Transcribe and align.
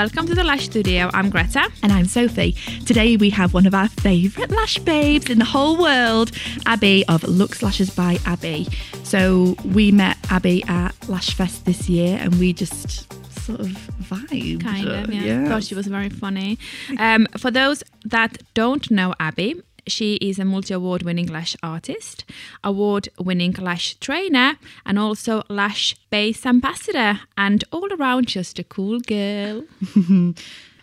Welcome 0.00 0.28
to 0.28 0.34
the 0.34 0.44
Lash 0.44 0.64
Studio. 0.64 1.10
I'm 1.12 1.28
Grete. 1.28 1.56
And 1.82 1.92
I'm 1.92 2.06
Sophie. 2.06 2.52
Today 2.86 3.18
we 3.18 3.28
have 3.28 3.52
one 3.52 3.66
of 3.66 3.74
our 3.74 3.86
favourite 3.86 4.50
lash 4.50 4.78
babes 4.78 5.28
in 5.28 5.38
the 5.38 5.44
whole 5.44 5.76
world, 5.76 6.32
Abbie 6.64 7.06
of 7.08 7.22
Lux 7.24 7.62
Lashes 7.62 7.90
by 7.90 8.16
Abbie. 8.24 8.66
So 9.02 9.56
we 9.62 9.92
met 9.92 10.16
Abbie 10.30 10.64
at 10.68 10.92
Lash 11.06 11.34
Fest 11.34 11.66
this 11.66 11.86
year 11.90 12.16
and 12.18 12.34
we 12.36 12.54
just 12.54 13.12
sort 13.40 13.60
of 13.60 13.66
vibed. 14.02 14.62
Kind 14.62 14.88
of, 14.88 15.12
yeah. 15.12 15.46
Thought 15.46 15.64
she 15.64 15.74
was 15.74 15.86
very 15.86 16.08
funny. 16.08 16.58
Um, 16.98 17.26
for 17.36 17.50
those 17.50 17.84
that 18.06 18.38
don't 18.54 18.90
know 18.90 19.14
Abbie, 19.20 19.60
she 19.90 20.14
is 20.16 20.38
a 20.38 20.44
multi 20.44 20.74
award 20.74 21.02
winning 21.02 21.26
lash 21.26 21.56
artist, 21.62 22.24
award 22.62 23.08
winning 23.18 23.52
lash 23.52 23.94
trainer, 23.96 24.56
and 24.86 24.98
also 24.98 25.42
lash 25.48 25.94
base 26.10 26.46
ambassador, 26.46 27.20
and 27.36 27.64
all 27.72 27.92
around 27.92 28.28
just 28.28 28.58
a 28.58 28.64
cool 28.64 29.00
girl. 29.00 29.64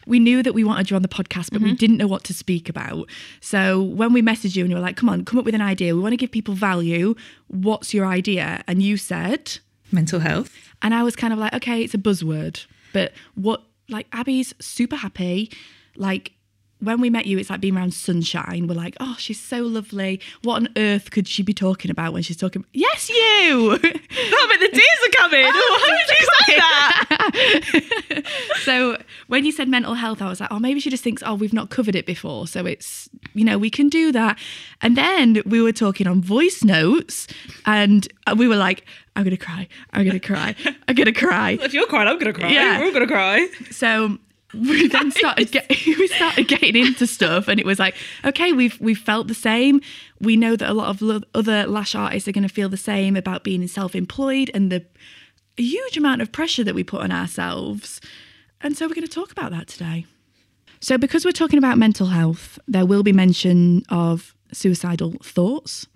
we 0.08 0.20
knew 0.20 0.42
that 0.42 0.54
we 0.54 0.64
wanted 0.64 0.90
you 0.90 0.96
on 0.96 1.02
the 1.02 1.08
podcast, 1.08 1.52
but 1.52 1.62
we 1.62 1.70
mm-hmm. 1.70 1.76
didn't 1.76 1.98
know 1.98 2.08
what 2.08 2.24
to 2.24 2.34
speak 2.34 2.70
about. 2.70 3.10
So 3.42 3.82
when 3.82 4.14
we 4.14 4.22
messaged 4.22 4.56
you 4.56 4.64
and 4.64 4.72
you 4.72 4.78
were 4.78 4.82
like, 4.82 4.96
come 4.96 5.10
on, 5.10 5.26
come 5.26 5.38
up 5.38 5.46
with 5.46 5.56
an 5.56 5.62
idea. 5.62 5.94
We 5.94 6.02
want 6.02 6.14
to 6.14 6.18
give 6.18 6.32
people 6.32 6.54
value. 6.54 7.16
What's 7.48 7.94
your 7.94 8.06
idea? 8.06 8.64
And 8.68 8.82
you 8.82 8.98
said, 8.98 9.60
mental 9.92 10.20
health. 10.20 10.56
and 10.82 10.94
I 10.94 11.04
was 11.04 11.16
kind 11.16 11.34
of 11.34 11.40
like, 11.40 11.54
okay, 11.54 11.84
it's 11.84 11.94
a 11.94 12.00
buzzword. 12.00 12.66
But 12.94 13.12
what, 13.36 13.64
like, 13.90 14.08
Abbie's 14.14 14.54
super 14.60 14.96
happy. 14.96 15.52
Like, 15.96 16.32
when 16.80 17.02
we 17.02 17.09
met 17.09 17.26
you, 17.26 17.38
it's 17.40 17.49
like 17.49 17.59
being 17.59 17.76
around 17.76 17.94
sunshine. 17.94 18.67
We're 18.67 18.76
like, 18.76 18.95
oh, 18.99 19.16
she's 19.17 19.40
so 19.40 19.62
lovely. 19.62 20.22
What 20.44 20.58
on 20.58 20.70
earth 20.77 21.09
could 21.12 21.27
she 21.27 21.41
be 21.41 21.53
talking 21.53 21.90
about 21.90 22.13
when 22.13 22.22
she's 22.23 22.38
talking? 22.38 22.66
Yes, 22.73 23.09
you. 23.09 23.80
Oh, 24.30 24.47
but 24.50 24.59
the 24.59 24.69
tears 24.69 25.00
are 25.06 25.09
coming. 25.17 25.45
Oh, 25.47 25.80
Why 25.88 26.03
did 26.08 26.17
you 26.19 26.28
say 26.45 26.58
that? 28.23 28.23
so 28.64 28.97
when 29.28 29.45
you 29.45 29.52
said 29.52 29.67
mental 29.67 29.94
health, 29.94 30.22
I 30.22 30.28
was 30.28 30.39
like, 30.39 30.52
oh, 30.52 30.59
maybe 30.59 30.80
she 30.80 30.89
just 30.89 31.03
thinks, 31.03 31.22
oh, 31.25 31.36
we've 31.36 31.53
not 31.53 31.69
covered 31.69 31.95
it 31.95 32.06
before. 32.06 32.47
So 32.47 32.66
it's, 32.66 33.09
you 33.34 33.44
know, 33.44 33.58
we 33.58 33.69
can 33.69 33.89
do 33.89 34.12
that. 34.12 34.38
And 34.81 34.95
then 34.97 35.41
we 35.45 35.62
were 35.62 35.72
talking 35.72 36.08
on 36.08 36.22
voice 36.22 36.64
notes 36.64 37.28
and 37.66 38.08
we 38.38 38.47
were 38.47 38.56
like, 38.56 38.86
I'm 39.16 39.23
going 39.23 39.36
to 39.36 39.44
cry. 39.44 39.67
I'm 39.94 40.03
going 40.03 40.19
to 40.19 40.25
cry. 40.28 40.56
I'm 40.88 40.95
going 40.95 41.06
to 41.06 41.12
cry. 41.12 41.58
If 41.62 41.73
you're 41.73 41.88
crying, 41.88 42.08
I'm 42.08 42.19
gonna 42.19 42.34
cry. 42.34 42.50
Yeah. 42.50 42.80
We're 42.80 42.86
all 42.86 42.94
gonna 42.94 43.08
cry. 43.08 43.47
So 43.72 44.17
we 44.53 44.88
then 44.88 45.12
started 45.12 45.52
get, 45.52 45.67
we 45.86 46.08
started 46.08 46.48
getting 46.48 46.76
into 46.76 47.06
stuff 47.06 47.48
and 47.48 47.59
it 47.59 47.66
was 47.66 47.80
like 47.80 47.95
okay 48.23 48.53
we've 48.53 48.80
we've 48.80 48.98
felt 48.98 49.28
the 49.28 49.34
same. 49.34 49.81
We 50.20 50.38
know 50.38 50.56
that 50.56 50.70
a 50.70 50.73
lot 50.73 50.90
of 50.90 51.02
lo- 51.02 51.22
other 51.36 51.67
lash 51.67 51.95
artists 51.95 52.28
are 52.28 52.31
going 52.31 52.48
to 52.48 52.53
feel 52.53 52.70
the 52.70 52.78
same 52.78 53.16
about 53.16 53.44
being 53.44 53.66
self-employed 53.68 54.50
and 54.53 54.72
the 54.72 54.86
huge 55.58 55.98
amount 55.98 56.22
of 56.22 56.31
pressure 56.31 56.64
that 56.64 56.75
we 56.75 56.84
put 56.84 57.02
on 57.02 57.12
ourselves. 57.12 58.00
And 58.62 58.78
so 58.78 58.88
we're 58.88 58.95
going 58.95 59.08
to 59.08 59.14
talk 59.14 59.31
about 59.31 59.52
that 59.52 59.68
today. 59.68 60.06
So 60.80 60.98
because 60.98 61.25
we're 61.25 61.31
talking 61.31 61.59
about 61.59 61.78
mental 61.78 62.08
health 62.08 62.58
there 62.68 62.86
will 62.86 63.03
be 63.03 63.12
mention 63.12 63.84
of 63.90 64.34
suicidal 64.53 65.14
thoughts 65.22 65.88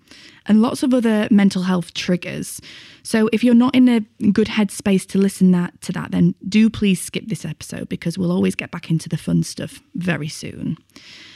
and 0.46 0.62
lots 0.62 0.82
of 0.82 0.92
other 0.92 1.28
mental 1.30 1.62
health 1.62 1.94
triggers. 1.94 2.60
So 3.02 3.28
if 3.32 3.42
you're 3.42 3.54
not 3.54 3.74
in 3.74 3.88
a 3.88 4.00
good 4.30 4.48
headspace 4.48 5.06
to 5.08 5.18
listen 5.18 5.50
that 5.52 5.80
to 5.82 5.92
that, 5.92 6.10
then 6.10 6.34
do 6.48 6.70
please 6.70 7.00
skip 7.00 7.28
this 7.28 7.44
episode 7.44 7.88
because 7.88 8.18
we'll 8.18 8.32
always 8.32 8.54
get 8.54 8.70
back 8.70 8.90
into 8.90 9.08
the 9.08 9.16
fun 9.16 9.42
stuff 9.42 9.80
very 9.94 10.28
soon. 10.28 10.78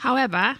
However, 0.00 0.56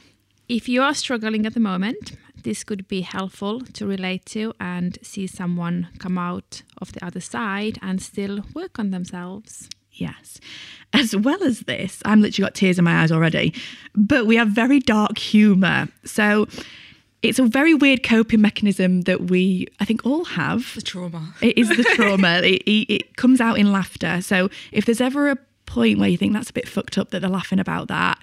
if 0.48 0.68
you 0.68 0.82
are 0.82 0.94
struggling 0.94 1.46
at 1.46 1.54
the 1.54 1.60
moment, 1.60 2.12
this 2.42 2.62
could 2.62 2.86
be 2.86 3.00
helpful 3.00 3.60
to 3.60 3.86
relate 3.86 4.24
to 4.26 4.52
and 4.60 4.98
see 5.02 5.26
someone 5.26 5.88
come 5.98 6.16
out 6.16 6.62
of 6.78 6.92
the 6.92 7.04
other 7.04 7.20
side 7.20 7.78
and 7.82 8.00
still 8.00 8.44
work 8.54 8.78
on 8.78 8.90
themselves. 8.90 9.68
Yes. 9.90 10.38
As 10.92 11.16
well 11.16 11.42
as 11.42 11.60
this, 11.60 12.02
I'm 12.04 12.20
literally 12.20 12.46
got 12.46 12.54
tears 12.54 12.78
in 12.78 12.84
my 12.84 13.02
eyes 13.02 13.10
already, 13.10 13.54
but 13.94 14.26
we 14.26 14.36
have 14.36 14.48
very 14.48 14.78
dark 14.78 15.18
humour. 15.18 15.88
So 16.04 16.46
it's 17.22 17.38
a 17.38 17.44
very 17.44 17.74
weird 17.74 18.02
coping 18.02 18.40
mechanism 18.40 19.02
that 19.02 19.24
we, 19.30 19.66
I 19.80 19.84
think, 19.84 20.04
all 20.04 20.24
have. 20.24 20.74
The 20.74 20.82
trauma. 20.82 21.34
It 21.40 21.56
is 21.58 21.68
the 21.68 21.84
trauma. 21.94 22.38
it, 22.42 22.62
it, 22.62 22.92
it 22.92 23.16
comes 23.16 23.40
out 23.40 23.58
in 23.58 23.72
laughter. 23.72 24.20
So 24.22 24.48
if 24.72 24.84
there's 24.84 25.00
ever 25.00 25.30
a 25.30 25.36
point 25.66 25.98
where 25.98 26.08
you 26.08 26.16
think 26.16 26.32
that's 26.32 26.50
a 26.50 26.52
bit 26.52 26.68
fucked 26.68 26.98
up 26.98 27.10
that 27.10 27.20
they're 27.20 27.30
laughing 27.30 27.58
about 27.58 27.88
that, 27.88 28.18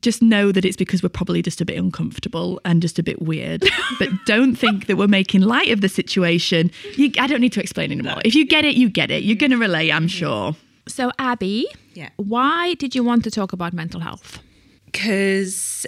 just 0.00 0.20
know 0.20 0.50
that 0.52 0.64
it's 0.64 0.76
because 0.76 1.02
we're 1.02 1.08
probably 1.08 1.42
just 1.42 1.60
a 1.60 1.64
bit 1.64 1.78
uncomfortable 1.78 2.60
and 2.64 2.82
just 2.82 2.98
a 2.98 3.02
bit 3.02 3.22
weird. 3.22 3.64
but 3.98 4.08
don't 4.26 4.56
think 4.56 4.86
that 4.86 4.96
we're 4.96 5.06
making 5.06 5.42
light 5.42 5.70
of 5.70 5.80
the 5.80 5.88
situation. 5.88 6.70
You, 6.96 7.12
I 7.18 7.26
don't 7.26 7.40
need 7.40 7.52
to 7.52 7.60
explain 7.60 7.92
anymore. 7.92 8.20
If 8.24 8.34
you 8.34 8.46
get 8.46 8.64
it, 8.64 8.74
you 8.74 8.88
get 8.88 9.10
it. 9.10 9.22
You're 9.22 9.36
going 9.36 9.52
to 9.52 9.58
relate, 9.58 9.92
I'm 9.92 10.02
mm-hmm. 10.02 10.08
sure. 10.08 10.56
So, 10.88 11.10
Abbie, 11.18 11.66
Yeah. 11.94 12.10
why 12.16 12.74
did 12.74 12.94
you 12.94 13.02
want 13.02 13.24
to 13.24 13.30
talk 13.30 13.52
about 13.52 13.72
mental 13.72 14.00
health? 14.00 14.40
Because 14.86 15.86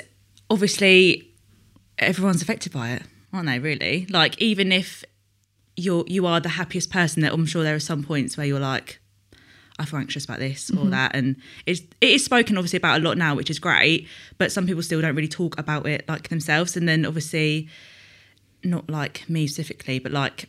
obviously 0.50 1.28
everyone's 1.98 2.42
affected 2.42 2.72
by 2.72 2.91
it, 2.91 3.03
aren't 3.32 3.47
they? 3.47 3.59
Really? 3.59 4.06
Like 4.10 4.41
even 4.41 4.72
if 4.72 5.04
you're 5.76 6.04
you 6.06 6.26
are 6.26 6.41
the 6.41 6.50
happiest 6.50 6.91
person, 6.91 7.22
that 7.22 7.32
I'm 7.32 7.47
sure 7.47 7.62
there 7.62 7.76
are 7.76 7.81
some 7.81 8.03
points 8.03 8.36
where 8.36 8.47
you're 8.47 8.60
like, 8.60 9.00
I 9.78 9.84
feel 9.84 10.00
anxious 10.00 10.25
about 10.25 10.38
this 10.38 10.70
or 10.70 10.75
mm-hmm. 10.75 10.91
that, 10.91 11.14
and 11.14 11.36
it's 11.66 11.81
it 12.00 12.10
is 12.10 12.25
spoken 12.25 12.56
obviously 12.56 12.78
about 12.78 13.00
a 13.00 13.04
lot 13.04 13.16
now, 13.16 13.34
which 13.34 13.50
is 13.50 13.59
great. 13.59 14.09
But 14.38 14.53
some 14.53 14.66
people 14.66 14.82
still 14.82 15.00
don't 15.00 15.14
really 15.14 15.28
talk 15.28 15.59
about 15.59 15.86
it 15.86 16.04
like 16.09 16.28
themselves, 16.28 16.76
and 16.76 16.88
then 16.88 17.06
obviously 17.06 17.69
not 18.65 18.91
like 18.91 19.28
me 19.28 19.47
specifically, 19.47 19.98
but 19.98 20.12
like 20.12 20.48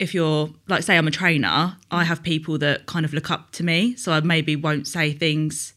if 0.00 0.14
you're 0.14 0.50
like 0.68 0.82
say 0.82 0.96
I'm 0.96 1.08
a 1.08 1.10
trainer, 1.10 1.76
I 1.90 2.04
mm. 2.04 2.06
have 2.06 2.22
people 2.22 2.58
that 2.58 2.86
kind 2.86 3.04
of 3.04 3.12
look 3.12 3.30
up 3.30 3.50
to 3.52 3.64
me, 3.64 3.96
so 3.96 4.12
I 4.12 4.20
maybe 4.20 4.56
won't 4.56 4.86
say 4.86 5.12
things 5.12 5.74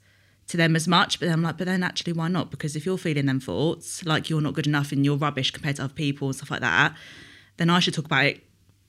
to 0.52 0.58
them 0.58 0.76
as 0.76 0.88
much, 0.88 1.20
but 1.20 1.26
then 1.26 1.34
I'm 1.34 1.44
like, 1.44 1.58
but 1.58 1.66
then 1.66 1.84
actually 1.84 2.14
why 2.14 2.28
not? 2.28 2.52
Because 2.52 2.76
if 2.76 2.86
you're 2.86 2.98
feeling 2.98 3.26
them 3.26 3.40
thoughts, 3.40 4.06
like 4.06 4.30
you're 4.30 4.42
not 4.42 4.54
good 4.54 4.68
enough 4.68 4.92
and 4.92 5.04
you're 5.04 5.18
rubbish 5.18 5.52
compared 5.52 5.78
to 5.78 5.84
other 5.84 5.94
people 5.94 6.28
and 6.28 6.36
stuff 6.36 6.52
like 6.52 6.62
that, 6.62 6.96
then 7.58 7.70
I 7.70 7.80
should 7.80 7.94
talk 7.94 8.06
about 8.06 8.26
it 8.26 8.44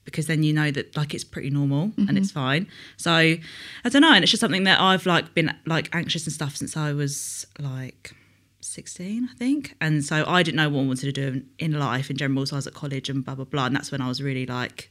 because 0.04 0.26
then 0.26 0.42
you 0.42 0.52
know 0.52 0.70
that 0.70 0.96
like 0.96 1.14
it's 1.14 1.24
pretty 1.24 1.50
normal 1.50 1.84
and 1.84 1.94
mm-hmm. 1.96 2.16
it's 2.16 2.30
fine. 2.30 2.66
So 2.96 3.12
I 3.12 3.88
don't 3.88 4.02
know, 4.02 4.12
and 4.12 4.22
it's 4.22 4.30
just 4.30 4.40
something 4.40 4.64
that 4.64 4.80
I've 4.80 5.06
like 5.06 5.34
been 5.34 5.54
like 5.66 5.88
anxious 5.94 6.26
and 6.26 6.32
stuff 6.32 6.56
since 6.56 6.76
I 6.76 6.92
was 6.92 7.46
like 7.58 8.12
16, 8.60 9.28
I 9.30 9.36
think. 9.36 9.76
And 9.80 10.04
so 10.04 10.24
I 10.26 10.42
didn't 10.42 10.56
know 10.56 10.68
what 10.68 10.80
I 10.80 10.86
wanted 10.86 11.14
to 11.14 11.30
do 11.30 11.42
in 11.58 11.78
life 11.78 12.10
in 12.10 12.16
general. 12.16 12.44
So 12.46 12.56
I 12.56 12.58
was 12.58 12.66
at 12.66 12.74
college 12.74 13.08
and 13.08 13.24
blah 13.24 13.34
blah 13.34 13.44
blah. 13.44 13.66
And 13.66 13.76
that's 13.76 13.92
when 13.92 14.00
I 14.00 14.08
was 14.08 14.20
really 14.20 14.46
like 14.46 14.90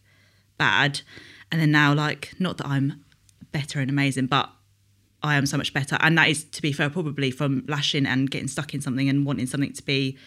bad. 0.57 1.01
And 1.51 1.59
then 1.59 1.71
now, 1.71 1.93
like, 1.93 2.33
not 2.39 2.57
that 2.59 2.67
I'm 2.67 3.03
better 3.51 3.81
and 3.81 3.89
amazing, 3.89 4.27
but 4.27 4.49
I 5.23 5.35
am 5.35 5.45
so 5.45 5.57
much 5.57 5.73
better. 5.73 5.97
And 5.99 6.17
that 6.17 6.29
is, 6.29 6.43
to 6.45 6.61
be 6.61 6.71
fair, 6.71 6.89
probably 6.89 7.31
from 7.31 7.63
lashing 7.67 8.05
and 8.05 8.29
getting 8.29 8.47
stuck 8.47 8.73
in 8.73 8.81
something 8.81 9.07
and 9.07 9.25
wanting 9.25 9.45
something 9.45 9.73
to 9.73 9.83
be 9.83 10.17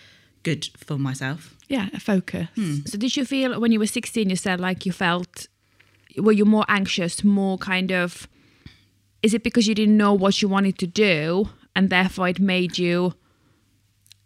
good 0.43 0.69
for 0.77 0.99
myself. 0.99 1.55
Yeah, 1.69 1.88
a 1.93 2.00
focus. 2.00 2.49
Hmm. 2.55 2.81
So, 2.84 2.99
did 2.99 3.16
you 3.16 3.25
feel 3.25 3.59
when 3.59 3.72
you 3.72 3.78
were 3.78 3.87
16, 3.87 4.31
you 4.31 4.37
said 4.37 4.60
like 4.60 4.87
you 4.87 4.93
felt, 4.93 5.49
were 6.16 6.32
you 6.32 6.44
more 6.44 6.65
anxious, 6.69 7.25
more 7.25 7.59
kind 7.59 7.91
of, 7.91 8.28
is 9.22 9.34
it 9.34 9.43
because 9.43 9.66
you 9.66 9.75
didn't 9.75 9.97
know 9.97 10.12
what 10.12 10.43
you 10.43 10.49
wanted 10.49 10.78
to 10.78 10.87
do 10.87 11.49
and 11.75 11.91
therefore 11.91 12.28
it 12.28 12.38
made 12.38 12.78
you, 12.78 13.15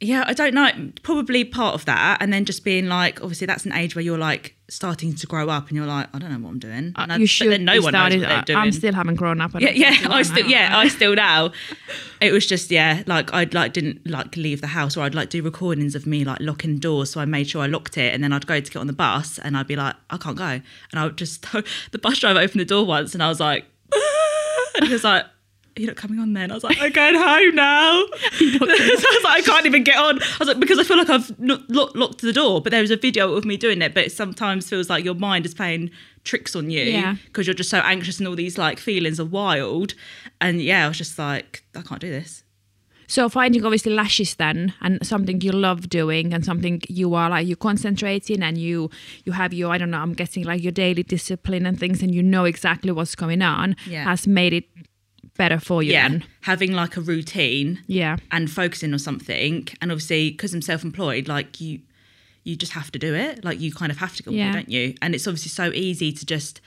Yeah, 0.00 0.22
I 0.28 0.32
don't 0.32 0.54
know. 0.54 0.70
Probably 1.03 1.42
part 1.44 1.75
of 1.75 1.84
that. 1.86 2.19
And 2.22 2.32
then 2.32 2.44
just 2.44 2.62
being 2.62 2.86
like, 2.86 3.20
obviously, 3.20 3.48
that's 3.48 3.66
an 3.66 3.72
age 3.72 3.97
where 3.97 4.03
you're 4.04 4.16
like 4.16 4.54
starting 4.70 5.12
to 5.14 5.26
grow 5.26 5.48
up 5.48 5.66
and 5.69 5.76
you're 5.76 5.86
like, 5.86 6.06
I 6.14 6.19
don't 6.20 6.31
know 6.31 6.38
what 6.38 6.50
I'm 6.50 6.59
doing. 6.60 6.92
And 6.94 7.10
I- 7.12 7.16
Uh, 7.16 7.19
you 7.19 7.26
should 7.26 7.47
but 7.47 7.50
then 7.50 7.64
no 7.64 7.72
one 7.72 7.81
knows 7.81 7.88
started, 7.91 8.20
what 8.20 8.28
they're 8.28 8.42
doing. 8.42 8.58
I'm 8.58 8.70
still 8.70 8.92
haven't 8.94 9.16
grown 9.16 9.41
up. 9.41 9.56
I 9.56 9.58
yeah, 9.58 9.70
yeah, 9.70 10.06
I 10.08 10.22
still, 10.22 10.44
now. 10.44 10.48
yeah, 10.48 10.78
I 10.78 10.87
still 10.87 11.16
now. 11.16 11.50
It 12.20 12.32
was 12.32 12.47
just, 12.47 12.70
yeah, 12.70 13.03
like 13.06 13.34
I'd 13.34 13.54
like 13.54 13.72
didn't 13.72 14.06
like 14.08 14.37
leave 14.37 14.60
the 14.60 14.69
house, 14.69 14.97
or 14.97 15.00
I'd 15.03 15.16
like 15.16 15.31
do 15.31 15.42
recordings 15.42 15.97
of 15.97 16.06
me 16.06 16.25
like 16.25 16.38
locking 16.41 16.78
doors, 16.78 17.10
so 17.10 17.20
I 17.20 17.25
made 17.25 17.48
sure 17.48 17.62
I 17.62 17.66
locked 17.66 17.99
it, 17.99 18.14
and 18.14 18.23
then 18.23 18.32
I'd 18.32 18.46
go 18.46 18.61
to 18.61 18.70
get 18.70 18.78
on 18.78 18.87
the 18.87 18.93
bus, 18.93 19.38
and 19.40 19.56
I'd 19.56 19.67
be 19.67 19.75
like, 19.75 19.96
I 20.11 20.17
can't 20.17 20.37
go, 20.37 20.44
and 20.44 20.62
I 20.94 21.05
would 21.06 21.17
just 21.19 21.43
the 21.90 21.99
bus 21.99 22.20
driver 22.20 22.38
opened 22.38 22.61
the 22.61 22.64
door 22.64 22.84
once, 22.87 23.14
and 23.14 23.23
I 23.23 23.28
was 23.28 23.40
like, 23.40 23.64
and 24.76 24.87
he 24.87 24.93
was 24.93 25.02
like. 25.02 25.25
You're 25.78 25.88
not 25.88 25.96
coming 25.96 26.19
on 26.19 26.32
then. 26.32 26.50
I 26.50 26.54
was 26.54 26.64
like, 26.64 26.78
I'm 26.80 26.92
going 26.92 27.14
home 27.14 27.54
now. 27.54 28.04
so 28.38 28.44
I 28.44 28.96
was 28.98 29.25
like, 29.25 29.36
I 29.38 29.42
can't 29.44 29.66
even 29.66 29.84
get 29.84 29.96
on. 29.96 30.20
I 30.22 30.36
was 30.38 30.48
like, 30.48 30.60
because 30.60 30.78
I 30.78 30.82
feel 30.84 30.98
like 30.98 31.08
I've 31.10 31.38
not 31.38 31.69
locked, 31.70 31.96
locked 31.96 32.20
the 32.22 32.32
door, 32.32 32.60
but 32.60 32.70
there 32.70 32.80
was 32.82 32.90
a 32.90 32.96
video 32.96 33.32
of 33.34 33.44
me 33.44 33.56
doing 33.56 33.80
it. 33.82 33.94
But 33.94 34.04
it 34.04 34.12
sometimes 34.12 34.69
feels 34.69 34.90
like 34.90 35.04
your 35.04 35.14
mind 35.14 35.46
is 35.46 35.54
playing 35.54 35.90
tricks 36.25 36.54
on 36.56 36.70
you 36.70 36.82
Yeah. 36.82 37.16
because 37.26 37.46
you're 37.46 37.54
just 37.54 37.70
so 37.70 37.78
anxious 37.78 38.19
and 38.19 38.28
all 38.28 38.36
these 38.36 38.58
like 38.58 38.78
feelings 38.78 39.19
are 39.20 39.25
wild. 39.25 39.94
And 40.40 40.60
yeah, 40.60 40.84
I 40.84 40.88
was 40.88 40.98
just 40.98 41.19
like, 41.19 41.62
I 41.76 41.82
can't 41.82 42.00
do 42.00 42.10
this. 42.10 42.44
So 43.10 43.30
finding 43.30 43.64
obviously 43.64 43.94
lashes 43.94 44.34
then 44.34 44.75
and 44.82 44.98
something 45.06 45.40
you 45.40 45.50
love 45.52 45.88
doing 45.88 46.34
and 46.34 46.44
something 46.44 46.82
you 46.90 47.14
are 47.14 47.30
like 47.30 47.46
you 47.46 47.56
concentrating 47.56 48.42
and 48.42 48.58
you 48.58 48.90
you 49.25 49.32
have 49.32 49.54
your 49.54 49.72
I 49.72 49.78
don't 49.78 49.90
know 49.90 49.96
I'm 50.00 50.12
guessing 50.12 50.44
like 50.44 50.62
your 50.62 50.72
daily 50.72 51.04
discipline 51.04 51.64
and 51.64 51.80
things 51.80 52.02
and 52.02 52.14
you 52.14 52.22
know 52.22 52.44
exactly 52.44 52.92
what's 52.92 53.14
going 53.14 53.40
on 53.40 53.76
Yeah. 53.86 54.04
has 54.04 54.26
made 54.26 54.52
it 54.52 54.64
better 55.38 55.58
for 55.58 55.82
you 55.82 55.93
yeah, 55.93 56.08
then. 56.08 56.25
having 56.43 56.73
like 56.73 56.99
a 56.99 57.00
routine 57.00 57.82
Yeah. 57.87 58.19
and 58.31 58.50
focusing 58.50 58.93
on 58.93 58.99
something, 58.99 59.67
and 59.81 59.90
obviously 59.90 60.31
because 60.32 60.52
I'm 60.52 60.61
self-employed, 60.61 61.29
like 61.29 61.58
you, 61.61 61.81
you 62.44 62.56
just 62.56 62.73
have 62.73 62.93
to 62.93 62.99
do 62.99 63.14
it. 63.14 63.43
Like 63.44 63.58
you 63.58 63.73
kind 63.73 63.90
of 63.90 63.96
have 63.99 64.14
to 64.17 64.23
go, 64.23 64.31
Yeah. 64.32 64.52
don't 64.52 64.69
you? 64.69 64.94
And 65.00 65.14
it's 65.14 65.26
obviously 65.26 65.49
so 65.49 65.73
easy 65.73 66.12
to 66.12 66.26
just. 66.26 66.61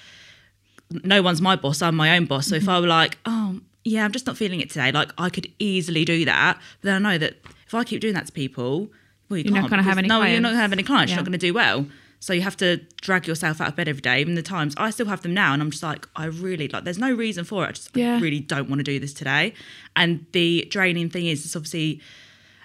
No 1.03 1.21
one's 1.21 1.41
my 1.41 1.56
boss. 1.56 1.81
I'm 1.81 1.95
my 1.95 2.18
own 2.18 2.25
boss. 2.25 2.47
So 2.47 2.56
if 2.56 2.63
mm-hmm. 2.63 2.71
I 2.71 2.79
were 2.81 2.88
like, 2.88 3.18
oh, 3.25 3.62
yeah, 3.85 4.03
I'm 4.03 4.12
just 4.12 4.27
not 4.27 4.35
feeling 4.35 4.59
it 4.59 4.69
today. 4.69 4.91
Like 4.91 5.12
I 5.18 5.29
could 5.29 5.47
easily 5.57 6.03
do 6.03 6.25
that, 6.25 6.57
but 6.81 6.88
then 6.88 7.06
I 7.06 7.13
know 7.13 7.18
that 7.19 7.35
if 7.65 7.73
I 7.73 7.83
keep 7.85 8.01
doing 8.01 8.13
that 8.15 8.25
to 8.25 8.31
people, 8.33 8.89
well, 9.29 9.38
you 9.38 9.45
You're 9.45 9.53
not 9.53 9.62
can't 9.62 9.69
gonna 9.71 9.83
have 9.83 9.97
any 9.97 10.09
No, 10.09 10.21
you're 10.23 10.41
not 10.41 10.41
clients. 10.41 10.44
going 10.50 10.56
to 10.56 10.62
have 10.62 10.73
any 10.73 10.83
clients. 10.83 11.12
You're 11.12 11.18
not 11.18 11.25
going 11.25 11.39
to 11.39 11.47
do 11.47 11.53
well. 11.53 11.85
So 12.21 12.33
you 12.33 12.41
have 12.41 12.56
to 12.57 12.77
drag 13.01 13.27
yourself 13.27 13.59
out 13.59 13.69
of 13.69 13.75
bed 13.75 13.88
every 13.88 14.01
day. 14.01 14.21
Even 14.21 14.35
the 14.35 14.44
times 14.44 14.75
I 14.77 14.91
still 14.91 15.07
have 15.07 15.23
them 15.23 15.33
now, 15.33 15.53
and 15.53 15.62
I'm 15.62 15.71
just 15.71 15.81
like, 15.81 16.07
I 16.15 16.25
really 16.25 16.68
like. 16.68 16.83
There's 16.83 17.00
no 17.00 17.12
reason 17.12 17.44
for 17.44 17.65
it. 17.65 17.69
I 17.69 17.71
just 17.71 17.97
Yeah. 17.97 18.15
I 18.15 18.19
really 18.19 18.39
don't 18.39 18.69
want 18.69 18.79
to 18.79 18.83
do 18.83 19.00
this 19.00 19.12
today. 19.12 19.53
And 19.95 20.27
the 20.31 20.68
draining 20.69 21.09
thing 21.09 21.25
is, 21.25 21.44
it's 21.44 21.56
obviously 21.56 22.00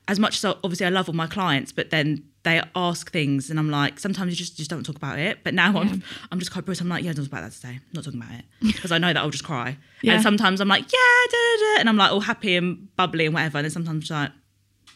as 0.09 0.19
much 0.21 0.37
as 0.37 0.45
obviously 0.63 0.85
I 0.87 0.91
love 0.91 1.09
all 1.09 1.15
my 1.15 1.27
clients, 1.27 1.73
but 1.73 1.89
then 1.89 2.23
they 2.43 2.63
ask 2.77 3.11
things, 3.11 3.49
and 3.51 3.59
I'm 3.59 3.71
like, 3.71 3.99
sometimes 3.99 4.31
you 4.31 4.37
just 4.37 4.59
just 4.59 4.69
don't 4.71 4.85
talk 4.85 4.97
about 4.97 5.19
it. 5.19 5.39
But 5.43 5.55
now 5.55 5.77
I'm 5.79 6.03
I'm 6.31 6.39
just 6.39 6.53
quite 6.53 6.67
brutal. 6.67 6.85
I'm 6.85 6.91
like, 6.91 7.03
yeah, 7.03 7.13
don't 7.15 7.25
talk 7.25 7.33
about 7.33 7.51
that 7.51 7.53
today. 7.53 7.77
I'm 7.81 7.83
not 7.95 8.05
talking 8.05 8.21
about 8.23 8.35
it 8.39 8.45
because 8.61 8.93
I 8.93 8.99
know 8.99 9.09
that 9.13 9.17
I'll 9.19 9.31
just 9.31 9.45
cry. 9.45 9.79
Yeah. 10.03 10.15
And 10.15 10.23
sometimes 10.23 10.61
I'm 10.61 10.69
like, 10.69 10.83
yeah, 10.83 11.27
da, 11.31 11.37
da, 11.37 11.75
da, 11.75 11.81
and 11.81 11.89
I'm 11.89 11.97
like 11.97 12.13
all 12.13 12.21
happy 12.21 12.57
and 12.57 12.95
bubbly 12.97 13.25
and 13.25 13.35
whatever. 13.35 13.57
And 13.59 13.65
then 13.65 13.71
sometimes 13.71 13.95
I'm 13.95 14.01
just 14.01 14.11
like, 14.13 14.31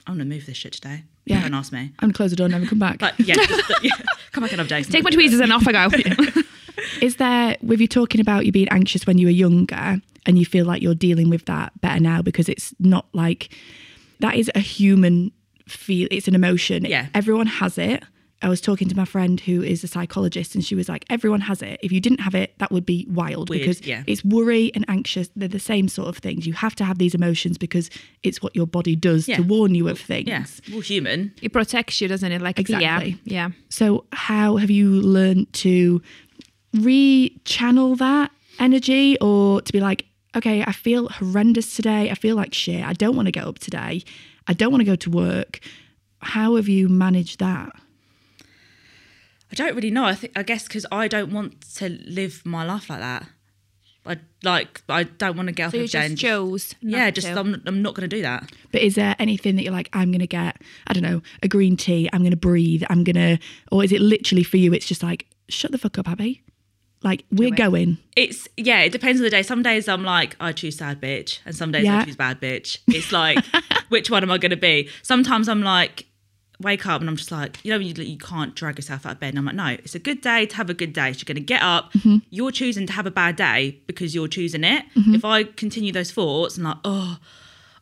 I'm 0.07 0.15
gonna 0.15 0.27
move 0.27 0.45
this 0.47 0.59
shit 0.59 0.75
today. 0.75 1.05
Yeah. 1.27 1.43
Don't 1.43 1.55
ask 1.55 1.73
me. 1.73 1.81
I'm 1.99 2.09
gonna 2.09 2.13
close 2.13 2.31
the 2.31 2.37
door 2.37 2.47
and 2.47 2.53
never 2.53 2.67
come 2.67 2.79
back. 2.79 3.01
Like, 3.01 3.15
yeah, 3.19 3.35
just, 3.35 3.73
yeah, 3.83 3.93
come 4.33 4.43
back 4.43 4.53
another 4.53 4.69
day. 4.69 4.83
Take 4.83 5.05
my 5.05 5.11
tweezers 5.11 5.41
and 5.41 5.53
off 5.53 5.67
I 5.67 5.73
go. 5.73 6.43
Is 7.03 7.17
there, 7.17 7.57
with 7.63 7.81
you 7.81 7.89
talking 7.89 8.21
about 8.21 8.47
you 8.47 8.53
being 8.53 8.69
anxious 8.71 9.07
when 9.07 9.19
you 9.19 9.27
were 9.27 9.33
younger 9.33 10.01
and 10.27 10.39
you 10.39 10.47
feel 10.47 10.65
like 10.65 10.83
you're 10.83 10.95
dealing 10.95 11.31
with 11.31 11.45
that 11.47 11.79
better 11.81 12.01
now 12.01 12.23
because 12.23 12.49
it's 12.49 12.75
not 12.79 13.07
like 13.13 13.51
that 14.21 14.37
is 14.37 14.51
a 14.55 14.61
human 14.61 15.33
feel, 15.67 16.09
it's 16.11 16.29
an 16.29 16.35
emotion. 16.35 16.85
Yeah. 16.85 17.07
Everyone 17.15 17.47
has 17.47 17.79
it. 17.79 18.03
I 18.43 18.49
was 18.49 18.61
talking 18.63 18.89
to 18.89 18.97
my 18.97 19.05
friend 19.05 19.39
who 19.39 19.63
is 19.63 19.85
a 19.85 19.87
psychologist 19.87 20.55
and 20.55 20.65
she 20.65 20.75
was 20.75 20.89
like, 20.89 21.05
everyone 21.11 21.43
has 21.43 21.61
it. 21.61 21.79
If 21.83 21.93
you 21.93 22.01
didn't 22.01 22.21
have 22.21 22.35
it, 22.35 22.59
that 22.59 22.73
would 22.73 22.87
be 22.87 23.07
wild 23.11 23.51
Weird, 23.51 23.61
because 23.63 23.83
yeah. 23.87 24.03
it's 24.07 24.25
worry 24.25 24.73
and 24.75 24.85
anxious. 24.89 25.29
They're 25.37 25.47
the 25.49 25.59
same 25.59 25.89
sort 25.89 26.09
of 26.09 26.17
things. 26.19 26.47
You 26.47 26.55
have 26.55 26.75
to 26.77 26.85
have 26.85 26.97
these 26.99 27.15
emotions 27.15 27.59
because 27.59 27.91
it's 28.23 28.41
what 28.43 28.57
your 28.57 28.67
body 28.67 28.97
does 28.97 29.29
Yeah. 29.29 29.37
to 29.37 29.43
warn 29.43 29.75
you 29.75 29.89
of 29.89 29.99
things. 30.01 30.29
Yeah, 30.29 30.45
well, 30.71 30.81
human. 30.81 31.33
it 31.43 31.53
protects 31.53 32.01
you, 32.01 32.09
doesn't 32.09 32.33
it? 32.33 32.41
Like 32.41 32.59
Exactly. 32.59 33.19
yeah, 33.25 33.49
yeah. 33.49 33.51
So, 33.69 34.07
how 34.13 34.57
have 34.57 34.71
you 34.71 34.89
learned 35.03 35.53
to 35.55 36.01
re-channel 36.73 37.97
that 37.97 38.31
energy, 38.59 39.19
or 39.21 39.61
to 39.63 39.73
be 39.73 39.81
like, 39.81 40.07
okay, 40.37 40.63
I 40.67 40.73
feel 40.73 41.09
horrendous 41.09 41.75
today. 41.77 42.11
I 42.11 42.15
feel 42.15 42.37
like 42.37 42.55
shit. 42.55 42.85
I 42.85 42.93
don't 42.93 43.17
want 43.17 43.27
to 43.27 43.33
get 43.33 43.45
up 43.45 43.59
today. 43.59 44.03
I 44.47 44.53
don't 44.53 44.71
want 44.71 44.81
to 44.81 44.85
go 44.85 44.97
to 44.97 45.11
work. 45.11 45.61
How 46.21 46.57
have 46.57 46.69
you 46.69 46.89
managed 46.89 47.39
that? 47.41 47.75
I 49.50 49.55
don't 49.55 49.75
really 49.75 49.91
know. 49.91 50.05
I 50.05 50.14
think 50.14 50.32
I 50.37 50.43
guess 50.43 50.64
because 50.64 50.87
I 50.93 51.08
don't 51.08 51.32
want 51.32 51.61
to 51.76 51.88
live 51.88 52.43
my 52.44 52.64
life 52.64 52.88
like 52.88 53.00
that. 53.00 53.26
I 54.06 54.17
like 54.43 54.82
I 54.88 55.02
don't 55.02 55.37
want 55.37 55.49
to 55.49 55.52
get 55.52 55.67
up 55.67 55.70
So 55.73 55.76
you 55.79 55.82
every 55.85 55.88
day 55.88 56.06
and 56.06 56.17
just 56.17 56.23
chose. 56.23 56.75
not 56.82 56.99
yeah, 56.99 57.11
just 57.11 57.26
to. 57.26 57.38
I'm, 57.38 57.62
I'm 57.67 57.82
not 57.82 57.94
going 57.94 58.08
to 58.08 58.17
do 58.17 58.23
that. 58.23 58.50
But 58.73 58.81
is 58.82 58.94
there 58.94 59.14
anything 59.19 59.56
that 59.56 59.62
you're 59.62 59.73
like, 59.73 59.91
I'm 59.93 60.11
going 60.11 60.20
to 60.20 60.26
get, 60.26 60.62
I 60.87 60.93
don't 60.94 61.02
know, 61.02 61.20
a 61.43 61.49
green 61.49 61.76
tea, 61.76 62.08
I'm 62.12 62.20
going 62.23 62.31
to 62.31 62.37
breathe, 62.37 62.82
I'm 62.88 63.05
going 63.05 63.17
to, 63.17 63.38
or 63.70 63.85
is 63.85 63.93
it 63.93 64.00
literally 64.00 64.43
for 64.43 64.56
you, 64.56 64.73
it's 64.73 64.87
just 64.87 65.02
like, 65.02 65.26
shut 65.49 65.70
the 65.73 65.79
fuck 65.79 65.99
up, 65.99 66.08
Abbie? 66.08 66.43
Like, 67.02 67.25
we're 67.31 67.49
it. 67.52 67.56
going. 67.56 67.99
It's 68.17 68.47
yeah, 68.56 68.81
it 68.81 68.93
depends 68.93 69.20
on 69.20 69.25
the 69.25 69.31
day. 69.31 69.43
Some 69.43 69.62
days 69.62 69.88
I'm 69.88 70.02
like 70.02 70.37
I 70.38 70.52
choose 70.52 70.76
sad 70.76 71.00
bitch, 71.00 71.41
and 71.47 71.55
some 71.55 71.73
days 71.73 71.85
Yeah. 71.85 72.00
I 72.00 72.05
choose 72.05 72.17
bad 72.17 72.41
bitch. 72.41 72.79
It's 72.88 73.11
like 73.12 73.43
which 73.88 74.11
one 74.11 74.23
am 74.23 74.31
I 74.31 74.38
going 74.38 74.50
to 74.50 74.56
be? 74.56 74.88
Sometimes 75.02 75.49
I'm 75.49 75.62
like 75.62 76.06
wake 76.61 76.87
up 76.87 77.01
and 77.01 77.09
I'm 77.11 77.17
just 77.17 77.33
like 77.33 77.59
you 77.65 77.71
know 77.73 77.79
you, 77.79 77.95
you 77.95 78.19
can't 78.19 78.55
drag 78.55 78.77
yourself 78.79 79.07
out 79.07 79.12
of 79.12 79.21
bed. 79.21 79.31
And 79.31 79.39
I'm 79.39 79.45
like 79.47 79.55
no, 79.55 79.67
it's 79.85 79.95
a 79.95 79.99
good 79.99 80.21
day 80.21 80.47
to 80.47 80.57
have 80.57 80.71
a 80.71 80.75
good 80.75 80.93
day. 80.93 81.12
So 81.12 81.19
you're 81.21 81.25
going 81.35 81.37
to 81.37 81.41
get 81.55 81.62
up. 81.62 81.93
Mm-hmm. 81.95 82.17
You're 82.31 82.51
choosing 82.53 82.87
to 82.87 82.93
have 82.93 83.07
a 83.07 83.11
bad 83.11 83.37
day 83.37 83.79
because 83.87 84.15
you're 84.15 84.29
choosing 84.29 84.65
it. 84.65 84.85
If 84.95 85.25
I 85.25 85.45
continue 85.45 85.93
those 85.93 86.11
thoughts 86.12 86.57
and 86.57 86.65
like 86.65 86.77
oh 86.85 87.19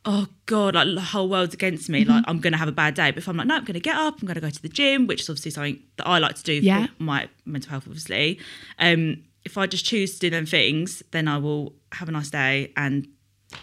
oh 0.04 0.26
god 0.46 0.76
like 0.76 0.86
the 0.94 1.00
whole 1.00 1.28
world's 1.28 1.52
against 1.54 1.88
me 1.90 2.02
Mm-hmm. 2.04 2.12
like 2.12 2.24
i'm 2.28 2.38
gonna 2.38 2.56
have 2.56 2.68
a 2.68 2.72
bad 2.72 2.94
day 2.94 3.10
but 3.10 3.18
if 3.18 3.28
i'm 3.28 3.36
like 3.36 3.48
no 3.48 3.56
i'm 3.56 3.64
gonna 3.64 3.80
get 3.80 3.96
up 3.96 4.14
i'm 4.22 4.28
gonna 4.28 4.40
go 4.40 4.48
to 4.48 4.62
the 4.62 4.68
gym 4.68 5.08
which 5.08 5.22
is 5.22 5.28
obviously 5.28 5.50
something 5.50 5.82
that 5.96 6.06
i 6.06 6.18
like 6.18 6.36
to 6.36 6.42
do 6.44 6.52
Yeah. 6.54 6.86
for 6.86 7.02
my 7.02 7.28
mental 7.44 7.70
health 7.70 7.82
obviously 7.86 8.38
um 8.78 9.24
if 9.44 9.58
i 9.58 9.66
just 9.66 9.84
choose 9.84 10.14
to 10.14 10.20
do 10.20 10.30
them 10.30 10.46
things 10.46 11.02
then 11.10 11.26
i 11.26 11.36
will 11.36 11.74
have 11.92 12.08
a 12.08 12.12
nice 12.12 12.30
day 12.30 12.72
and 12.76 13.08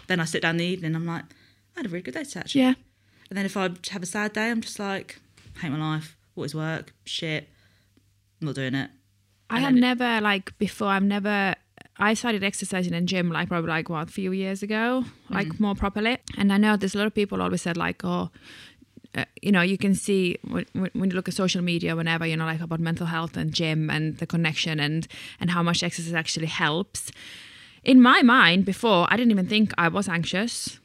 then 0.08 0.20
i 0.20 0.24
sit 0.24 0.42
down 0.42 0.56
in 0.56 0.58
the 0.58 0.66
evening 0.66 0.94
i'm 0.94 1.06
like 1.06 1.24
i 1.74 1.78
had 1.80 1.86
a 1.86 1.88
really 1.88 2.02
good 2.02 2.14
day 2.14 2.22
today 2.24 2.40
actually 2.40 2.60
Yeah. 2.60 2.74
And 3.28 3.36
then 3.36 3.44
if 3.46 3.56
i 3.56 3.68
have 3.90 4.02
a 4.02 4.06
sad 4.06 4.32
day 4.32 4.50
i'm 4.50 4.60
just 4.60 4.78
like 4.78 5.18
hate 5.60 5.70
my 5.70 5.78
life 5.78 6.16
what 6.34 6.44
is 6.44 6.54
work 6.54 6.92
shit 7.04 7.48
I'm 8.40 8.46
not 8.46 8.54
doing 8.56 8.74
it 8.74 8.90
I 9.48 9.60
have 9.60 9.74
never 9.74 10.20
like 10.20 10.58
before. 10.58 10.88
I've 10.88 11.04
never. 11.04 11.54
I 11.98 12.14
started 12.14 12.42
exercising 12.42 12.92
in 12.94 13.06
gym 13.06 13.30
like 13.30 13.48
probably 13.48 13.70
like 13.70 13.88
what 13.88 14.08
a 14.08 14.12
few 14.12 14.32
years 14.32 14.62
ago, 14.62 15.04
like 15.30 15.46
Mm-hmm. 15.48 15.62
more 15.62 15.74
properly. 15.76 16.18
And 16.36 16.52
I 16.52 16.58
know 16.58 16.76
there's 16.76 16.94
a 16.96 16.98
lot 16.98 17.06
of 17.06 17.14
people 17.14 17.40
always 17.40 17.62
said 17.62 17.76
like, 17.76 18.04
oh, 18.04 18.30
uh, 19.14 19.24
you 19.40 19.52
know, 19.52 19.62
you 19.62 19.78
can 19.78 19.94
see 19.94 20.36
when 20.42 20.66
when 20.74 21.10
you 21.10 21.16
look 21.16 21.28
at 21.28 21.34
social 21.34 21.62
media, 21.62 21.94
whenever 21.96 22.26
you 22.26 22.36
know, 22.36 22.44
like 22.44 22.60
about 22.60 22.80
mental 22.80 23.06
health 23.06 23.36
and 23.36 23.52
gym 23.52 23.88
and 23.88 24.18
the 24.18 24.26
connection 24.26 24.80
and 24.80 25.06
and 25.40 25.50
how 25.50 25.62
much 25.62 25.82
exercise 25.82 26.12
actually 26.12 26.48
helps. 26.48 27.10
In 27.84 28.02
my 28.02 28.20
mind, 28.22 28.64
before 28.64 29.06
I 29.10 29.16
didn't 29.16 29.30
even 29.30 29.46
think 29.46 29.72
I 29.78 29.88
was 29.88 30.08
anxious. 30.08 30.80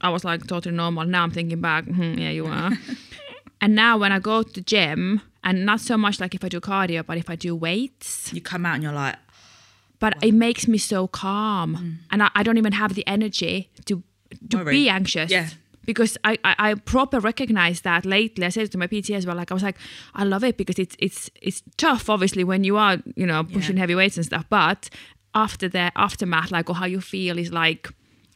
I 0.00 0.08
was 0.10 0.24
like 0.24 0.46
totally 0.46 0.74
normal. 0.74 1.04
Now 1.06 1.22
I'm 1.22 1.30
thinking 1.30 1.60
back, 1.60 1.84
"Mhm, 1.86 2.18
yeah, 2.20 2.30
you 2.30 2.46
are. 2.46 2.72
and 3.60 3.74
now 3.74 3.98
when 3.98 4.12
I 4.12 4.18
go 4.18 4.42
to 4.42 4.52
the 4.52 4.60
gym, 4.60 5.20
and 5.42 5.64
not 5.64 5.80
so 5.80 5.96
much 5.96 6.20
like 6.20 6.34
if 6.34 6.44
I 6.44 6.48
do 6.48 6.60
cardio, 6.60 7.04
but 7.06 7.16
if 7.18 7.30
I 7.30 7.36
do 7.36 7.54
weights, 7.54 8.32
you 8.32 8.40
come 8.40 8.66
out 8.66 8.74
and 8.74 8.82
you're 8.82 8.92
like 8.92 9.16
but 9.98 10.12
it 10.22 10.34
makes 10.34 10.68
me 10.68 10.76
so 10.76 11.06
calm 11.08 12.00
and 12.10 12.22
I, 12.22 12.28
I 12.34 12.42
don't 12.42 12.58
even 12.58 12.72
have 12.72 12.94
the 12.94 13.06
energy 13.06 13.70
to 13.86 14.02
to 14.50 14.56
Worry. 14.58 14.72
be 14.74 14.88
anxious 14.90 15.30
Yeah. 15.30 15.48
because 15.86 16.18
I, 16.22 16.36
I 16.44 16.54
I 16.70 16.74
proper 16.74 17.18
recognize 17.18 17.80
that 17.80 18.04
lately 18.04 18.44
I 18.44 18.50
said 18.50 18.64
it 18.64 18.72
to 18.72 18.78
my 18.78 18.86
PT 18.88 19.10
as 19.12 19.24
well 19.26 19.36
like 19.36 19.50
I 19.50 19.54
was 19.54 19.62
like 19.62 19.78
I 20.14 20.24
love 20.24 20.44
it 20.44 20.58
because 20.58 20.78
it's 20.78 20.96
it's 20.98 21.30
it's 21.40 21.62
tough 21.78 22.10
obviously 22.10 22.44
when 22.44 22.62
you 22.62 22.76
are 22.76 22.98
you 23.14 23.24
know 23.26 23.42
pushing 23.44 23.76
Yeah. 23.76 23.82
heavy 23.84 23.94
weights 23.94 24.18
and 24.18 24.26
stuff 24.26 24.44
but 24.50 24.90
after 25.34 25.66
the 25.66 25.90
aftermath 25.96 26.50
like 26.50 26.68
or 26.68 26.74
how 26.76 26.84
you 26.86 27.00
feel 27.00 27.38
is 27.38 27.50
like 27.50 27.88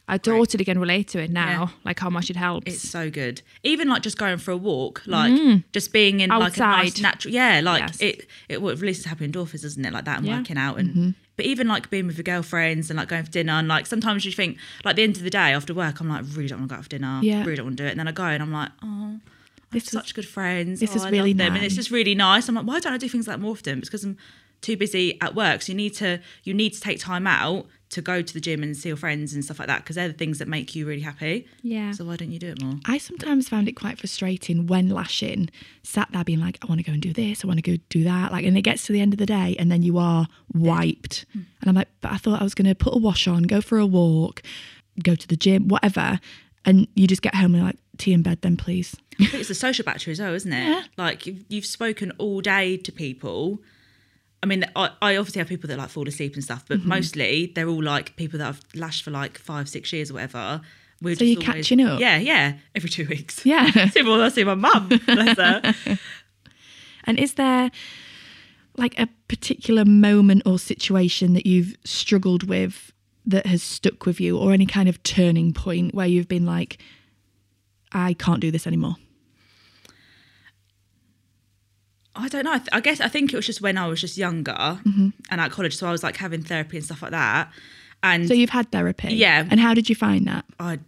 I 0.07 0.17
totally 0.17 0.65
can 0.65 0.77
relate 0.79 1.07
to 1.09 1.19
it 1.21 1.31
now 1.31 1.47
Yeah. 1.61 1.67
like 1.85 1.99
how 1.99 2.09
much 2.09 2.29
it 2.29 2.35
helps 2.35 2.67
It's 2.73 2.89
so 2.89 3.09
good. 3.09 3.41
Even 3.63 3.87
like 3.87 4.01
just 4.01 4.17
going 4.17 4.37
for 4.39 4.51
a 4.51 4.57
walk, 4.57 5.03
like 5.05 5.33
just 5.71 5.93
being 5.93 6.19
in 6.19 6.29
like 6.29 6.57
a 6.57 6.59
nice 6.59 6.59
Mm. 6.59 6.87
Outside. 6.87 7.01
natural, 7.01 7.33
yeah, 7.33 7.61
like 7.63 7.81
Yes. 7.81 8.01
it 8.01 8.27
it 8.49 8.57
it 8.57 8.59
releases 8.61 9.05
happy 9.05 9.27
endorphins, 9.27 9.61
doesn't 9.61 9.85
it? 9.85 9.93
Like 9.93 10.05
that 10.05 10.17
and 10.17 10.27
Yeah. 10.27 10.37
working 10.37 10.57
out 10.57 10.79
and 10.79 11.15
but 11.37 11.45
even 11.45 11.67
like 11.67 11.89
being 11.89 12.07
with 12.07 12.17
your 12.17 12.23
girlfriends 12.23 12.89
and 12.89 12.97
like 12.97 13.07
going 13.07 13.23
for 13.23 13.31
dinner 13.31 13.53
and 13.53 13.67
like 13.67 13.85
sometimes 13.87 14.25
you 14.25 14.31
think 14.31 14.57
like 14.83 14.95
the 14.97 15.03
end 15.03 15.15
of 15.17 15.23
the 15.23 15.29
day 15.29 15.53
after 15.53 15.73
work, 15.73 15.99
I'm 16.01 16.09
like 16.09 16.19
I 16.23 16.27
really 16.35 16.47
don't 16.49 16.59
want 16.59 16.69
to 16.69 16.75
go 16.75 16.77
out 16.79 16.83
for 16.83 16.89
dinner. 16.89 17.19
Yeah. 17.23 17.39
really 17.43 17.55
don't 17.55 17.65
want 17.67 17.77
to 17.77 17.83
do 17.83 17.87
it. 17.87 17.91
And 17.91 17.99
then 17.99 18.07
I 18.07 18.11
go 18.11 18.25
and 18.25 18.43
I'm 18.43 18.51
like, 18.51 18.69
oh. 18.83 18.87
I 19.73 19.75
have 19.75 19.83
This 19.83 19.85
such 19.85 20.13
good 20.13 20.27
friends. 20.27 20.81
this 20.81 20.91
oh, 20.91 20.95
is 20.95 21.03
I 21.05 21.09
really 21.11 21.31
them. 21.31 21.55
and 21.55 21.63
it's 21.63 21.75
just 21.75 21.91
really 21.91 22.13
nice. 22.15 22.49
I'm 22.49 22.55
like, 22.55 22.65
why 22.67 22.79
don't 22.81 22.91
I 22.93 22.97
do 22.97 23.07
things 23.07 23.25
like 23.27 23.37
that 23.37 23.41
more 23.41 23.51
often? 23.51 23.79
It's 23.79 23.87
because 23.87 24.03
I'm 24.03 24.17
too 24.59 24.75
busy 24.75 25.17
at 25.21 25.33
work. 25.33 25.61
So 25.61 25.71
you 25.71 25.77
need 25.77 25.93
to 25.95 26.19
you 26.43 26.53
need 26.53 26.73
to 26.73 26.81
take 26.81 26.99
time 26.99 27.25
out 27.25 27.67
to 27.91 28.01
go 28.01 28.21
to 28.21 28.33
the 28.33 28.39
gym 28.39 28.63
and 28.63 28.75
see 28.75 28.89
your 28.89 28.97
friends 28.97 29.33
and 29.33 29.43
stuff 29.43 29.59
like 29.59 29.67
that 29.67 29.83
because 29.83 29.95
they're 29.97 30.07
the 30.07 30.13
things 30.13 30.39
that 30.39 30.47
make 30.47 30.75
you 30.75 30.85
really 30.85 31.01
happy. 31.01 31.45
yeah 31.61 31.91
So 31.91 32.05
why 32.05 32.15
don't 32.15 32.31
you 32.31 32.39
do 32.39 32.49
it 32.49 32.61
more? 32.61 32.75
I 32.85 32.97
sometimes 32.97 33.49
found 33.49 33.67
it 33.67 33.73
quite 33.73 33.99
frustrating 33.99 34.65
when 34.65 34.89
lashing 34.89 35.49
sat 35.83 36.09
there 36.11 36.23
being 36.23 36.39
like, 36.39 36.57
I 36.61 36.67
want 36.67 36.79
to 36.79 36.85
go 36.85 36.93
and 36.93 37.01
do 37.01 37.13
this, 37.13 37.43
I 37.43 37.47
want 37.47 37.63
to 37.63 37.71
go 37.71 37.81
do 37.89 38.03
that. 38.05 38.31
Like, 38.31 38.45
and 38.45 38.57
it 38.57 38.61
gets 38.61 38.85
to 38.87 38.93
the 38.93 39.01
end 39.01 39.13
of 39.13 39.19
the 39.19 39.25
day 39.25 39.55
and 39.59 39.71
then 39.71 39.83
you 39.83 39.97
are 39.97 40.27
wiped. 40.53 41.25
Hmm. 41.33 41.41
And 41.59 41.69
I'm 41.69 41.75
like, 41.75 41.89
but 41.99 42.11
I 42.11 42.17
thought 42.17 42.41
I 42.41 42.43
was 42.43 42.55
going 42.55 42.67
to 42.67 42.75
put 42.75 42.95
a 42.95 42.97
wash 42.97 43.27
on, 43.27 43.43
go 43.43 43.61
for 43.61 43.77
a 43.77 43.85
walk, 43.85 44.41
go 45.03 45.15
to 45.15 45.27
the 45.27 45.35
gym, 45.35 45.67
whatever. 45.67 46.19
And 46.63 46.87
you 46.95 47.07
just 47.07 47.21
get 47.21 47.35
home 47.35 47.55
and 47.55 47.63
like, 47.63 47.77
tea 47.97 48.13
in 48.13 48.23
bed 48.23 48.41
then, 48.41 48.55
please. 48.57 48.95
I 49.19 49.25
think 49.25 49.41
it's 49.41 49.49
a 49.49 49.55
social 49.55 49.83
battery 49.83 50.13
as 50.13 50.19
well, 50.19 50.33
isn't 50.33 50.51
it? 50.51 50.67
Yeah. 50.67 50.83
Like 50.97 51.27
you've, 51.27 51.43
you've 51.49 51.65
spoken 51.65 52.11
all 52.17 52.41
day 52.41 52.77
to 52.77 52.91
people. 52.91 53.59
I 54.43 54.47
mean, 54.47 54.65
I, 54.75 54.89
I 55.01 55.15
obviously 55.17 55.39
have 55.39 55.47
people 55.47 55.67
that 55.67 55.77
like 55.77 55.89
fall 55.89 56.07
asleep 56.07 56.33
and 56.33 56.43
stuff, 56.43 56.65
but 56.67 56.79
Mm-hmm. 56.79 56.89
mostly 56.89 57.51
they're 57.53 57.67
all 57.69 57.83
like 57.83 58.15
people 58.15 58.39
that 58.39 58.47
I've 58.47 58.61
lashed 58.75 59.03
for 59.03 59.11
like 59.11 59.37
five, 59.37 59.69
six 59.69 59.93
years 59.93 60.09
or 60.09 60.15
whatever. 60.15 60.61
We're 61.01 61.15
So 61.15 61.23
you're 61.23 61.41
catching 61.41 61.81
up? 61.81 61.99
Yeah, 61.99 62.17
yeah. 62.17 62.53
Every 62.75 62.89
two 62.89 63.05
weeks. 63.07 63.45
Yeah. 63.45 63.69
See 63.89 64.01
I 64.01 64.29
see 64.29 64.43
my 64.43 64.55
mum. 64.55 64.89
Bless 65.05 65.37
her. 65.37 65.73
And 67.03 67.19
is 67.19 67.33
there 67.33 67.71
like 68.77 68.97
a 68.99 69.07
particular 69.27 69.85
moment 69.85 70.43
or 70.45 70.59
situation 70.59 71.33
that 71.33 71.47
you've 71.47 71.75
struggled 71.83 72.43
with 72.43 72.93
that 73.25 73.47
has 73.47 73.63
stuck 73.63 74.05
with 74.05 74.19
you, 74.21 74.37
or 74.37 74.51
any 74.53 74.65
kind 74.67 74.87
of 74.87 75.01
turning 75.03 75.51
point 75.53 75.93
where 75.95 76.05
you've 76.07 76.27
been 76.27 76.45
like, 76.45 76.77
I 77.91 78.13
can't 78.13 78.39
do 78.39 78.51
this 78.51 78.65
anymore? 78.67 78.95
I 82.15 82.27
don't 82.27 82.43
know. 82.45 82.53
I, 82.53 82.57
th- 82.57 82.69
I 82.73 82.79
guess 82.81 82.99
I 82.99 83.07
think 83.07 83.31
it 83.33 83.35
was 83.37 83.45
just 83.45 83.61
when 83.61 83.77
I 83.77 83.87
was 83.87 84.01
just 84.01 84.17
younger 84.17 84.79
and 84.83 85.13
at 85.29 85.51
college, 85.51 85.75
so 85.77 85.87
I 85.87 85.91
was 85.91 86.03
like 86.03 86.17
having 86.17 86.41
therapy 86.43 86.77
and 86.77 86.85
stuff 86.85 87.01
like 87.01 87.11
that. 87.11 87.51
And 88.03 88.27
So 88.27 88.33
you've 88.33 88.49
had 88.49 88.71
therapy, 88.71 89.13
Yeah. 89.13 89.45
And 89.49 89.59
how 89.59 89.73
did 89.73 89.87
you 89.89 89.95
find 89.95 90.25
that? 90.27 90.43
I 90.59 90.79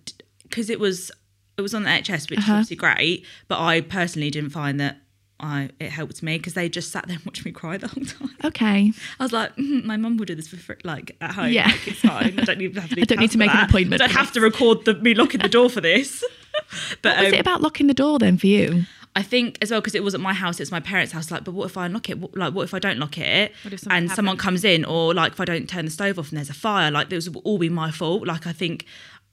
because 0.43 0.69
it 0.69 0.79
was 0.79 1.11
it 1.57 1.61
was 1.61 1.73
on 1.73 1.83
the 1.83 1.89
NHS, 1.89 2.29
which 2.29 2.39
Uh-huh. 2.39 2.45
is 2.45 2.49
obviously 2.49 2.75
great, 2.77 3.25
but 3.47 3.59
I 3.59 3.81
personally 3.81 4.31
didn't 4.31 4.49
find 4.49 4.79
that 4.79 4.97
I 5.39 5.69
it 5.79 5.89
helped 5.91 6.21
me 6.23 6.37
because 6.37 6.53
they 6.55 6.67
just 6.69 6.91
sat 6.91 7.07
there 7.07 7.15
and 7.17 7.25
watched 7.25 7.45
me 7.45 7.51
cry 7.51 7.77
the 7.77 7.87
whole 7.87 8.03
time. 8.03 8.29
Okay. 8.45 8.91
I 9.19 9.23
was 9.23 9.31
like, 9.31 9.55
mm, 9.55 9.83
my 9.85 9.95
mum 9.97 10.17
will 10.17 10.25
do 10.25 10.35
this 10.35 10.47
for 10.47 10.57
free, 10.57 10.75
like 10.83 11.15
at 11.21 11.31
home. 11.31 11.51
Yeah. 11.51 11.67
like, 11.67 11.87
it's 11.87 11.99
fine. 11.99 12.37
I 12.39 12.43
don't 12.45 12.61
even 12.61 12.81
have 12.81 12.89
to. 12.91 13.01
I 13.01 13.05
don't 13.05 13.19
need 13.19 13.31
to 13.31 13.37
make 13.37 13.53
an 13.53 13.63
appointment 13.69 14.01
I 14.01 14.07
don't 14.07 14.15
have 14.15 14.31
to 14.33 14.41
record 14.41 14.85
the, 14.85 14.95
me 14.95 15.13
locking 15.13 15.39
the 15.41 15.49
door 15.49 15.69
for 15.69 15.81
this. 15.81 16.23
but 17.01 17.15
what 17.15 17.23
Was 17.23 17.27
um, 17.27 17.33
it 17.35 17.39
about 17.39 17.61
locking 17.61 17.87
the 17.87 17.93
door 17.93 18.19
then 18.19 18.37
for 18.37 18.47
you? 18.47 18.83
I 19.15 19.21
think 19.21 19.57
as 19.61 19.69
well 19.69 19.79
because 19.79 19.95
it 19.95 20.03
wasn't 20.03 20.23
my 20.23 20.33
house, 20.33 20.59
it's 20.59 20.71
my 20.71 20.79
parents' 20.79 21.11
house. 21.13 21.29
Like, 21.29 21.43
but 21.43 21.53
what 21.53 21.65
if 21.65 21.77
I 21.77 21.85
unlock 21.85 22.09
it? 22.09 22.17
What, 22.19 22.35
like, 22.35 22.53
what 22.53 22.63
if 22.63 22.73
I 22.73 22.79
don't 22.79 22.97
lock 22.97 23.17
it 23.17 23.53
What 23.63 23.73
if 23.73 23.81
something 23.81 23.97
and 23.97 24.11
someone 24.11 24.37
comes 24.37 24.63
in, 24.63 24.83
or 24.85 25.13
like 25.13 25.33
if 25.33 25.39
I 25.39 25.45
don't 25.45 25.69
turn 25.69 25.85
the 25.85 25.91
stove 25.91 26.17
off 26.17 26.29
and 26.29 26.37
there's 26.37 26.49
a 26.49 26.53
fire? 26.53 26.89
Like, 26.89 27.09
this 27.09 27.29
will 27.29 27.41
all 27.41 27.57
be 27.59 27.69
my 27.69 27.91
fault. 27.91 28.25
Like, 28.25 28.47
I 28.47 28.53
think 28.53 28.85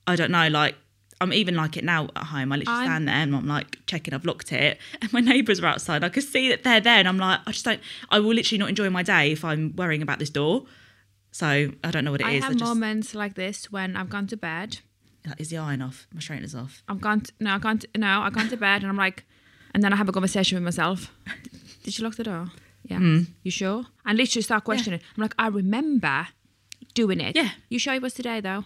I 0.07 0.17
don't 0.17 0.31
know. 0.31 0.49
Like, 0.49 0.75
I'm 1.23 1.33
even 1.33 1.55
like 1.55 1.77
it 1.77 1.85
now 1.85 2.09
at 2.17 2.25
home. 2.25 2.53
I 2.53 2.57
literally 2.57 2.79
I'm- 2.81 2.87
stand 2.89 3.09
there 3.09 3.15
and 3.17 3.35
I'm 3.35 3.47
like 3.47 3.79
checking 3.87 4.13
I've 4.13 4.25
locked 4.25 4.53
it, 4.53 4.79
and 5.03 5.13
my 5.13 5.21
neighbours 5.21 5.61
are 5.61 5.67
outside. 5.67 6.05
I 6.05 6.09
can 6.11 6.23
see 6.23 6.49
that 6.51 6.63
they're 6.63 6.81
there, 6.81 6.99
and 6.99 7.09
I'm 7.09 7.19
like, 7.19 7.41
I 7.47 7.53
just 7.53 7.65
don't. 7.65 7.81
I 8.11 8.19
will 8.21 8.35
literally 8.35 8.59
not 8.59 8.69
enjoy 8.69 8.91
my 8.91 9.03
day 9.03 9.33
if 9.33 9.45
I'm 9.45 9.75
worrying 9.77 10.03
about 10.03 10.19
this 10.19 10.31
door. 10.31 10.67
So 11.33 11.71
I 11.85 11.91
don't 11.91 12.05
know 12.05 12.11
what 12.11 12.21
it 12.21 12.27
I 12.27 12.33
is. 12.33 12.45
have 12.45 12.57
just, 12.57 12.65
moments 12.65 13.15
like 13.15 13.35
this 13.35 13.71
when 13.71 13.97
I've 13.97 14.11
gone 14.11 14.27
to 14.29 14.37
bed. 14.37 14.81
like, 15.25 15.41
is 15.41 15.51
the 15.51 15.59
iron 15.59 15.81
off? 15.81 16.07
My 16.13 16.21
straightener's 16.21 16.55
off. 16.55 16.83
I've 16.89 17.01
gone 17.01 17.21
to, 17.21 17.33
no, 17.39 17.55
I've 17.55 17.61
gone 17.61 17.79
to, 17.79 17.89
no, 17.97 18.21
I've 18.23 18.33
gone 18.33 18.49
to 18.49 18.57
bed 18.57 18.83
and 18.83 18.91
I'm 18.91 18.97
like, 18.97 19.25
and 19.75 19.83
then 19.83 19.93
I 19.93 19.97
have 19.97 20.09
a 20.09 20.12
conversation 20.12 20.57
with 20.57 20.65
myself. 20.65 21.12
Did 21.83 21.99
you 21.99 22.05
lock 22.05 22.17
the 22.17 22.25
door? 22.25 22.50
Yeah. 22.85 22.99
Hmm. 22.99 23.21
You 23.43 23.50
sure? 23.50 23.85
And 24.07 24.19
literally 24.19 24.43
start 24.43 24.65
questioning. 24.65 25.00
I'm 25.17 25.23
like, 25.23 25.35
I 25.39 25.49
remember 25.49 26.29
doing 26.95 27.21
it. 27.21 27.37
Yeah. 27.37 27.50
You 27.69 27.79
sure 27.79 27.95
it 27.95 28.03
was 28.03 28.15
today 28.15 28.41
though? 28.41 28.65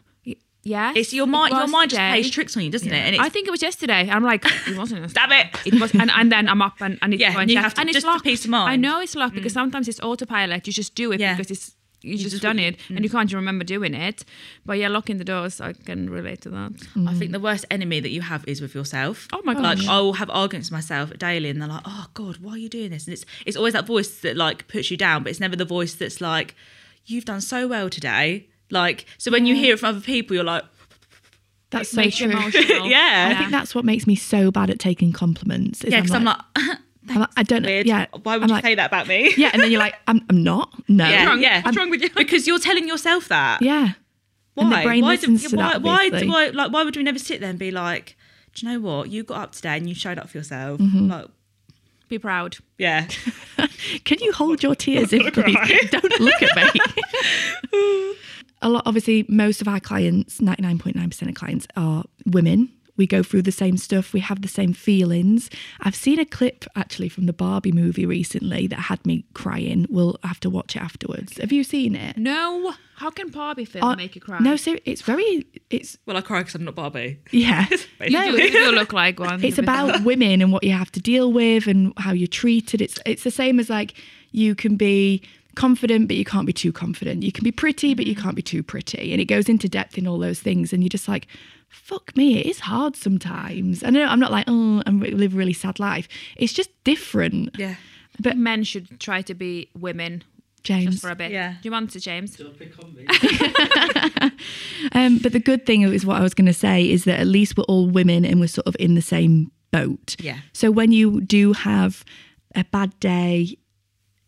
Yeah. 0.66 0.94
It's 0.96 1.12
your 1.12 1.26
it 1.26 1.30
mind. 1.30 1.52
Your 1.52 1.62
was 1.62 1.70
mind 1.70 1.90
just 1.90 2.00
plays 2.00 2.30
tricks 2.30 2.56
on 2.56 2.62
you, 2.62 2.70
doesn't 2.70 2.88
it? 2.90 2.94
And 2.94 3.14
it's, 3.16 3.22
I 3.24 3.28
think 3.28 3.46
it 3.46 3.50
was 3.50 3.60
yesterday. 3.60 4.08
I'm 4.10 4.24
like, 4.24 4.44
it 4.66 4.78
wasn't. 4.78 5.12
Damn 5.12 5.30
it. 5.32 5.48
It 5.66 5.78
was, 5.78 5.92
and, 5.94 6.10
and 6.10 6.32
then 6.32 6.48
I'm 6.48 6.62
up 6.62 6.80
and, 6.80 6.98
and 7.02 7.12
it's 7.12 7.20
Yeah, 7.20 7.32
going 7.34 7.42
and 7.42 7.50
you 7.50 7.56
check. 7.58 7.64
have 7.64 7.74
to- 7.74 7.80
and 7.82 7.90
it's 7.90 7.96
just 7.96 8.06
for 8.06 8.12
locked. 8.12 8.24
peace 8.24 8.44
of 8.46 8.50
mind. 8.50 8.68
Mm. 8.68 8.72
I 8.72 8.76
know 8.76 9.00
it's 9.00 9.14
locked 9.14 9.34
because 9.34 9.52
sometimes 9.52 9.88
it's 9.88 10.00
autopilot. 10.00 10.66
You 10.66 10.72
just 10.72 10.94
do 10.94 11.12
it 11.12 11.20
Yeah. 11.20 11.34
because 11.36 11.50
it's 11.50 11.76
you, 12.04 12.16
just, 12.18 12.30
just- 12.30 12.42
done 12.42 12.58
it 12.58 12.76
Mm. 12.88 12.96
and 12.96 13.04
you 13.04 13.10
can't 13.10 13.32
remember 13.32 13.64
doing 13.64 13.94
it. 13.94 14.24
But 14.66 14.78
yeah, 14.78 14.88
locking 14.88 15.18
the 15.18 15.24
doors, 15.24 15.60
I 15.60 15.72
can 15.72 16.10
relate 16.10 16.40
to 16.42 16.50
that. 16.50 16.72
I 17.06 17.14
think 17.14 17.32
the 17.32 17.40
worst 17.40 17.64
enemy 17.70 18.00
that 18.00 18.10
you 18.10 18.20
have 18.22 18.44
is 18.46 18.60
with 18.60 18.74
yourself. 18.74 19.26
Oh 19.32 19.40
my 19.44 19.52
Like 19.54 19.78
gosh. 19.78 19.88
I 19.88 20.00
will 20.00 20.14
have 20.14 20.30
arguments 20.30 20.68
with 20.70 20.76
myself 20.80 21.16
daily, 21.18 21.48
and 21.50 21.60
they're 21.60 21.68
like, 21.76 21.82
"Oh 21.84 22.06
God, 22.14 22.36
why 22.38 22.52
are 22.52 22.58
you 22.58 22.68
doing 22.68 22.90
this?" 22.90 23.04
And 23.06 23.12
it's 23.14 23.24
it's 23.46 23.56
always 23.56 23.72
that 23.72 23.86
voice 23.86 24.20
that 24.20 24.36
like 24.36 24.68
puts 24.68 24.90
you 24.90 24.96
down, 24.96 25.22
but 25.22 25.30
it's 25.30 25.40
never 25.40 25.56
the 25.56 25.64
voice 25.64 25.94
that's 25.94 26.20
like, 26.20 26.54
"You've 27.06 27.24
done 27.24 27.40
so 27.40 27.66
well 27.68 27.88
today." 27.88 28.48
Like 28.70 29.06
so, 29.18 29.30
when 29.30 29.46
you 29.46 29.54
hear 29.54 29.74
it 29.74 29.78
from 29.80 29.90
other 29.90 30.00
people, 30.00 30.34
you're 30.34 30.44
like, 30.44 30.64
That's 31.70 31.90
so 31.90 32.08
true. 32.10 32.30
Yeah. 32.88 33.30
I 33.32 33.34
think 33.38 33.50
that's 33.50 33.74
what 33.74 33.84
makes 33.84 34.06
me 34.06 34.14
so 34.14 34.50
bad 34.50 34.70
at 34.70 34.78
taking 34.78 35.12
compliments. 35.12 35.82
is 35.84 35.92
"Yeah," 35.92 36.00
because 36.00 36.14
I'm 36.14 36.24
like, 36.24 36.38
I'm 36.56 36.68
like, 36.68 36.78
I 37.08 37.42
don't. 37.42 37.64
"Weird. 37.64 37.86
Yeah. 37.86 38.06
Why 38.22 38.36
would 38.36 38.44
I'm 38.44 38.48
you 38.48 38.54
like, 38.54 38.64
say 38.64 38.74
that 38.74 38.86
about 38.86 39.06
me?" 39.06 39.32
Yeah, 39.36 39.50
and 39.52 39.62
then 39.62 39.70
you're 39.70 39.80
like, 39.80 39.94
I'm, 40.06 40.24
I'm 40.30 40.42
not. 40.42 40.72
No. 40.88 41.08
yeah, 41.08 41.26
wrong? 41.26 41.40
yeah. 41.42 41.62
What's 41.62 41.76
wrong 41.76 41.90
with 41.90 42.02
you? 42.02 42.10
Because 42.16 42.46
you're 42.46 42.58
telling 42.58 42.88
yourself 42.88 43.28
that. 43.28 43.60
Yeah. 43.62 43.92
Why? 44.54 44.64
And 44.64 44.72
the 44.72 44.82
brain 44.82 45.02
why 45.02 45.16
do, 45.16 45.36
to 45.36 45.56
why, 45.56 45.72
that. 45.72 45.82
why 45.82 46.06
obviously. 46.06 46.28
do 46.28 46.52
like? 46.52 46.72
Why 46.72 46.82
would 46.84 46.96
we 46.96 47.02
never 47.02 47.18
sit 47.18 47.40
there 47.40 47.50
and 47.50 47.58
be 47.58 47.70
like, 47.70 48.16
"Do 48.54 48.66
you 48.66 48.72
know 48.72 48.80
what? 48.80 49.10
You 49.10 49.22
got 49.24 49.40
up 49.40 49.52
today 49.52 49.76
and 49.76 49.88
you 49.88 49.94
showed 49.94 50.18
up 50.18 50.28
for 50.30 50.38
yourself." 50.38 50.80
Mm-hmm. 50.80 51.08
Like, 51.10 51.26
Be 52.08 52.18
proud. 52.18 52.56
yeah. 52.78 53.08
Can 54.04 54.18
you 54.20 54.32
hold 54.32 54.62
your 54.62 54.74
tears 54.74 55.12
in, 55.12 55.30
please? 55.32 55.56
Don't 55.90 56.20
look 56.20 56.42
at 56.42 56.74
me. 56.74 56.80
a 58.62 58.68
lot, 58.68 58.82
obviously, 58.86 59.24
most 59.28 59.60
of 59.60 59.68
our 59.68 59.80
clients, 59.80 60.38
99.9% 60.40 61.28
of 61.28 61.34
clients, 61.34 61.66
are 61.76 62.04
women. 62.26 62.70
We 62.96 63.06
go 63.06 63.22
through 63.22 63.42
the 63.42 63.52
same 63.52 63.76
stuff, 63.76 64.12
we 64.12 64.20
have 64.20 64.42
the 64.42 64.48
same 64.48 64.72
feelings. 64.72 65.50
I've 65.80 65.96
seen 65.96 66.18
a 66.20 66.24
clip 66.24 66.64
actually 66.76 67.08
from 67.08 67.26
the 67.26 67.32
Barbie 67.32 67.72
movie 67.72 68.06
recently 68.06 68.66
that 68.68 68.76
had 68.78 69.04
me 69.04 69.24
crying. 69.34 69.86
We'll 69.90 70.16
have 70.22 70.38
to 70.40 70.50
watch 70.50 70.76
it 70.76 70.82
afterwards. 70.82 71.38
Have 71.38 71.50
you 71.52 71.64
seen 71.64 71.96
it? 71.96 72.16
No. 72.16 72.74
How 72.96 73.10
can 73.10 73.28
Barbie 73.30 73.64
film 73.64 73.82
Uh, 73.84 73.96
make 73.96 74.14
you 74.14 74.20
cry? 74.20 74.38
No, 74.38 74.54
so 74.54 74.76
it's 74.84 75.02
very, 75.02 75.44
it's, 75.70 75.98
Well, 76.06 76.16
I 76.16 76.20
cry 76.20 76.40
because 76.40 76.54
I'm 76.54 76.64
not 76.64 76.76
Barbie. 76.76 77.18
yeah. 77.32 77.66
No, 78.08 78.22
you 78.24 78.50
do 78.52 78.70
look 78.72 78.92
like 78.92 79.18
one. 79.18 79.42
it's 79.42 79.58
about 79.58 80.02
women 80.04 80.40
and 80.42 80.52
what 80.52 80.62
you 80.62 80.72
have 80.72 80.92
to 80.92 81.00
deal 81.00 81.32
with 81.32 81.66
and 81.66 81.92
how 81.96 82.12
you're 82.12 82.28
treated. 82.28 82.80
It's 82.82 82.98
it's 83.06 83.24
the 83.24 83.30
same 83.30 83.58
as 83.58 83.70
like 83.70 83.94
you 84.30 84.54
can 84.54 84.76
be 84.76 85.22
confident 85.54 86.08
but 86.08 86.16
you 86.16 86.24
can't 86.24 86.46
be 86.46 86.52
too 86.52 86.70
confident. 86.72 87.22
You 87.22 87.32
can 87.32 87.44
be 87.44 87.52
pretty 87.52 87.94
but 87.94 88.06
you 88.06 88.14
can't 88.14 88.36
be 88.36 88.42
too 88.42 88.62
pretty. 88.62 89.10
And 89.12 89.20
it 89.20 89.24
goes 89.26 89.48
into 89.48 89.68
depth 89.68 89.96
in 89.96 90.06
all 90.06 90.18
those 90.18 90.40
things 90.40 90.72
and 90.72 90.82
you're 90.82 90.88
just 90.90 91.08
like 91.08 91.26
fuck 91.74 92.16
me, 92.16 92.38
it 92.38 92.46
is 92.46 92.60
hard 92.60 92.96
sometimes. 92.96 93.82
I 93.82 93.90
know 93.90 94.04
I'm 94.04 94.20
not 94.20 94.30
like 94.30 94.44
oh 94.48 94.82
I 94.86 94.90
live 94.90 95.34
a 95.34 95.36
really 95.36 95.52
sad 95.52 95.78
life. 95.78 96.08
It's 96.36 96.52
just 96.52 96.70
different. 96.84 97.50
Yeah. 97.58 97.76
But 98.20 98.36
men 98.36 98.62
should 98.62 99.00
try 99.00 99.22
to 99.22 99.34
be 99.34 99.68
women 99.76 100.22
James. 100.62 100.86
just 100.86 101.02
for 101.02 101.10
a 101.10 101.16
bit. 101.16 101.30
Yeah. 101.30 101.52
Do 101.52 101.58
you 101.62 101.70
want 101.70 101.90
to, 101.90 102.00
James? 102.00 102.40
Um, 104.92 105.18
but 105.18 105.32
the 105.32 105.40
good 105.40 105.66
thing 105.66 105.82
is 105.82 106.04
what 106.06 106.16
I 106.16 106.20
was 106.20 106.34
going 106.34 106.46
to 106.46 106.52
say 106.54 106.88
is 106.88 107.04
that 107.04 107.18
at 107.18 107.26
least 107.26 107.56
we're 107.56 107.64
all 107.64 107.88
women 107.88 108.24
and 108.24 108.38
we're 108.38 108.48
sort 108.48 108.66
of 108.66 108.76
in 108.78 108.94
the 108.94 109.02
same 109.02 109.50
boat. 109.70 110.14
Yeah. 110.18 110.38
So 110.52 110.70
when 110.70 110.92
you 110.92 111.20
do 111.20 111.52
have 111.52 112.04
a 112.54 112.64
bad 112.64 112.98
day 113.00 113.56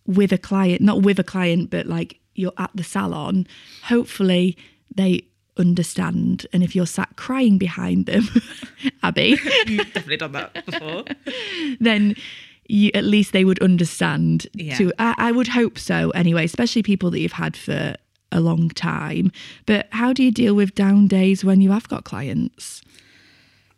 with 0.06 0.32
a 0.32 0.38
client, 0.38 0.80
not 0.80 1.02
with 1.02 1.18
a 1.18 1.24
client, 1.24 1.70
but 1.70 1.86
like 1.86 2.20
you're 2.34 2.54
at 2.58 2.70
the 2.74 2.82
salon, 2.84 3.46
hopefully 3.84 4.56
they 4.94 5.22
understand. 5.56 6.46
And 6.52 6.62
if 6.62 6.74
you're 6.74 6.86
sat 6.86 7.16
crying 7.16 7.58
behind 7.58 8.06
them, 8.06 8.28
Abbie, 9.02 9.38
You've 9.66 9.92
definitely 9.92 10.16
done 10.16 10.32
that 10.32 10.66
before. 10.66 11.04
then 11.80 12.16
you, 12.68 12.90
at 12.94 13.04
least 13.04 13.32
they 13.32 13.44
would 13.44 13.60
understand. 13.60 14.46
Yeah. 14.52 14.76
To 14.76 14.92
I, 14.98 15.14
I 15.18 15.32
would 15.32 15.48
hope 15.48 15.78
so 15.78 16.10
anyway, 16.10 16.44
especially 16.44 16.82
people 16.82 17.10
that 17.10 17.20
you've 17.20 17.32
had 17.32 17.56
for 17.56 17.96
a 18.32 18.40
long 18.40 18.70
time. 18.70 19.30
But 19.66 19.88
how 19.90 20.12
do 20.12 20.22
you 20.22 20.30
deal 20.30 20.54
with 20.54 20.74
down 20.74 21.06
days 21.06 21.44
when 21.44 21.60
you 21.60 21.70
have 21.70 21.88
got 21.88 22.04
clients? 22.04 22.82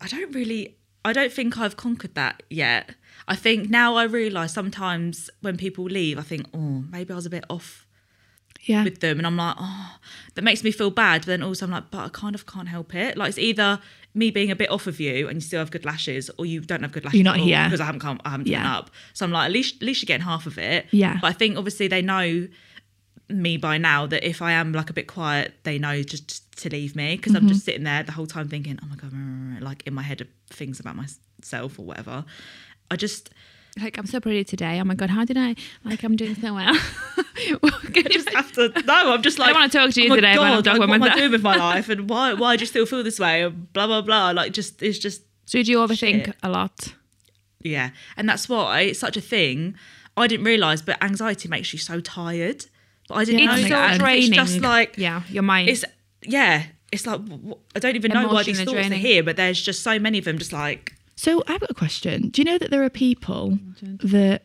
I 0.00 0.08
don't 0.08 0.32
really, 0.35 0.76
I 1.04 1.12
don't 1.12 1.32
think 1.32 1.58
I've 1.58 1.76
conquered 1.76 2.14
that 2.14 2.42
yet. 2.49 2.94
I 3.26 3.37
think 3.37 3.68
now 3.68 3.97
I 3.97 4.04
realise 4.04 4.52
sometimes 4.52 5.28
when 5.42 5.58
people 5.58 5.85
leave, 5.85 6.18
I 6.18 6.23
think, 6.23 6.47
oh, 6.54 6.85
maybe 6.90 7.12
I 7.12 7.16
was 7.16 7.26
a 7.26 7.30
bit 7.30 7.44
off 7.50 7.87
Yeah. 8.65 8.85
with 8.85 9.00
them. 9.00 9.19
And 9.19 9.27
I'm 9.27 9.37
like, 9.37 9.57
oh, 9.59 9.97
that 10.35 10.43
makes 10.43 10.62
me 10.65 10.71
feel 10.71 10.91
bad. 10.91 11.23
But 11.23 11.27
then 11.29 11.43
also 11.43 11.65
I'm 11.67 11.71
like, 11.73 11.91
but 11.91 11.99
I 11.99 12.09
kind 12.11 12.35
of 12.35 12.47
can't 12.47 12.69
help 12.69 12.95
it. 12.95 13.17
Like 13.17 13.31
it's 13.31 13.38
either 13.38 13.81
me 14.15 14.31
being 14.31 14.50
a 14.50 14.57
bit 14.57 14.71
off 14.71 14.87
of 14.87 14.99
you 15.00 15.29
and 15.29 15.37
you 15.37 15.41
still 15.41 15.61
have 15.61 15.71
good 15.71 15.85
lashes 15.85 16.31
or 16.38 16.45
you 16.47 16.61
don't 16.61 16.83
have 16.83 16.93
good 16.93 17.05
lashes 17.05 17.19
You're 17.21 17.25
not 17.25 17.38
here. 17.38 17.62
because 17.65 17.81
I 17.81 17.85
haven't 17.85 18.00
come, 18.00 18.21
I 18.25 18.31
haven't 18.31 18.49
Yeah. 18.49 18.77
up. 18.77 18.91
So 19.15 19.25
I'm 19.25 19.33
like, 19.33 19.47
at 19.47 19.53
least, 19.53 19.77
at 19.77 19.83
least 19.83 20.03
you're 20.03 20.07
getting 20.07 20.25
half 20.27 20.47
of 20.47 20.59
it. 20.59 20.87
Yeah. 20.91 21.19
But 21.21 21.29
I 21.29 21.33
think 21.33 21.57
obviously 21.57 21.88
they 21.88 22.03
know 22.03 22.49
me 23.31 23.57
by 23.59 23.77
now 23.79 24.07
that 24.07 24.27
if 24.27 24.41
I 24.43 24.53
am 24.53 24.73
like 24.73 24.88
a 24.91 24.95
bit 24.95 25.07
quiet, 25.07 25.53
they 25.62 25.79
know 25.79 26.03
just 26.03 26.50
to 26.62 26.71
leave 26.71 26.97
me 26.97 27.17
because 27.17 27.35
I'm 27.35 27.43
Mm-hmm. 27.43 27.49
just 27.49 27.65
sitting 27.65 27.85
there 27.85 28.03
the 28.03 28.12
whole 28.12 28.27
time 28.27 28.49
thinking, 28.49 28.79
oh 28.83 28.87
my 28.87 28.97
god, 28.97 29.12
like 29.62 29.87
in 29.87 29.95
my 29.95 30.03
head 30.03 30.21
of 30.23 30.29
things 30.50 30.81
about 30.81 30.97
myself 30.97 31.79
or 31.79 31.83
whatever. 31.85 32.25
I 32.91 32.97
just, 32.97 33.31
Like, 33.80 33.97
I'm 33.99 34.06
so 34.06 34.20
pretty 34.20 34.44
today. 34.44 34.80
Oh 34.80 34.85
my 34.85 34.94
God, 34.94 35.11
how 35.11 35.25
did 35.25 35.37
I? 35.38 35.54
Like, 35.85 36.02
I'm 36.02 36.16
doing 36.16 36.35
so 36.35 36.54
well. 36.54 36.75
You 37.94 38.02
just 38.04 38.28
have 38.30 38.50
to. 38.52 38.68
No, 38.85 39.12
I'm 39.14 39.23
just 39.23 39.38
like. 39.38 39.50
I 39.50 39.52
wanna 39.52 39.68
talk 39.68 39.90
to 39.92 40.02
you 40.02 40.12
oh 40.12 40.16
today 40.16 40.35
God, 40.35 40.66
like, 40.66 40.78
what 40.80 40.90
am 40.90 41.02
I 41.02 41.14
doing 41.14 41.30
with 41.30 41.42
my 41.42 41.54
life, 41.68 41.88
and 41.88 42.08
why? 42.11 42.35
Why 42.35 42.56
do 42.56 42.61
you 42.62 42.66
still 42.66 42.85
feel 42.85 43.02
this 43.04 43.18
way? 43.20 43.42
And 43.44 43.73
blah 43.73 43.87
blah 43.87 44.02
blah. 44.02 44.30
Like, 44.32 44.52
just 44.52 44.82
it's 44.82 44.99
just 44.99 45.23
so 45.47 45.62
do 45.62 45.70
you 45.70 45.78
overthink 45.78 46.26
Shit. 46.26 46.37
a 46.42 46.49
lot? 46.50 46.94
yeah, 47.61 47.90
and 48.16 48.28
that's 48.28 48.49
why 48.49 48.80
it's 48.80 48.99
such 48.99 49.16
a 49.16 49.20
thing. 49.20 49.76
I 50.16 50.26
didn't 50.26 50.44
realize, 50.47 50.82
but 50.82 51.02
anxiety 51.02 51.49
makes 51.49 51.73
you 51.73 51.78
so 51.78 52.00
tired. 52.00 52.66
But 53.08 53.14
I 53.18 53.25
didn't 53.25 53.40
Yeah, 53.40 53.47
know 53.47 53.52
that 53.52 53.61
It's 53.61 53.62
makes 53.62 53.70
so 53.70 53.76
that. 53.76 53.99
draining. 54.00 54.32
It's 54.35 54.50
just 54.52 54.61
like 54.62 54.99
yeah, 54.99 55.23
your 55.30 55.44
mind. 55.44 55.68
it's 55.68 55.85
yeah. 56.23 56.64
It's 56.90 57.06
like 57.06 57.20
I 57.76 57.78
don't 57.78 57.94
even 57.97 58.11
know 58.12 58.26
why 58.28 58.42
these 58.42 58.61
thoughts 58.62 58.90
are 58.90 58.94
here, 58.94 59.23
but 59.23 59.37
there's 59.37 59.61
just 59.62 59.82
so 59.85 59.99
many 60.00 60.18
of 60.18 60.25
them. 60.25 60.38
Just 60.38 60.52
like 60.52 60.94
So 61.19 61.43
I've 61.49 61.59
got 61.61 61.71
a 61.71 61.75
question. 61.75 62.29
Do 62.29 62.41
you 62.41 62.45
know 62.45 62.59
that 62.59 62.71
there 62.71 62.85
are 62.85 62.91
people 62.91 63.59
that 64.05 64.45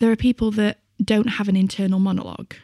there 0.00 0.10
are 0.12 0.16
people 0.16 0.50
that 0.50 0.80
don't 1.02 1.28
have 1.38 1.48
an 1.48 1.56
internal 1.56 1.98
monologue? 1.98 2.54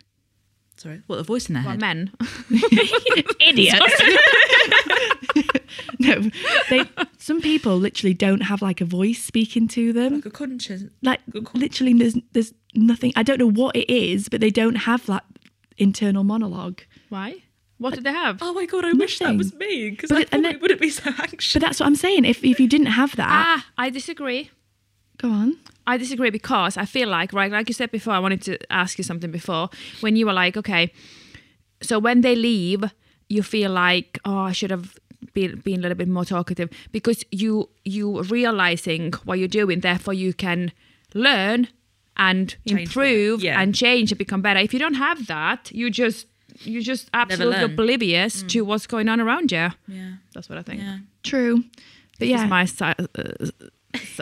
sorry, 0.76 1.02
what 1.08 1.16
the 1.16 1.22
voice 1.22 1.46
in 1.48 1.54
their 1.54 1.62
What, 1.62 1.72
head? 1.72 1.80
men. 1.80 2.12
Idiots. 3.40 3.78
no, 5.98 6.30
they. 6.70 6.84
Some 7.18 7.40
people 7.40 7.76
literally 7.78 8.14
don't 8.14 8.40
have 8.42 8.62
like 8.62 8.80
a 8.80 8.84
voice 8.84 9.22
speaking 9.22 9.68
to 9.68 9.92
them. 9.92 10.14
Like 10.16 10.26
a 10.26 10.30
conscience. 10.30 10.84
Like 11.02 11.20
Good 11.30 11.44
call. 11.46 11.60
literally, 11.60 11.94
there's 11.94 12.16
there's 12.32 12.52
nothing. 12.74 13.12
I 13.16 13.22
don't 13.22 13.38
know 13.38 13.50
what 13.50 13.76
it 13.76 13.90
is, 13.92 14.28
but 14.28 14.40
they 14.40 14.50
don't 14.50 14.76
have 14.76 15.04
that 15.06 15.24
internal 15.78 16.24
monologue. 16.24 16.80
Why? 17.08 17.42
What 17.82 17.94
did 17.94 18.04
they 18.04 18.12
have? 18.12 18.38
Oh 18.42 18.52
my 18.52 18.66
god, 18.66 18.84
I 18.84 18.92
wish 18.92 19.18
that 19.20 19.36
was 19.42 19.54
me 19.54 19.90
because 19.90 20.10
I 20.12 20.20
it- 20.20 20.30
probably 20.30 20.50
then- 20.52 20.60
wouldn't 20.60 20.80
be 20.80 20.90
so 20.90 21.10
anxious. 21.26 21.52
But 21.54 21.62
that's 21.62 21.80
what 21.80 21.86
I'm 21.86 21.96
saying. 22.06 22.24
If 22.26 22.44
if 22.44 22.60
you 22.60 22.68
didn't 22.68 22.92
have 23.00 23.12
that, 23.16 23.28
Ah, 23.30 23.66
I 23.84 23.90
disagree. 23.90 24.50
go 25.18 25.28
on. 25.30 25.56
I 25.86 25.96
disagree 25.98 26.30
because 26.30 26.76
I 26.76 26.84
feel 26.84 27.08
like, 27.08 27.32
right, 27.32 27.50
like 27.50 27.68
you 27.70 27.74
said 27.74 27.90
before, 27.90 28.12
I 28.12 28.20
wanted 28.26 28.42
to 28.48 28.54
ask 28.82 28.96
you 28.98 29.04
something 29.04 29.30
before. 29.32 29.68
When 30.02 30.14
you 30.16 30.24
were 30.26 30.32
like, 30.44 30.56
okay, 30.62 30.92
so 31.82 31.98
when 31.98 32.20
they 32.20 32.34
leave, 32.36 32.84
you 33.28 33.42
feel 33.42 33.70
like, 33.72 34.18
oh, 34.24 34.40
I 34.50 34.52
should 34.52 34.70
have 34.70 34.86
been, 35.34 35.60
been 35.64 35.78
a 35.80 35.82
little 35.82 35.96
bit 36.02 36.08
more 36.08 36.24
talkative 36.24 36.68
because 36.92 37.24
you 37.42 37.68
you 37.84 38.22
realizing 38.24 39.12
what 39.24 39.38
you're 39.38 39.48
doing, 39.62 39.80
therefore 39.80 40.14
you 40.14 40.32
can 40.34 40.70
learn 41.14 41.68
and 42.16 42.56
it, 42.66 42.72
improve 42.72 43.42
yeah. 43.42 43.60
and 43.60 43.74
change 43.74 44.12
and 44.12 44.18
become 44.18 44.42
better. 44.42 44.60
If 44.60 44.72
you 44.74 44.78
don't 44.84 44.94
have 45.08 45.26
that, 45.26 45.70
you 45.72 45.90
just 45.90 46.26
you're 46.62 46.82
just 46.82 47.08
absolutely 47.14 47.56
learn. 47.58 47.70
Mm. 47.70 47.72
oblivious 47.74 48.42
to 48.44 48.62
what's 48.62 48.86
going 48.86 49.08
on 49.08 49.20
around 49.20 49.50
you. 49.52 49.68
Yeah. 49.88 50.12
That's 50.34 50.48
what 50.48 50.58
I 50.58 50.62
think. 50.62 50.82
Yeah. 50.82 50.98
True. 51.22 51.62
But 52.18 52.18
This 52.20 52.28
yeah, 52.30 52.44
is 52.44 52.50
my 52.50 52.66
uh, 52.80 52.94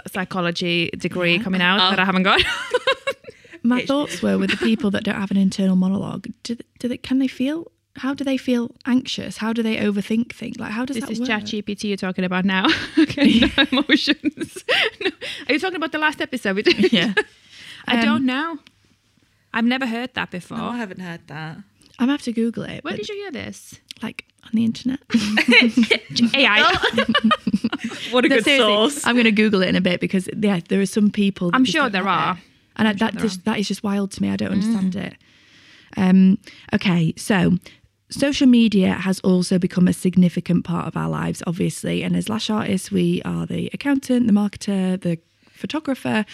psychology 0.06 0.90
degree 0.96 1.38
coming 1.38 1.60
out 1.60 1.80
Oh. 1.80 1.90
that 1.90 1.98
I 1.98 2.04
haven't 2.04 2.22
got. 2.22 2.40
my 3.62 3.84
thoughts 3.84 4.22
were 4.22 4.38
with 4.38 4.50
the 4.50 4.56
people 4.70 4.90
that 4.92 5.04
don't 5.04 5.16
have 5.16 5.30
an 5.30 5.36
internal 5.36 5.76
monologue. 5.76 6.26
Do, 6.42 6.54
th- 6.54 6.66
do 6.78 6.88
they, 6.88 6.96
can 6.96 7.18
they 7.18 7.28
feel? 7.28 7.70
How 7.96 8.14
do 8.14 8.22
they 8.22 8.36
feel 8.36 8.70
anxious? 8.86 9.38
How 9.38 9.52
do 9.52 9.60
they 9.62 9.76
overthink 9.78 10.32
things? 10.32 10.58
Like 10.60 10.70
how 10.70 10.84
does 10.84 10.94
this 10.96 11.04
that 11.06 11.10
is 11.10 11.18
work? 11.20 11.28
ChatGPT 11.28 11.84
you're 11.84 11.96
talking 11.96 12.24
about 12.24 12.44
now. 12.44 12.66
okay, 12.98 13.40
no 13.40 13.48
emotions. 13.72 14.64
No. 15.00 15.10
Are 15.48 15.52
you 15.54 15.58
talking 15.58 15.76
about 15.76 15.90
the 15.90 15.98
last 15.98 16.20
episode? 16.20 16.54
we 16.54 16.62
did? 16.62 16.92
Yeah. 16.92 17.12
I 17.88 17.96
Um, 17.98 18.04
don't 18.04 18.26
know. 18.26 18.58
I've 19.52 19.64
never 19.64 19.86
heard 19.86 20.14
that 20.14 20.30
before. 20.30 20.58
Oh, 20.60 20.68
I 20.68 20.76
haven't 20.76 21.00
heard 21.00 21.26
that. 21.26 21.56
I'm 21.98 22.04
gonna 22.06 22.12
have 22.12 22.22
to 22.22 22.32
Google 22.32 22.64
it. 22.64 22.84
Where 22.84 22.96
did 22.96 23.08
you 23.08 23.14
hear 23.16 23.30
this? 23.32 23.80
like 24.02 24.24
on 24.44 24.50
the 24.54 24.64
internet? 24.64 25.00
AI. 26.34 26.60
What 28.10 28.24
a 28.24 28.28
No, 28.28 28.36
good 28.40 28.44
source. 28.58 29.06
I'm 29.06 29.14
going 29.14 29.24
to 29.24 29.32
Google 29.32 29.62
it 29.62 29.68
in 29.68 29.76
a 29.76 29.80
bit 29.80 30.00
because 30.00 30.28
yeah, 30.36 30.60
there 30.68 30.80
are 30.80 30.86
some 30.86 31.10
people. 31.10 31.50
I'm 31.52 31.64
sure 31.64 31.88
there 31.90 32.08
are. 32.08 32.34
it. 32.34 32.40
and 32.76 32.88
I, 32.88 32.92
that 32.94 33.14
there 33.14 33.22
just 33.22 33.44
that 33.44 33.58
is 33.58 33.68
just 33.68 33.82
wild 33.82 34.10
to 34.12 34.22
me. 34.22 34.30
I 34.30 34.36
don't 34.36 34.52
understand 34.52 34.96
it. 34.96 35.14
Um, 35.96 36.38
okay, 36.74 37.12
so 37.16 37.56
social 38.10 38.46
media 38.46 38.92
has 38.94 39.20
also 39.20 39.58
become 39.58 39.86
a 39.88 39.92
significant 39.92 40.64
part 40.64 40.86
of 40.86 40.96
our 40.96 41.08
lives, 41.08 41.42
obviously. 41.46 42.02
And 42.02 42.16
as 42.16 42.28
lash 42.28 42.50
artists, 42.50 42.90
we 42.90 43.20
are 43.24 43.46
the 43.46 43.70
accountant, 43.74 44.26
the 44.26 44.32
marketer, 44.32 45.00
the 45.00 45.18
photographer. 45.50 46.24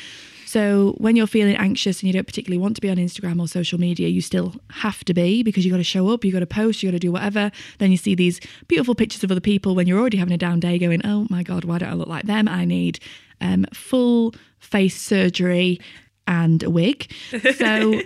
So 0.55 0.95
when 0.99 1.17
you're 1.17 1.27
feeling 1.27 1.57
anxious 1.57 2.01
and 2.01 2.07
you 2.07 2.13
don't 2.13 2.29
particularly 2.29 2.59
want 2.59 2.77
to 2.77 2.81
be 2.81 2.89
on 2.89 2.97
Instagram 2.97 3.41
or 3.41 3.49
social 3.49 3.81
media, 3.81 4.07
you 4.07 4.21
still 4.21 4.55
have 4.71 5.05
to 5.07 5.13
be 5.13 5.43
because 5.43 5.65
you 5.65 5.71
got 5.73 5.79
to 5.79 5.83
show 5.83 6.11
up, 6.11 6.25
you 6.25 6.31
got 6.31 6.39
to 6.39 6.47
post, 6.47 6.81
you 6.81 6.89
got 6.89 6.95
to 6.95 7.01
do 7.01 7.11
whatever. 7.11 7.51
Then 7.79 7.91
you 7.91 7.97
see 7.97 8.15
these 8.15 8.39
beautiful 8.69 8.95
pictures 8.95 9.25
of 9.25 9.33
other 9.33 9.41
people 9.41 9.75
when 9.75 9.89
you're 9.89 9.99
already 9.99 10.17
having 10.17 10.33
a 10.33 10.39
down 10.39 10.61
day, 10.61 10.79
going, 10.79 11.05
"Oh 11.05 11.27
my 11.29 11.43
god, 11.43 11.65
why 11.65 11.79
don't 11.79 11.91
I 11.91 11.95
look 11.95 12.07
like 12.07 12.27
them? 12.27 12.47
I 12.47 12.67
need 12.67 13.01
um, 13.41 13.67
full 13.75 14.33
face 14.61 14.97
surgery 14.97 15.81
and 16.29 16.63
a 16.63 16.71
wig." 16.71 17.11
So. 17.57 18.01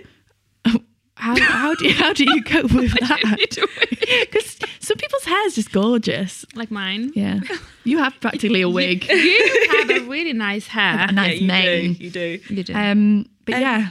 How, 1.19 1.37
how 1.39 1.75
do 1.75 1.87
you, 1.87 1.93
how 1.95 2.13
do 2.13 2.23
you 2.23 2.41
cope 2.43 2.71
with 2.71 2.91
that? 2.99 3.21
Because 4.21 4.57
some 4.79 4.97
people's 4.97 5.25
hair 5.25 5.45
is 5.47 5.55
just 5.55 5.71
gorgeous. 5.71 6.45
like 6.55 6.71
mine. 6.71 7.11
Yeah, 7.13 7.41
you 7.83 7.97
have 7.97 8.13
practically 8.21 8.61
a 8.61 8.69
wig, 8.79 9.05
You 9.09 9.67
have 9.79 9.89
a 9.89 9.99
really 10.07 10.33
nice 10.33 10.67
hair. 10.67 11.07
a 11.09 11.11
nice 11.11 11.41
you 11.41 11.47
mane. 11.47 11.93
do. 11.93 12.03
You 12.05 12.09
do. 12.09 12.39
You 12.49 12.63
do. 12.63 12.73
Um, 12.73 13.25
but 13.45 13.55
Um, 13.55 13.61
yeah, 13.61 13.89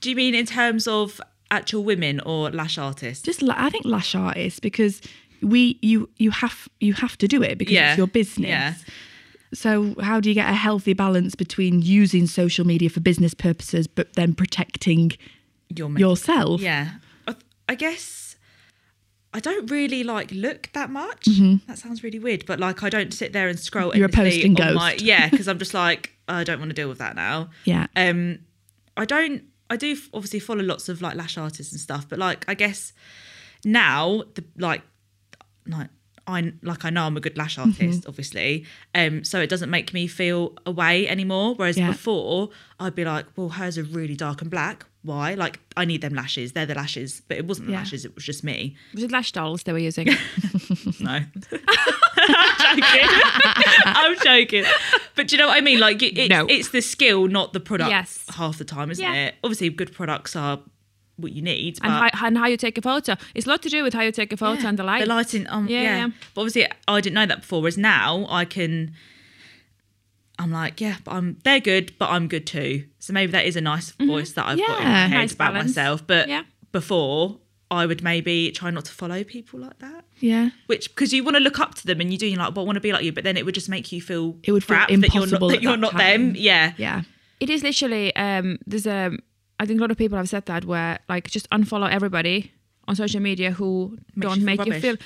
Do 0.00 0.10
you 0.10 0.16
mean 0.16 0.34
in 0.34 0.46
terms 0.46 0.86
of 0.88 1.20
actual 1.50 1.84
women 1.84 2.20
or 2.20 2.50
lash 2.50 2.76
artists? 2.78 3.22
just 3.24 3.40
la- 3.42 3.54
I 3.56 3.70
think 3.70 3.84
lash 3.84 4.14
artists 4.14 4.60
because 4.60 5.00
we 5.42 5.78
you 5.82 6.08
you 6.16 6.30
have 6.32 6.68
you 6.80 6.94
have 6.94 7.16
to 7.18 7.28
do 7.28 7.42
it 7.42 7.58
because 7.58 7.74
Yeah, 7.74 7.90
it's 7.90 7.98
your 7.98 8.06
business. 8.08 8.48
yeah. 8.48 8.74
So 9.54 9.94
how 10.00 10.18
do 10.20 10.28
you 10.28 10.34
get 10.34 10.50
a 10.50 10.54
healthy 10.54 10.92
balance 10.92 11.34
between 11.36 11.80
using 11.80 12.26
social 12.26 12.66
media 12.66 12.90
for 12.90 13.00
business 13.00 13.32
purposes 13.32 13.86
but 13.86 14.14
then 14.14 14.34
protecting 14.34 15.12
Your 15.74 15.90
yourself? 15.98 16.60
Yeah. 16.60 16.90
I, 17.26 17.34
I 17.68 17.74
guess 17.74 18.36
I 19.34 19.40
don't 19.40 19.70
really 19.70 20.02
like 20.04 20.30
look 20.32 20.70
that 20.72 20.88
much. 20.90 21.26
That 21.66 21.78
sounds 21.78 22.02
really 22.02 22.18
weird, 22.18 22.46
but 22.46 22.58
like 22.60 22.82
I 22.82 22.88
don't 22.90 23.12
sit 23.12 23.32
there 23.32 23.48
and 23.48 23.58
scroll. 23.58 23.90
Mm-hmm. 23.90 23.98
You're 23.98 24.06
a 24.06 24.12
posting 24.12 24.60
on 24.60 24.74
My, 24.74 24.92
ghost. 24.92 25.04
yeah, 25.04 25.28
because 25.28 25.48
I'm 25.48 25.58
just 25.58 25.74
like 25.74 26.12
I 26.28 26.44
don't 26.44 26.58
want 26.58 26.70
to 26.70 26.74
deal 26.74 26.88
with 26.88 26.98
that 26.98 27.16
now. 27.16 27.50
Yeah. 27.64 27.86
Um, 27.96 28.38
I 28.96 29.04
don't. 29.04 29.42
I 29.68 29.76
do 29.76 29.96
obviously 30.14 30.38
follow 30.40 30.62
lots 30.62 30.88
of 30.88 31.02
like 31.02 31.16
lash 31.16 31.36
artists 31.36 31.72
and 31.72 31.80
stuff, 31.80 32.08
but 32.08 32.18
like 32.18 32.44
I 32.48 32.54
guess 32.54 32.92
now 33.64 34.22
the 34.34 34.44
like 34.56 34.82
like 35.66 35.88
I 36.28 36.52
like 36.62 36.84
I 36.84 36.90
know 36.90 37.04
I'm 37.04 37.16
a 37.16 37.20
good 37.20 37.36
lash 37.36 37.56
Mm-hmm. 37.58 37.70
artist, 37.84 38.04
obviously. 38.06 38.64
Um, 38.94 39.22
so 39.24 39.40
it 39.40 39.48
doesn't 39.48 39.70
make 39.70 39.92
me 39.92 40.06
feel 40.06 40.54
away 40.64 41.08
anymore. 41.08 41.54
Whereas 41.54 41.76
Yeah. 41.76 41.90
before 41.90 42.50
I'd 42.80 42.94
be 42.94 43.04
like, 43.04 43.26
well, 43.36 43.48
hers 43.50 43.76
are 43.78 43.82
really 43.84 44.16
dark 44.16 44.40
and 44.42 44.50
black. 44.50 44.86
Why? 45.06 45.34
Like 45.34 45.60
I 45.76 45.84
need 45.84 46.00
them 46.02 46.14
lashes. 46.14 46.52
They're 46.52 46.66
the 46.66 46.74
lashes, 46.74 47.22
but 47.28 47.36
it 47.38 47.46
wasn't 47.46 47.66
the 47.68 47.72
Yeah. 47.72 47.78
lashes. 47.78 48.04
It 48.04 48.14
was 48.14 48.24
just 48.24 48.42
me. 48.44 48.76
Was 48.92 49.04
it 49.04 49.10
lash 49.12 49.32
dolls 49.32 49.62
they 49.62 49.72
were 49.72 49.78
using? 49.78 50.08
No, 51.00 51.20
I'm 52.20 52.80
joking. 52.80 53.08
I'm 53.84 54.16
joking. 54.22 54.64
But 55.14 55.28
do 55.28 55.36
you 55.36 55.40
know 55.42 55.48
what 55.48 55.56
I 55.58 55.60
mean? 55.60 55.78
Like 55.78 56.02
it, 56.02 56.18
it's, 56.18 56.30
No. 56.30 56.46
it's 56.48 56.70
the 56.70 56.80
skill, 56.80 57.28
not 57.28 57.52
the 57.52 57.60
product. 57.60 57.90
Yes. 57.90 58.24
half 58.34 58.58
the 58.58 58.64
time, 58.64 58.90
isn't 58.90 59.02
Yeah. 59.04 59.26
it? 59.26 59.34
Obviously, 59.44 59.68
good 59.70 59.92
products 59.92 60.34
are 60.36 60.60
what 61.16 61.32
you 61.32 61.42
need. 61.42 61.78
and, 61.82 61.92
how, 61.92 62.26
and 62.26 62.36
how 62.38 62.46
you 62.46 62.56
take 62.56 62.76
a 62.78 62.82
photo. 62.82 63.14
It's 63.34 63.46
a 63.46 63.48
lot 63.48 63.62
to 63.62 63.68
do 63.68 63.82
with 63.82 63.94
how 63.94 64.02
you 64.02 64.12
take 64.12 64.32
a 64.32 64.36
photo 64.36 64.66
and 64.66 64.78
the 64.78 64.84
light. 64.84 65.00
The 65.00 65.06
lighting, 65.06 65.46
um, 65.48 65.66
Yeah, 65.68 65.82
yeah, 65.82 65.96
yeah. 65.98 66.08
But 66.34 66.40
obviously, 66.42 66.66
I 66.88 67.00
didn't 67.00 67.14
know 67.14 67.26
that 67.26 67.40
before. 67.42 67.60
Whereas 67.62 67.78
now, 67.78 68.26
I 68.28 68.44
can. 68.44 68.94
I'm 70.38 70.52
like, 70.52 70.80
yeah, 70.80 70.96
but 71.04 71.12
I'm. 71.12 71.38
They're 71.44 71.60
good, 71.60 71.92
but 71.98 72.10
I'm 72.10 72.28
good 72.28 72.46
too. 72.46 72.84
So 72.98 73.12
maybe 73.12 73.32
that 73.32 73.46
is 73.46 73.56
a 73.56 73.60
nice 73.60 73.92
voice 73.92 74.32
that 74.32 74.46
I've 74.46 74.58
got 74.58 74.78
in 74.80 74.84
my 74.84 74.90
head 74.90 75.10
Mm-hmm. 75.10 75.14
Nice 75.14 75.32
about 75.32 75.52
balance. 75.54 75.68
myself. 75.76 76.06
But 76.06 76.28
Yeah. 76.28 76.42
before, 76.72 77.38
I 77.70 77.86
would 77.86 78.02
maybe 78.02 78.50
try 78.52 78.70
not 78.70 78.84
to 78.84 78.92
follow 78.92 79.24
people 79.24 79.60
like 79.60 79.78
that. 79.78 80.04
Yeah. 80.20 80.50
Which 80.66 80.88
because 80.94 81.12
you 81.12 81.24
want 81.24 81.36
to 81.36 81.42
look 81.42 81.58
up 81.58 81.74
to 81.76 81.86
them 81.86 82.00
and 82.00 82.12
you 82.12 82.18
do 82.18 82.26
you're 82.26 82.38
like, 82.38 82.54
well, 82.54 82.64
I 82.64 82.66
want 82.66 82.76
to 82.76 82.80
be 82.80 82.92
like 82.92 83.04
you, 83.04 83.12
but 83.12 83.24
then 83.24 83.36
it 83.36 83.44
would 83.44 83.54
just 83.54 83.68
make 83.68 83.90
you 83.92 84.00
feel 84.02 84.36
It 84.42 84.52
would 84.52 84.62
feel 84.64 84.76
crap 84.76 84.88
that 84.88 84.92
you're 84.92 85.00
not 85.00 85.14
impossible 85.14 85.48
that 85.48 85.62
you're 85.62 85.72
that 85.72 85.78
not 85.80 85.96
them. 85.96 86.34
Yeah, 86.36 86.72
Yeah. 86.76 87.02
It 87.40 87.50
is 87.50 87.62
literally 87.62 88.14
um 88.16 88.58
there's 88.66 88.86
a 88.86 89.16
I 89.58 89.64
think 89.66 89.78
a 89.78 89.80
lot 89.82 89.90
of 89.90 89.96
people 89.96 90.16
have 90.18 90.28
said 90.28 90.46
that 90.46 90.64
where 90.66 90.98
like 91.08 91.30
just 91.30 91.48
unfollow 91.50 91.90
everybody 91.90 92.52
on 92.88 92.94
social 92.94 93.20
media 93.20 93.50
who 93.52 93.96
Makes 94.14 94.28
don't 94.28 94.40
you 94.40 94.46
make 94.46 94.64
you 94.66 94.80
feel 94.80 94.96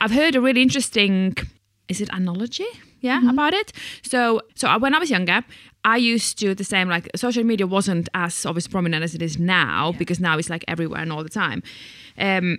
I've 0.00 0.10
heard 0.10 0.34
a 0.36 0.40
really 0.40 0.62
interesting 0.62 1.36
is 1.88 2.00
it 2.00 2.08
analogy? 2.12 2.66
Yeah, 3.00 3.28
about 3.30 3.54
it. 3.54 3.72
So 4.02 4.40
so 4.54 4.78
when 4.78 4.94
I 4.94 4.98
was 4.98 5.10
younger, 5.10 5.42
I 5.84 5.96
used 5.96 6.38
to 6.38 6.46
do 6.46 6.54
the 6.54 6.64
same 6.64 6.88
like 6.88 7.08
social 7.16 7.44
media 7.44 7.66
wasn't 7.66 8.08
as 8.14 8.46
obviously 8.46 8.70
prominent 8.70 9.02
as 9.02 9.14
it 9.14 9.22
is 9.22 9.38
now 9.38 9.92
because 9.92 10.20
now 10.20 10.38
it's 10.38 10.50
like 10.50 10.64
everywhere 10.68 11.00
and 11.00 11.12
all 11.12 11.22
the 11.22 11.30
time. 11.30 11.62
Um 12.18 12.58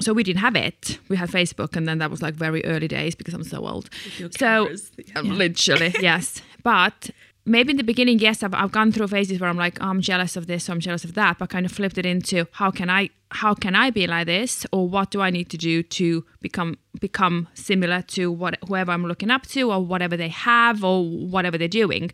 so 0.00 0.14
we 0.14 0.22
didn't 0.22 0.40
have 0.40 0.56
it. 0.56 0.98
We 1.08 1.16
had 1.16 1.28
Facebook, 1.28 1.76
and 1.76 1.86
then 1.86 1.98
that 1.98 2.10
was 2.10 2.22
like 2.22 2.34
very 2.34 2.64
early 2.64 2.88
days 2.88 3.14
because 3.14 3.34
I'm 3.34 3.44
so 3.44 3.66
old. 3.66 3.90
So 4.30 4.74
um, 5.14 5.28
literally, 5.38 5.94
yes. 6.00 6.40
But 6.62 7.10
maybe 7.44 7.70
in 7.70 7.76
the 7.76 7.84
beginning, 7.84 8.18
yes, 8.18 8.42
I've, 8.42 8.54
I've 8.54 8.72
gone 8.72 8.92
through 8.92 9.08
phases 9.08 9.40
where 9.40 9.48
I'm 9.50 9.56
like, 9.56 9.78
oh, 9.80 9.88
I'm 9.88 10.00
jealous 10.00 10.36
of 10.36 10.46
this, 10.46 10.68
I'm 10.68 10.80
jealous 10.80 11.04
of 11.04 11.14
that. 11.14 11.38
But 11.38 11.50
kind 11.50 11.66
of 11.66 11.72
flipped 11.72 11.98
it 11.98 12.06
into 12.06 12.46
how 12.52 12.70
can 12.70 12.90
I, 12.90 13.10
how 13.30 13.54
can 13.54 13.74
I 13.74 13.90
be 13.90 14.06
like 14.06 14.26
this, 14.26 14.66
or 14.72 14.88
what 14.88 15.10
do 15.10 15.20
I 15.20 15.30
need 15.30 15.50
to 15.50 15.56
do 15.56 15.82
to 15.82 16.24
become 16.40 16.78
become 17.00 17.48
similar 17.54 18.02
to 18.02 18.30
what 18.30 18.56
whoever 18.66 18.92
I'm 18.92 19.06
looking 19.06 19.30
up 19.30 19.46
to, 19.48 19.72
or 19.72 19.84
whatever 19.84 20.16
they 20.16 20.28
have, 20.28 20.84
or 20.84 21.04
whatever 21.04 21.56
they're 21.56 21.68
doing. 21.68 22.10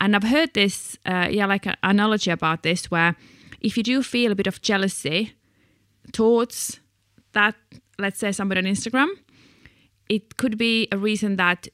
And 0.00 0.16
I've 0.16 0.24
heard 0.24 0.54
this, 0.54 0.98
uh, 1.06 1.28
yeah, 1.30 1.46
like 1.46 1.66
an 1.66 1.76
analogy 1.82 2.30
about 2.30 2.62
this, 2.62 2.90
where 2.90 3.16
if 3.60 3.76
you 3.76 3.82
do 3.82 4.02
feel 4.02 4.32
a 4.32 4.34
bit 4.34 4.46
of 4.46 4.60
jealousy 4.62 5.34
towards 6.12 6.80
that, 7.32 7.54
let's 7.98 8.18
say 8.18 8.32
somebody 8.32 8.58
on 8.60 8.66
Instagram, 8.66 9.08
it 10.08 10.36
could 10.36 10.58
be 10.58 10.88
a 10.92 10.98
reason 10.98 11.36
that 11.36 11.68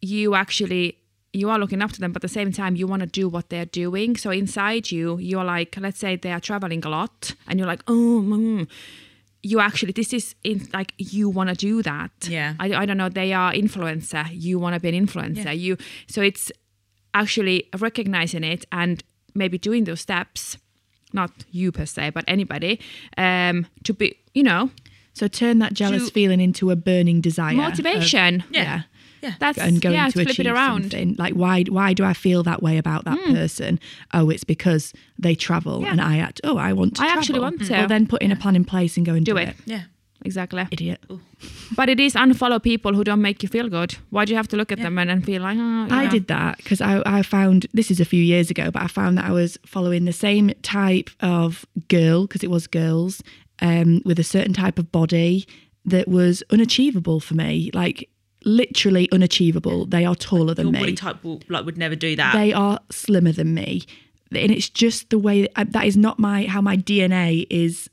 you 0.00 0.34
actually 0.34 0.98
you 1.40 1.50
are 1.50 1.58
looking 1.58 1.82
up 1.82 1.92
to 1.92 2.00
them 2.00 2.12
but 2.12 2.20
at 2.24 2.28
the 2.30 2.34
same 2.40 2.50
time 2.60 2.72
you 2.80 2.86
want 2.92 3.00
to 3.00 3.06
do 3.20 3.28
what 3.34 3.44
they're 3.50 3.70
doing 3.84 4.16
so 4.16 4.30
inside 4.30 4.84
you 4.96 5.18
you're 5.18 5.44
like 5.56 5.76
let's 5.84 5.98
say 6.04 6.16
they 6.16 6.32
are 6.36 6.40
traveling 6.40 6.82
a 6.84 6.88
lot 6.98 7.34
and 7.46 7.58
you're 7.58 7.68
like 7.74 7.82
oh 7.88 8.22
mm. 8.24 8.66
you 9.42 9.60
actually 9.60 9.92
this 9.92 10.12
is 10.12 10.34
in 10.50 10.58
like 10.72 10.92
you 11.14 11.28
want 11.28 11.48
to 11.50 11.54
do 11.68 11.82
that 11.82 12.10
Yeah. 12.28 12.54
I, 12.64 12.66
I 12.82 12.86
don't 12.86 12.96
know 13.02 13.08
they 13.10 13.32
are 13.32 13.52
influencer 13.52 14.24
you 14.32 14.58
want 14.58 14.74
to 14.74 14.80
be 14.80 14.88
an 14.94 15.06
influencer 15.06 15.52
you 15.64 15.76
so 16.06 16.22
it's 16.22 16.50
actually 17.12 17.68
recognizing 17.78 18.44
it 18.44 18.64
and 18.72 19.02
maybe 19.34 19.58
doing 19.58 19.84
those 19.84 20.00
steps 20.00 20.56
not 21.12 21.30
you 21.50 21.70
per 21.72 21.86
se 21.86 22.10
but 22.10 22.24
anybody 22.26 22.80
um 23.16 23.66
to 23.84 23.92
be 23.94 24.16
you 24.34 24.42
know 24.42 24.70
So 25.20 25.28
turn 25.28 25.60
that 25.60 25.72
jealous 25.72 26.10
feeling 26.10 26.40
into 26.42 26.70
a 26.70 26.76
burning 26.76 27.22
desire. 27.22 27.52
of- 27.52 27.68
motivation 27.68 28.44
yeah. 28.50 28.82
Yeah. 29.22 29.34
that's 29.38 29.58
and 29.58 29.80
going 29.80 29.94
yeah 29.94 30.06
to 30.06 30.12
flip 30.12 30.28
achieve 30.28 30.46
it 30.46 30.50
around 30.50 30.76
Hmm. 30.76 30.82
something. 30.90 31.14
Like 31.18 31.34
why 31.34 31.64
why 31.68 31.92
do 31.94 32.04
I 32.04 32.12
feel 32.12 32.42
that 32.44 32.62
way 32.62 32.78
about 32.78 33.04
that 33.04 33.18
person? 33.26 33.78
Oh, 34.14 34.30
it's 34.30 34.44
because 34.44 34.92
they 35.18 35.34
travel 35.34 35.82
Yeah. 35.82 35.92
and 35.92 36.00
I 36.00 36.18
act 36.18 36.40
oh 36.44 36.56
I 36.58 36.72
want 36.72 36.96
to 36.96 37.02
I 37.02 37.06
travel. 37.06 37.20
actually 37.20 37.40
want 37.40 37.66
to. 37.66 37.72
Well 37.72 37.88
then 37.88 38.06
putting 38.06 38.32
a 38.32 38.36
plan 38.36 38.56
in 38.56 38.64
place 38.64 38.96
and 38.96 39.04
go 39.06 39.14
and 39.14 39.24
do, 39.26 39.32
Do 39.32 39.38
it. 39.38 39.48
it. 39.48 39.56
yeah. 39.66 39.82
exactly 40.24 40.66
Idiot. 40.70 41.00
But 41.76 41.88
it 41.88 42.00
is 42.00 42.14
unfollow 42.14 42.62
people 42.62 42.94
who 42.94 43.04
don't 43.04 43.20
make 43.20 43.42
you 43.42 43.48
feel 43.48 43.68
good. 43.68 43.96
Why 44.10 44.24
do 44.24 44.30
you 44.32 44.36
have 44.36 44.48
to 44.48 44.56
look 44.56 44.72
at 44.72 44.78
them 44.78 44.98
and, 44.98 45.10
and 45.10 45.24
feel 45.24 45.42
like, 45.42 45.58
oh, 45.60 45.88
I 45.90 46.04
yeah. 46.04 46.10
did 46.10 46.26
that 46.28 46.56
because 46.56 46.80
I, 46.80 47.02
I 47.04 47.22
found 47.22 47.66
this 47.74 47.90
is 47.90 48.00
a 48.00 48.04
few 48.04 48.22
years 48.22 48.50
ago, 48.50 48.70
but 48.70 48.82
I 48.82 48.86
found 48.86 49.18
that 49.18 49.26
I 49.26 49.32
was 49.32 49.58
following 49.66 50.04
the 50.06 50.12
same 50.12 50.50
type 50.62 51.10
of 51.20 51.66
girl 51.88 52.22
because 52.26 52.42
it 52.42 52.50
was 52.50 52.66
girls 52.66 53.22
um, 53.60 54.00
with 54.04 54.18
a 54.18 54.24
certain 54.24 54.54
type 54.54 54.78
of 54.78 54.90
body 54.90 55.46
that 55.84 56.08
was 56.08 56.42
unachievable 56.50 57.20
for 57.20 57.34
me. 57.34 57.70
Like 57.74 58.08
literally 58.46 59.10
unachievable. 59.12 59.84
They 59.84 60.06
are 60.06 60.14
taller 60.14 60.54
than 60.54 60.68
Your 60.68 60.72
me. 60.72 60.78
body 60.78 60.94
type 60.94 61.22
will, 61.22 61.42
like 61.48 61.66
would 61.66 61.76
never 61.76 61.96
do 61.96 62.16
that. 62.16 62.32
They 62.32 62.54
are 62.54 62.78
slimmer 62.90 63.32
than 63.32 63.52
me, 63.52 63.82
and 64.30 64.50
it's 64.50 64.70
just 64.70 65.10
the 65.10 65.18
way 65.18 65.48
uh, 65.56 65.66
that 65.68 65.84
is 65.84 65.96
not 65.96 66.18
my 66.18 66.44
how 66.44 66.62
my 66.62 66.76
DNA 66.78 67.46
is. 67.50 67.90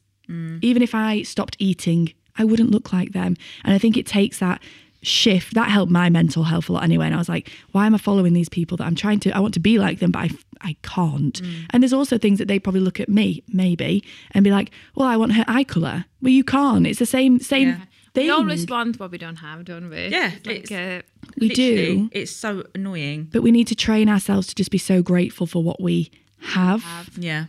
Even 0.62 0.82
if 0.82 0.96
I 0.96 1.22
stopped 1.22 1.58
eating, 1.60 2.12
I 2.38 2.44
wouldn't 2.44 2.72
look 2.72 2.92
like 2.92 3.12
them. 3.12 3.36
And 3.64 3.76
I 3.76 3.78
think 3.78 3.98
it 3.98 4.08
takes 4.08 4.40
that 4.40 4.64
shift 5.04 5.54
that 5.54 5.70
helped 5.70 5.92
my 5.92 6.10
mental 6.10 6.44
health 6.44 6.70
a 6.70 6.74
lot 6.74 6.84
anyway. 6.84 7.06
And 7.06 7.14
I 7.14 7.18
was 7.18 7.30
like, 7.30 7.52
why 7.74 7.86
am 7.86 7.94
I 7.94 7.98
following 8.00 8.34
these 8.34 8.50
people 8.50 8.78
that 8.78 8.86
I'm 8.86 8.96
trying 8.96 9.20
to? 9.20 9.32
I 9.32 9.40
want 9.40 9.54
to 9.56 9.60
be 9.60 9.78
like 9.78 10.00
them, 10.00 10.12
but 10.12 10.20
I 10.20 10.30
I 10.62 10.76
can't. 10.82 11.40
And 11.72 11.84
there's 11.84 11.94
also 11.94 12.18
things 12.18 12.40
that 12.40 12.48
they 12.48 12.58
probably 12.58 12.80
look 12.82 13.00
at 13.00 13.10
me 13.10 13.44
maybe 13.50 14.04
and 14.32 14.44
be 14.44 14.50
like, 14.50 14.72
well, 14.96 15.08
I 15.08 15.18
want 15.18 15.34
her 15.34 15.44
eye 15.48 15.66
color. 15.66 16.06
Well, 16.22 16.32
you 16.32 16.44
can't. 16.44 16.88
It's 16.88 17.00
the 17.00 17.06
same 17.06 17.40
same 17.40 17.68
Yeah. 17.70 17.78
Thing. 18.14 18.26
We 18.26 18.30
always 18.32 18.66
want 18.68 19.00
what 19.00 19.12
we 19.12 19.18
don't 19.18 19.38
have, 19.38 19.66
don't 19.66 19.90
we? 19.90 20.08
Yeah, 20.08 20.32
Like, 20.46 20.72
it's- 20.72 20.72
uh, 20.72 21.02
we 21.40 21.50
do. 21.50 22.10
It's 22.12 22.32
so 22.32 22.64
annoying. 22.76 23.30
But 23.32 23.42
we 23.44 23.52
need 23.52 23.68
to 23.68 23.76
train 23.76 24.08
ourselves 24.10 24.48
to 24.48 24.56
just 24.56 24.72
be 24.72 24.78
so 24.78 25.02
grateful 25.02 25.48
for 25.48 25.64
what 25.64 25.82
we 25.82 26.12
have. 26.40 26.84
Yeah. 27.18 27.46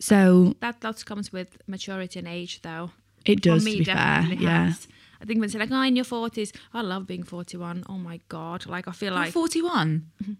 So 0.00 0.54
that 0.60 0.80
that 0.80 1.04
comes 1.04 1.32
with 1.32 1.58
maturity 1.66 2.18
and 2.18 2.28
age, 2.28 2.60
though. 2.62 2.90
it 3.24 3.40
does, 3.42 3.62
For 3.64 3.70
to 3.70 3.72
me, 3.74 3.78
be 3.80 3.84
fair. 3.84 3.94
definitely 3.94 4.44
Yeah. 4.44 4.72
I 5.20 5.24
think 5.24 5.40
when 5.40 5.48
they 5.48 5.52
say 5.52 5.58
like, 5.58 5.72
"Oh, 5.72 5.82
in 5.82 5.96
your 5.96 6.04
40s, 6.04 6.52
I 6.72 6.80
love 6.82 7.06
being 7.06 7.24
41." 7.24 7.82
Oh 7.88 7.98
my 7.98 8.20
god! 8.28 8.66
Like 8.66 8.86
I 8.86 8.92
feel 8.92 9.12
Like 9.12 9.26
like. 9.26 9.32
41. 9.32 10.06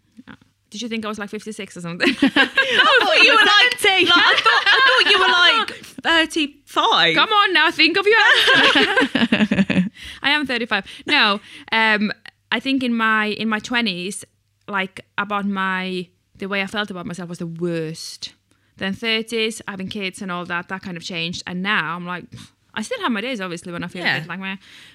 Did 0.71 0.83
you 0.83 0.89
think 0.91 1.05
I 1.05 1.09
was 1.09 1.19
like 1.19 1.31
56 1.31 1.77
or 1.79 1.81
something? 1.81 2.09
I 2.23 2.99
thought 3.01 3.25
you 3.25 3.33
were 3.33 3.47
like, 3.57 3.73
like, 3.83 4.09
I, 4.15 4.35
thought, 4.45 4.65
I 4.67 4.79
thought 4.87 5.11
you 5.13 5.19
were 5.19 5.33
like 5.33 5.85
35. 6.29 7.15
Come 7.17 7.33
on 7.33 7.53
now, 7.55 7.71
think 7.71 7.97
of 7.97 8.07
your 8.07 8.21
answer. 8.21 9.68
I 10.23 10.31
am 10.31 10.47
35. 10.47 10.85
No, 11.07 11.41
um, 11.73 12.13
I 12.53 12.61
think 12.61 12.83
in 12.83 12.95
my 12.95 13.27
in 13.27 13.49
my 13.49 13.61
20s, 13.61 14.25
like 14.69 15.01
about 15.17 15.47
my 15.47 16.09
the 16.37 16.47
way 16.49 16.63
I 16.63 16.67
felt 16.67 16.91
about 16.91 17.07
myself 17.07 17.29
was 17.29 17.39
the 17.39 17.47
worst. 17.47 18.35
Then 18.77 18.95
30s, 18.95 19.61
having 19.67 19.89
kids 19.89 20.23
and 20.23 20.31
all 20.31 20.45
that, 20.47 20.69
that 20.69 20.83
kind 20.83 20.97
of 20.97 21.03
changed. 21.03 21.43
And 21.49 21.63
now 21.65 21.97
I'm 21.97 22.07
like, 22.07 22.27
I 22.75 22.83
still 22.83 23.01
have 23.01 23.11
my 23.11 23.21
days, 23.21 23.41
obviously, 23.41 23.73
when 23.73 23.83
I 23.83 23.89
feel 23.89 24.05
Yeah. 24.05 24.25
like 24.29 24.39
meh. 24.39 24.55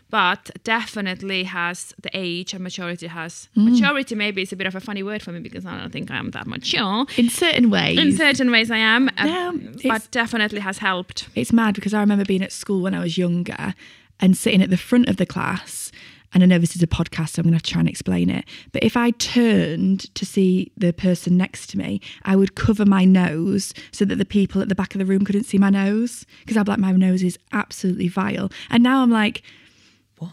But 0.09 0.51
definitely 0.63 1.43
has 1.43 1.93
the 2.01 2.09
age 2.13 2.53
and 2.53 2.63
maturity 2.63 3.07
has. 3.07 3.49
Maturity 3.55 4.15
maybe 4.15 4.43
is 4.43 4.53
a 4.53 4.55
bit 4.55 4.67
of 4.67 4.75
a 4.75 4.79
funny 4.79 5.03
word 5.03 5.21
for 5.21 5.33
me 5.33 5.39
because 5.41 5.65
I 5.65 5.77
don't 5.77 5.91
think 5.91 6.09
I 6.11 6.15
am 6.17 6.31
that 6.31 6.47
mature. 6.47 7.05
In 7.17 7.29
certain 7.29 7.69
ways. 7.69 7.99
In 7.99 8.15
certain 8.15 8.51
ways, 8.51 8.71
I 8.71 8.77
am, 8.77 9.09
uh, 9.09 9.25
Yeah, 9.25 9.51
it's- 9.53 9.81
but 9.83 10.09
definitely 10.11 10.61
has 10.61 10.77
helped. 10.77 11.27
it's 11.35 11.51
mad 11.51 11.75
because 11.75 11.93
I 11.93 11.99
remember 11.99 12.23
being 12.23 12.41
at 12.43 12.53
school 12.53 12.81
when 12.81 12.93
I 12.93 13.01
was 13.01 13.17
younger 13.17 13.73
and 14.19 14.37
sitting 14.37 14.61
at 14.61 14.69
the 14.69 14.77
front 14.77 15.09
of 15.09 15.17
the 15.17 15.25
class. 15.25 15.91
And 16.35 16.41
I 16.41 16.47
know 16.47 16.57
this 16.57 16.75
is 16.75 16.81
a 16.81 16.87
podcast, 16.87 17.29
so 17.29 17.39
I'm 17.41 17.43
going 17.43 17.51
to 17.51 17.57
have 17.57 17.61
to 17.63 17.71
try 17.71 17.79
and 17.81 17.87
explain 17.89 18.29
it. 18.31 18.45
But 18.71 18.83
if 18.83 18.97
I 18.97 19.11
turned 19.11 20.13
to 20.15 20.25
see 20.25 20.71
the 20.75 20.91
person 20.91 21.37
next 21.37 21.67
to 21.71 21.77
me, 21.77 22.01
I 22.23 22.35
would 22.35 22.55
cover 22.55 22.85
my 22.87 23.05
nose 23.05 23.71
so 23.91 24.03
that 24.05 24.15
the 24.15 24.25
people 24.25 24.59
at 24.59 24.67
the 24.67 24.73
back 24.73 24.95
of 24.95 24.99
the 24.99 25.05
room 25.05 25.25
couldn't 25.25 25.43
see 25.43 25.59
my 25.59 25.69
nose 25.69 26.25
because 26.39 26.57
I'd 26.57 26.65
be 26.65 26.71
like, 26.71 26.79
my 26.79 26.91
nose 26.93 27.21
is 27.21 27.37
absolutely 27.51 28.07
vile. 28.07 28.51
And 28.71 28.81
now 28.81 29.03
I'm 29.03 29.11
like, 29.11 29.43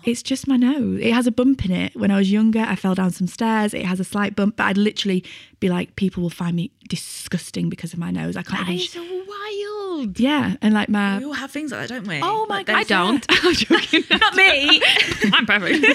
it's 0.04 0.22
just 0.22 0.46
my 0.48 0.56
nose. 0.56 1.00
It 1.02 1.12
has 1.12 1.26
a 1.26 1.32
bump 1.32 1.64
in 1.66 1.72
it. 1.72 1.94
When 1.96 2.10
I 2.10 2.16
was 2.16 2.30
younger, 2.30 2.60
I 2.60 2.76
fell 2.76 2.94
down 2.94 3.10
some 3.10 3.26
stairs. 3.26 3.74
It 3.74 3.84
has 3.84 3.98
a 4.00 4.04
slight 4.04 4.36
bump, 4.36 4.56
but 4.56 4.64
I'd 4.64 4.78
literally 4.78 5.22
be 5.58 5.68
like, 5.68 5.96
people 5.96 6.22
will 6.22 6.30
find 6.30 6.54
me 6.56 6.70
disgusting 6.88 7.68
because 7.68 7.92
of 7.92 7.98
my 7.98 8.10
nose. 8.10 8.36
I 8.36 8.42
can't 8.42 8.66
That 8.66 8.72
even. 8.72 9.02
is 9.02 9.28
wild. 9.28 9.79
Yeah, 10.16 10.56
and 10.62 10.74
like 10.74 10.88
my 10.88 11.18
We 11.18 11.24
all 11.24 11.32
have 11.32 11.50
things 11.50 11.72
like 11.72 11.88
that, 11.88 11.94
don't 11.94 12.06
we? 12.06 12.20
Oh 12.22 12.46
my 12.48 12.58
Like, 12.58 12.66
God, 12.66 12.76
I 12.76 12.82
don't. 12.84 13.26
I'm 13.44 13.54
joking. 13.54 14.04
Not 14.10 14.34
me. 14.36 14.82
I'm 15.32 15.46
perfect. 15.46 15.86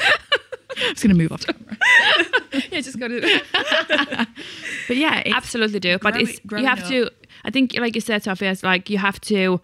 I'm 0.00 0.88
just 0.94 1.02
gonna 1.02 1.14
move 1.14 1.32
off. 1.32 1.46
Camera. 1.46 1.76
yeah, 2.70 2.80
just 2.80 2.98
got 2.98 3.08
to 3.08 3.40
But 4.88 4.96
yeah, 4.96 5.22
it's, 5.24 5.34
absolutely 5.34 5.80
do. 5.80 5.98
But 5.98 6.14
Growing- 6.14 6.28
it's 6.28 6.38
growing 6.40 6.64
you 6.64 6.70
have 6.70 6.88
to. 6.88 7.10
I 7.44 7.50
think, 7.50 7.74
like 7.78 7.94
you 7.94 8.00
said, 8.00 8.22
Sophia, 8.22 8.50
it's 8.50 8.62
like 8.62 8.88
you 8.88 8.98
have 8.98 9.20
to 9.22 9.60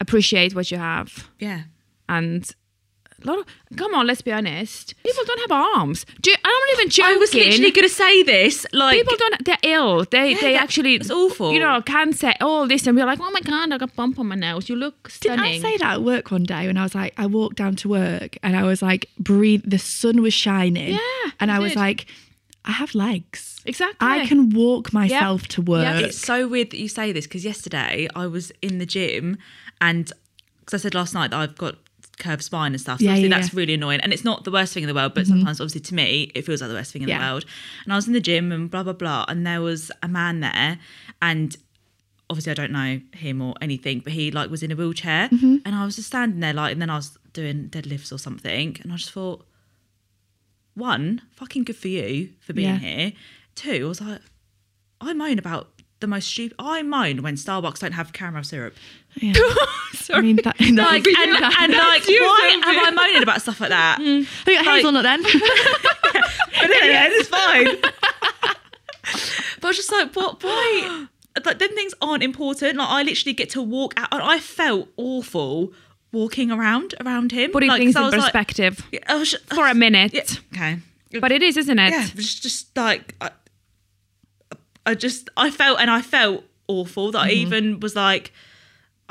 appreciate 0.00 0.54
what 0.54 0.70
you 0.70 0.78
have, 0.78 1.28
yeah. 1.38 1.62
and 2.08 2.50
a 3.24 3.26
lot 3.26 3.38
of. 3.38 3.46
Come 3.76 3.94
on, 3.94 4.06
let's 4.06 4.22
be 4.22 4.32
honest. 4.32 4.94
People 5.04 5.24
don't 5.26 5.40
have 5.40 5.52
arms. 5.52 6.06
Do 6.20 6.30
you, 6.30 6.36
I'm 6.44 6.50
not 6.50 6.78
even 6.78 6.90
joking. 6.90 7.14
I 7.14 7.16
was 7.18 7.34
literally 7.34 7.70
going 7.70 7.88
to 7.88 7.94
say 7.94 8.22
this. 8.22 8.66
Like, 8.72 8.98
People 8.98 9.16
don't. 9.18 9.44
They're 9.44 9.58
ill. 9.62 10.04
They 10.10 10.34
they 10.34 10.56
actually. 10.56 10.94
it's 10.94 11.10
awful. 11.10 11.52
You 11.52 11.60
know, 11.60 11.80
cancer. 11.82 12.32
All 12.40 12.66
this, 12.66 12.86
and 12.86 12.96
we're 12.96 13.06
like, 13.06 13.20
oh 13.20 13.30
my 13.30 13.40
god, 13.40 13.72
I 13.72 13.78
got 13.78 13.90
a 13.90 13.94
bump 13.94 14.18
on 14.18 14.28
my 14.28 14.34
nose. 14.34 14.68
You 14.68 14.76
look 14.76 15.10
stunning. 15.10 15.44
didn't. 15.52 15.64
I 15.66 15.70
say 15.70 15.76
that 15.78 15.94
at 15.94 16.02
work 16.02 16.30
one 16.30 16.44
day 16.44 16.66
when 16.66 16.76
I 16.76 16.82
was 16.82 16.94
like, 16.94 17.14
I 17.16 17.26
walked 17.26 17.56
down 17.56 17.76
to 17.76 17.88
work 17.88 18.36
and 18.42 18.56
I 18.56 18.62
was 18.64 18.82
like, 18.82 19.08
breathe. 19.18 19.62
The 19.64 19.78
sun 19.78 20.22
was 20.22 20.34
shining. 20.34 20.94
Yeah, 20.94 21.30
and 21.38 21.50
I 21.50 21.58
was 21.58 21.76
like, 21.76 22.06
I 22.64 22.72
have 22.72 22.94
legs. 22.94 23.60
Exactly. 23.66 23.96
I 24.06 24.26
can 24.26 24.50
walk 24.50 24.92
myself 24.92 25.46
to 25.48 25.62
work. 25.62 25.82
Yeah, 25.82 25.98
It's 26.06 26.18
so 26.18 26.48
weird 26.48 26.70
that 26.70 26.78
you 26.78 26.88
say 26.88 27.12
this 27.12 27.26
because 27.26 27.44
yesterday 27.44 28.08
I 28.14 28.26
was 28.26 28.52
in 28.62 28.78
the 28.78 28.86
gym 28.86 29.38
and 29.80 30.10
because 30.60 30.80
I 30.80 30.82
said 30.82 30.94
last 30.94 31.14
night 31.14 31.30
that 31.30 31.38
I've 31.38 31.56
got 31.58 31.76
curved 32.20 32.44
spine 32.44 32.72
and 32.72 32.80
stuff. 32.80 32.98
So 32.98 33.04
Yeah, 33.04 33.16
yeah, 33.16 33.28
that's 33.28 33.52
yeah. 33.52 33.58
really 33.58 33.74
annoying. 33.74 34.00
And 34.00 34.12
it's 34.12 34.24
not 34.24 34.44
the 34.44 34.50
worst 34.50 34.72
thing 34.72 34.82
in 34.82 34.88
the 34.88 34.94
world, 34.94 35.14
but 35.14 35.24
mm-hmm. 35.24 35.38
sometimes 35.38 35.60
obviously 35.60 35.80
to 35.80 35.94
me 35.94 36.30
it 36.34 36.42
feels 36.42 36.60
like 36.60 36.68
the 36.68 36.76
worst 36.76 36.92
thing 36.92 37.02
in 37.02 37.08
the 37.08 37.16
world. 37.16 37.44
And 37.84 37.92
I 37.92 37.96
was 37.96 38.06
in 38.06 38.12
the 38.12 38.20
gym 38.20 38.52
and 38.52 38.70
blah 38.70 38.82
blah 38.82 38.92
blah. 38.92 39.24
And 39.28 39.46
there 39.46 39.60
was 39.60 39.90
a 40.02 40.08
man 40.08 40.40
there 40.40 40.78
and 41.20 41.56
obviously 42.28 42.52
I 42.52 42.54
don't 42.54 42.72
know 42.72 43.00
him 43.14 43.42
or 43.42 43.54
anything, 43.60 44.00
but 44.00 44.12
he 44.12 44.30
like 44.30 44.50
was 44.50 44.62
in 44.62 44.70
a 44.70 44.76
wheelchair 44.76 45.28
mm-hmm. 45.28 45.56
and 45.64 45.74
I 45.74 45.84
was 45.84 45.96
just 45.96 46.08
standing 46.08 46.40
there 46.40 46.52
like 46.52 46.72
and 46.72 46.80
then 46.80 46.90
I 46.90 46.96
was 46.96 47.18
doing 47.32 47.68
deadlifts 47.68 48.12
or 48.12 48.18
something 48.18 48.76
and 48.82 48.92
I 48.92 48.96
just 48.96 49.12
thought 49.12 49.44
one, 50.74 51.22
fucking 51.32 51.64
good 51.64 51.76
for 51.76 51.88
you 51.88 52.30
for 52.40 52.52
being 52.52 52.76
here. 52.76 53.12
Two, 53.54 53.84
I 53.84 53.88
was 53.88 54.00
like, 54.00 54.20
I 55.00 55.12
moan 55.12 55.38
about 55.38 55.79
the 56.00 56.06
most 56.06 56.28
stupid. 56.28 56.54
I 56.58 56.82
moan 56.82 57.22
when 57.22 57.34
Starbucks 57.36 57.78
don't 57.80 57.92
have 57.92 58.12
caramel 58.12 58.42
syrup. 58.42 58.74
Yeah. 59.16 59.32
I 60.12 60.20
mean, 60.20 60.36
that, 60.36 60.56
that, 60.58 60.58
Like, 60.58 61.06
and, 61.06 61.32
that- 61.34 61.56
and 61.60 61.72
like, 61.72 62.08
you, 62.08 62.20
why 62.22 62.50
am 62.54 62.62
I 62.64 62.90
moaning 62.90 63.22
about 63.22 63.40
stuff 63.42 63.60
like 63.60 63.70
that? 63.70 63.98
Mm. 64.00 64.26
I 64.46 64.54
got 64.54 64.64
hazelnut 64.64 65.02
then. 65.04 65.22
But 66.60 66.70
anyway, 66.70 67.08
it's 67.12 67.28
fine. 67.28 67.76
but 69.60 69.64
I 69.64 69.68
was 69.68 69.76
just 69.76 69.90
like, 69.92 70.14
what? 70.14 70.42
Why? 70.42 71.06
Like, 71.44 71.58
them 71.58 71.70
things 71.74 71.94
aren't 72.02 72.22
important. 72.22 72.76
Like, 72.76 72.88
I 72.88 73.02
literally 73.02 73.32
get 73.32 73.50
to 73.50 73.62
walk 73.62 73.94
out, 73.96 74.08
and 74.12 74.22
I 74.22 74.38
felt 74.40 74.88
awful 74.96 75.72
walking 76.12 76.50
around 76.50 76.94
around 77.00 77.32
him. 77.32 77.50
putting 77.52 77.68
like, 77.68 77.80
things 77.80 77.96
in 77.96 78.02
like- 78.02 78.12
perspective 78.12 78.86
Yeah, 78.92 79.14
was 79.16 79.34
for 79.54 79.66
a 79.66 79.74
minute. 79.74 80.12
Yeah, 80.12 80.24
okay. 80.54 80.78
But 81.20 81.32
it 81.32 81.42
is, 81.42 81.56
isn't 81.56 81.78
it? 81.78 81.90
yeah, 81.92 82.04
it 82.06 82.14
was 82.14 82.38
just 82.38 82.76
like 82.76 83.14
I, 83.20 83.30
I 84.86 84.94
just 84.94 85.28
I 85.36 85.50
felt 85.50 85.80
and 85.80 85.90
I 85.90 86.02
felt 86.02 86.44
awful 86.68 87.12
that 87.12 87.18
I 87.18 87.30
mm-hmm. 87.30 87.46
even 87.46 87.80
was 87.80 87.96
like. 87.96 88.32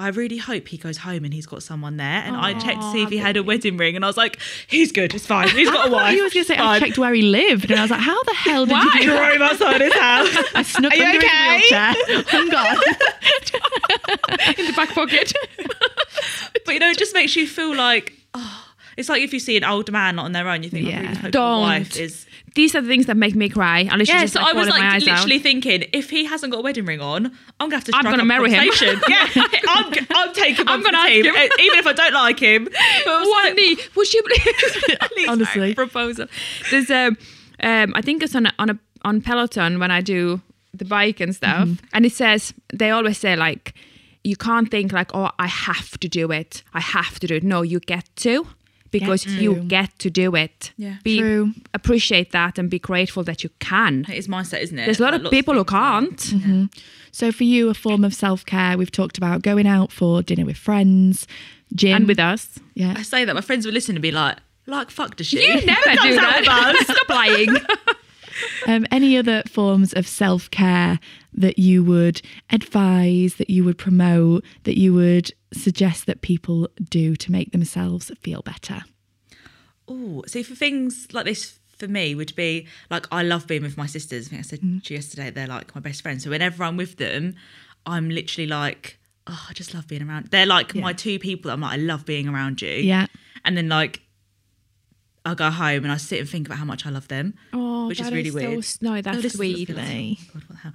I 0.01 0.07
really 0.07 0.37
hope 0.37 0.69
he 0.69 0.77
goes 0.77 0.95
home 0.95 1.25
and 1.25 1.33
he's 1.33 1.45
got 1.45 1.61
someone 1.61 1.97
there. 1.97 2.07
And 2.07 2.33
I 2.37 2.57
checked 2.57 2.79
to 2.79 2.91
see 2.93 3.03
if 3.03 3.09
he 3.09 3.17
had 3.17 3.35
a 3.35 3.43
wedding 3.43 3.75
ring, 3.75 3.97
and 3.97 4.05
I 4.05 4.07
was 4.07 4.15
like, 4.15 4.39
"He's 4.65 4.93
good, 4.93 5.13
it's 5.13 5.25
fine. 5.25 5.49
He's 5.49 5.69
got 5.69 5.89
a 5.89 5.91
wife." 5.91 6.15
you 6.15 6.23
was 6.23 6.33
going 6.33 6.45
to 6.45 6.53
say 6.53 6.57
I 6.57 6.79
checked 6.79 6.97
where 6.97 7.13
he 7.13 7.21
lived, 7.21 7.69
and 7.69 7.77
I 7.77 7.83
was 7.83 7.91
like, 7.91 7.99
"How 7.99 8.23
the 8.23 8.33
hell 8.33 8.65
did 8.65 8.77
you 8.81 9.01
do 9.01 9.09
that?" 9.09 9.37
drove 9.37 9.41
outside 9.41 9.81
his 9.81 9.93
house. 9.93 10.37
I 10.55 10.61
snuck 10.61 10.93
Are 10.93 10.95
you 10.95 11.03
under 11.03 11.17
okay? 11.17 11.59
his 11.59 11.69
wheelchair. 11.69 12.23
I'm 12.31 12.49
gone. 12.49 12.77
in 14.57 14.65
the 14.67 14.73
back 14.73 14.89
pocket. 14.95 15.33
but 16.65 16.73
you 16.73 16.79
know, 16.79 16.89
it 16.89 16.97
just 16.97 17.13
makes 17.13 17.35
you 17.35 17.45
feel 17.45 17.75
like, 17.75 18.13
oh, 18.33 18.65
it's 18.95 19.09
like 19.09 19.21
if 19.21 19.33
you 19.33 19.39
see 19.39 19.57
an 19.57 19.63
older 19.63 19.91
man 19.91 20.15
not 20.15 20.25
on 20.25 20.31
their 20.31 20.47
own, 20.47 20.63
you 20.63 20.69
think, 20.69 20.87
Yeah. 20.87 20.97
I 20.97 21.01
really 21.01 21.15
hope 21.15 21.31
Don't. 21.31 21.61
wife 21.61 21.97
is. 21.97 22.25
These 22.55 22.73
are 22.75 22.81
the 22.81 22.87
things 22.87 23.05
that 23.05 23.15
make 23.17 23.35
me 23.35 23.47
cry. 23.49 23.79
I 23.79 23.95
literally 23.95 24.05
Yeah, 24.07 24.21
just 24.21 24.33
so 24.33 24.41
like, 24.41 24.55
I 24.55 24.57
was 24.57 24.67
like 24.69 24.81
eyes 24.81 25.07
out. 25.07 25.13
literally 25.15 25.39
thinking, 25.39 25.85
if 25.93 26.09
he 26.09 26.25
hasn't 26.25 26.51
got 26.51 26.59
a 26.59 26.61
wedding 26.61 26.85
ring 26.85 26.99
on, 27.01 27.27
I'm 27.59 27.69
gonna 27.69 27.75
have 27.75 27.83
to. 27.85 27.91
I'm 27.95 28.03
gonna 28.03 28.25
marry 28.25 28.49
him. 28.51 28.63
yeah, 29.07 29.27
I'm, 29.67 29.93
I'm 30.11 30.33
taking. 30.33 30.67
I'm 30.67 30.81
gonna 30.81 30.91
gonna 30.91 30.97
ask 30.97 31.09
team, 31.09 31.25
him. 31.25 31.49
even 31.59 31.79
if 31.79 31.87
I 31.87 31.93
don't 31.93 32.13
like 32.13 32.39
him. 32.39 32.63
But 33.05 33.07
I 33.07 33.19
was 33.19 33.27
One 33.29 33.43
like, 33.45 33.55
knee. 33.55 33.77
You 34.13 34.23
please? 34.23 35.27
Honestly. 35.29 35.73
proposal. 35.75 36.25
There's 36.71 36.89
um, 36.89 37.17
um, 37.61 37.93
I 37.95 38.01
think 38.01 38.23
it's 38.23 38.35
on 38.35 38.45
a, 38.47 38.53
on 38.59 38.69
a 38.71 38.79
on 39.03 39.21
Peloton 39.21 39.79
when 39.79 39.91
I 39.91 40.01
do 40.01 40.41
the 40.73 40.85
bike 40.85 41.19
and 41.19 41.35
stuff, 41.35 41.67
Mm-hmm. 41.67 41.85
and 41.93 42.05
it 42.05 42.13
says 42.13 42.53
they 42.73 42.89
always 42.91 43.17
say 43.17 43.35
like, 43.35 43.73
you 44.23 44.35
can't 44.35 44.69
think 44.71 44.91
like, 44.91 45.11
oh, 45.13 45.29
I 45.39 45.47
have 45.47 45.97
to 45.99 46.07
do 46.07 46.31
it. 46.31 46.63
I 46.73 46.79
have 46.81 47.19
to 47.19 47.27
do 47.27 47.35
it. 47.35 47.43
No, 47.43 47.61
you 47.61 47.79
get 47.79 48.09
to. 48.17 48.47
Because 48.91 49.23
Get 49.25 49.41
you 49.41 49.55
get 49.55 49.97
to 49.99 50.09
do 50.09 50.35
it. 50.35 50.71
Yeah. 50.77 50.95
Be, 51.03 51.19
True. 51.19 51.53
Appreciate 51.73 52.31
that 52.31 52.57
and 52.57 52.69
be 52.69 52.79
grateful 52.79 53.23
that 53.23 53.43
you 53.43 53.49
can. 53.59 54.05
It 54.09 54.17
is 54.17 54.27
mindset, 54.27 54.61
isn't 54.61 54.77
it? 54.79 54.85
There's 54.85 54.99
a 54.99 55.03
lot 55.03 55.11
Like, 55.13 55.19
of 55.19 55.23
lots 55.25 55.35
people 55.35 55.53
who 55.53 55.63
things 55.63 55.73
are- 55.73 56.01
can't. 56.01 56.75
So 57.11 57.31
for 57.31 57.43
you, 57.43 57.69
a 57.69 57.73
form 57.73 58.03
of 58.03 58.13
self 58.13 58.45
care. 58.45 58.77
We've 58.77 58.91
talked 58.91 59.17
about 59.17 59.41
going 59.41 59.67
out 59.67 59.91
for 59.91 60.21
dinner 60.23 60.45
with 60.45 60.57
friends, 60.57 61.27
gym, 61.75 61.95
And 61.95 62.07
with 62.07 62.19
us. 62.19 62.59
yeah. 62.75 62.93
I 62.97 63.01
say 63.03 63.25
that 63.25 63.33
my 63.35 63.41
friends 63.41 63.65
would 63.65 63.73
listen 63.73 63.95
and 63.95 64.01
be 64.01 64.11
like, 64.11 64.37
like, 64.67 64.91
fuck 64.91 65.15
does 65.15 65.27
she? 65.27 65.41
You 65.41 65.65
never 65.65 65.91
do 66.03 66.15
that. 66.15 66.39
with 66.41 66.49
us. 66.89 66.97
Stop 66.97 67.09
lying. 67.09 67.55
Um, 68.67 68.85
any 68.89 69.17
other 69.17 69.43
forms 69.49 69.91
of 69.91 70.07
self 70.07 70.49
care 70.49 70.99
that 71.33 71.59
you 71.59 71.83
would 71.83 72.21
advise, 72.51 73.35
that 73.35 73.49
you 73.49 73.65
would 73.65 73.77
promote, 73.77 74.45
that 74.63 74.77
you 74.77 74.93
would 74.93 75.33
suggest 75.53 76.05
that 76.05 76.21
people 76.21 76.69
do 76.89 77.15
to 77.15 77.31
make 77.31 77.51
themselves 77.51 78.11
feel 78.21 78.41
better? 78.41 78.81
Oh, 79.87 80.23
see, 80.27 80.43
for 80.43 80.55
things 80.55 81.07
like 81.13 81.25
this, 81.25 81.59
for 81.77 81.87
me, 81.87 82.13
would 82.13 82.35
be 82.35 82.67
like 82.89 83.07
I 83.11 83.23
love 83.23 83.47
being 83.47 83.63
with 83.63 83.77
my 83.77 83.87
sisters. 83.87 84.27
I 84.27 84.29
think 84.29 84.39
I 84.39 84.43
said 84.43 84.61
Mm. 84.61 84.83
to 84.83 84.93
you 84.93 84.97
yesterday, 84.97 85.29
they're 85.31 85.47
like 85.47 85.73
my 85.73 85.81
best 85.81 86.01
friends. 86.01 86.23
So 86.23 86.29
whenever 86.29 86.63
I'm 86.63 86.77
with 86.77 86.97
them, 86.97 87.35
I'm 87.85 88.09
literally 88.09 88.47
like, 88.47 88.99
oh, 89.27 89.45
I 89.49 89.53
just 89.53 89.73
love 89.73 89.87
being 89.87 90.03
around. 90.07 90.27
They're 90.27 90.45
like 90.45 90.75
my 90.75 90.93
two 90.93 91.17
people. 91.19 91.49
that 91.49 91.53
I'm 91.53 91.61
like, 91.61 91.73
I 91.73 91.77
love 91.81 92.05
being 92.05 92.27
around 92.27 92.61
you. 92.61 92.69
Yeah. 92.69 93.07
And 93.45 93.57
then 93.57 93.69
like, 93.69 94.01
I 95.25 95.33
go 95.33 95.49
home 95.49 95.83
and 95.83 95.91
I 95.91 95.97
sit 95.97 96.19
and 96.19 96.29
think 96.29 96.47
about 96.47 96.57
how 96.59 96.65
much 96.65 96.85
I 96.85 96.89
love 96.89 97.07
them. 97.07 97.33
Oh, 97.53 97.87
which 97.87 97.99
is 97.99 98.11
really 98.11 98.29
so 98.29 98.35
weird. 98.35 98.57
s- 98.59 98.81
no, 98.81 99.01
that's 99.01 99.17
Oh, 99.23 99.25
is 99.25 99.33
sweet. 99.33 99.69
lovely. 99.69 100.17
God, 100.33 100.43
what 100.43 100.47
the 100.49 100.55
hell? 100.57 100.73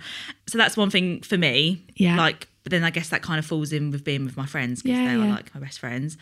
So 0.49 0.59
that's 0.59 0.77
one 0.77 0.91
thing 0.91 1.21
for 1.23 1.37
me. 1.39 1.85
Yeah. 1.97 2.17
Like, 2.17 2.49
but 2.65 2.71
then 2.71 2.83
I 2.83 2.91
guess 2.91 3.09
that 3.11 3.23
kind 3.23 3.39
of 3.39 3.47
falls 3.47 3.73
in 3.73 3.91
with 3.93 4.03
being 4.03 4.25
with 4.25 4.37
my 4.37 4.47
friends 4.47 4.83
because 4.83 4.99
Yeah, 4.99 5.17
they 5.17 5.23
are 5.23 5.29
like 5.29 5.55
my 5.55 5.61
best 5.61 5.79
friends. 5.79 6.17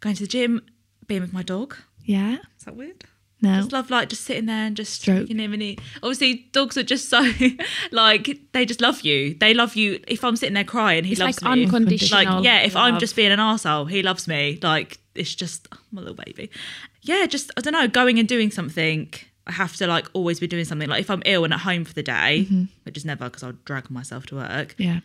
Going 0.00 0.14
to 0.16 0.22
the 0.22 0.28
gym, 0.28 0.62
being 1.06 1.20
with 1.20 1.32
my 1.34 1.42
dog. 1.42 1.76
Yeah. 2.04 2.38
Is 2.58 2.64
that 2.64 2.74
weird? 2.76 3.04
No. 3.42 3.56
Just 3.56 3.72
love 3.72 3.90
like 3.90 4.08
just 4.10 4.24
sitting 4.24 4.46
there 4.46 4.66
and 4.66 4.76
just 4.76 4.92
stroking 4.94 5.38
him 5.38 5.52
and 5.54 5.62
he 5.62 5.78
obviously 6.02 6.46
dogs 6.52 6.76
are 6.76 6.82
just 6.82 7.08
so 7.14 7.22
like 7.90 8.38
they 8.52 8.64
just 8.66 8.80
love 8.80 9.00
you. 9.02 9.34
They 9.34 9.54
love 9.54 9.76
you. 9.76 10.00
If 10.08 10.24
I'm 10.24 10.36
sitting 10.36 10.54
there 10.54 10.64
crying, 10.64 11.04
he 11.04 11.12
It's 11.12 11.20
loves 11.20 11.42
like 11.42 11.56
me. 11.56 11.64
unconditional. 11.64 12.34
like 12.36 12.44
yeah, 12.44 12.60
if 12.60 12.76
I'm 12.76 12.98
just 12.98 13.16
being 13.16 13.32
an 13.32 13.38
arsehole, 13.38 13.90
he 13.90 14.02
loves 14.02 14.28
me. 14.28 14.58
Like 14.62 14.98
it's 15.14 15.34
just 15.34 15.68
oh, 15.72 15.78
my 15.92 16.02
little 16.02 16.16
baby. 16.22 16.50
Yeah, 17.02 17.26
just 17.26 17.50
I 17.56 17.60
don't 17.62 17.72
know, 17.72 17.88
going 17.88 18.18
and 18.18 18.28
doing 18.28 18.50
something. 18.50 19.12
I 19.46 19.52
have 19.52 19.74
to 19.76 19.86
like 19.86 20.06
always 20.12 20.38
be 20.38 20.46
doing 20.46 20.64
something. 20.66 20.88
Like 20.88 21.00
if 21.00 21.10
I'm 21.10 21.22
ill 21.24 21.44
and 21.44 21.52
at 21.54 21.60
home 21.60 21.84
for 21.84 21.94
the 21.94 22.02
day, 22.02 22.46
Mm-hmm. 22.46 22.64
which 22.84 22.96
is 22.96 23.04
never 23.04 23.24
because 23.24 23.42
I'll 23.42 23.56
drag 23.64 23.90
myself 23.90 24.26
to 24.26 24.36
work. 24.36 24.74
Yeah. 24.78 25.00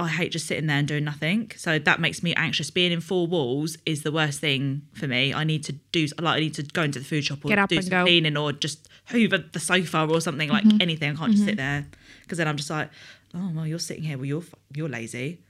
I 0.00 0.06
hate 0.08 0.30
just 0.30 0.46
sitting 0.46 0.66
there 0.66 0.78
and 0.78 0.86
doing 0.86 1.02
nothing. 1.04 1.50
So 1.56 1.78
that 1.80 2.00
makes 2.00 2.22
me 2.22 2.32
anxious. 2.34 2.70
Being 2.70 2.92
in 2.92 3.00
four 3.00 3.26
walls 3.26 3.76
is 3.84 4.02
the 4.02 4.12
worst 4.12 4.38
thing 4.40 4.82
for 4.94 5.08
me. 5.08 5.34
I 5.34 5.42
need 5.44 5.64
to 5.64 5.72
do 5.72 6.06
like 6.20 6.36
I 6.36 6.40
need 6.40 6.54
to 6.54 6.62
go 6.62 6.82
into 6.82 7.00
the 7.00 7.04
food 7.04 7.24
shop 7.24 7.44
or 7.44 7.66
do 7.66 7.82
some 7.82 7.90
go. 7.90 8.04
cleaning 8.04 8.36
or 8.36 8.52
just 8.52 8.88
hoover 9.06 9.38
the 9.38 9.58
sofa 9.58 10.06
or 10.06 10.20
something 10.20 10.48
like 10.48 10.64
Mm-hmm. 10.64 10.78
anything. 10.80 11.10
I 11.10 11.14
can't 11.14 11.32
just 11.32 11.44
sit 11.44 11.56
there 11.56 11.86
because 12.22 12.38
then 12.38 12.46
I'm 12.46 12.56
just 12.56 12.70
like, 12.70 12.90
oh 13.34 13.50
well, 13.54 13.66
you're 13.66 13.78
sitting 13.80 14.04
here. 14.04 14.16
Well, 14.16 14.26
you're 14.26 14.44
you're 14.74 14.88
lazy. 14.88 15.40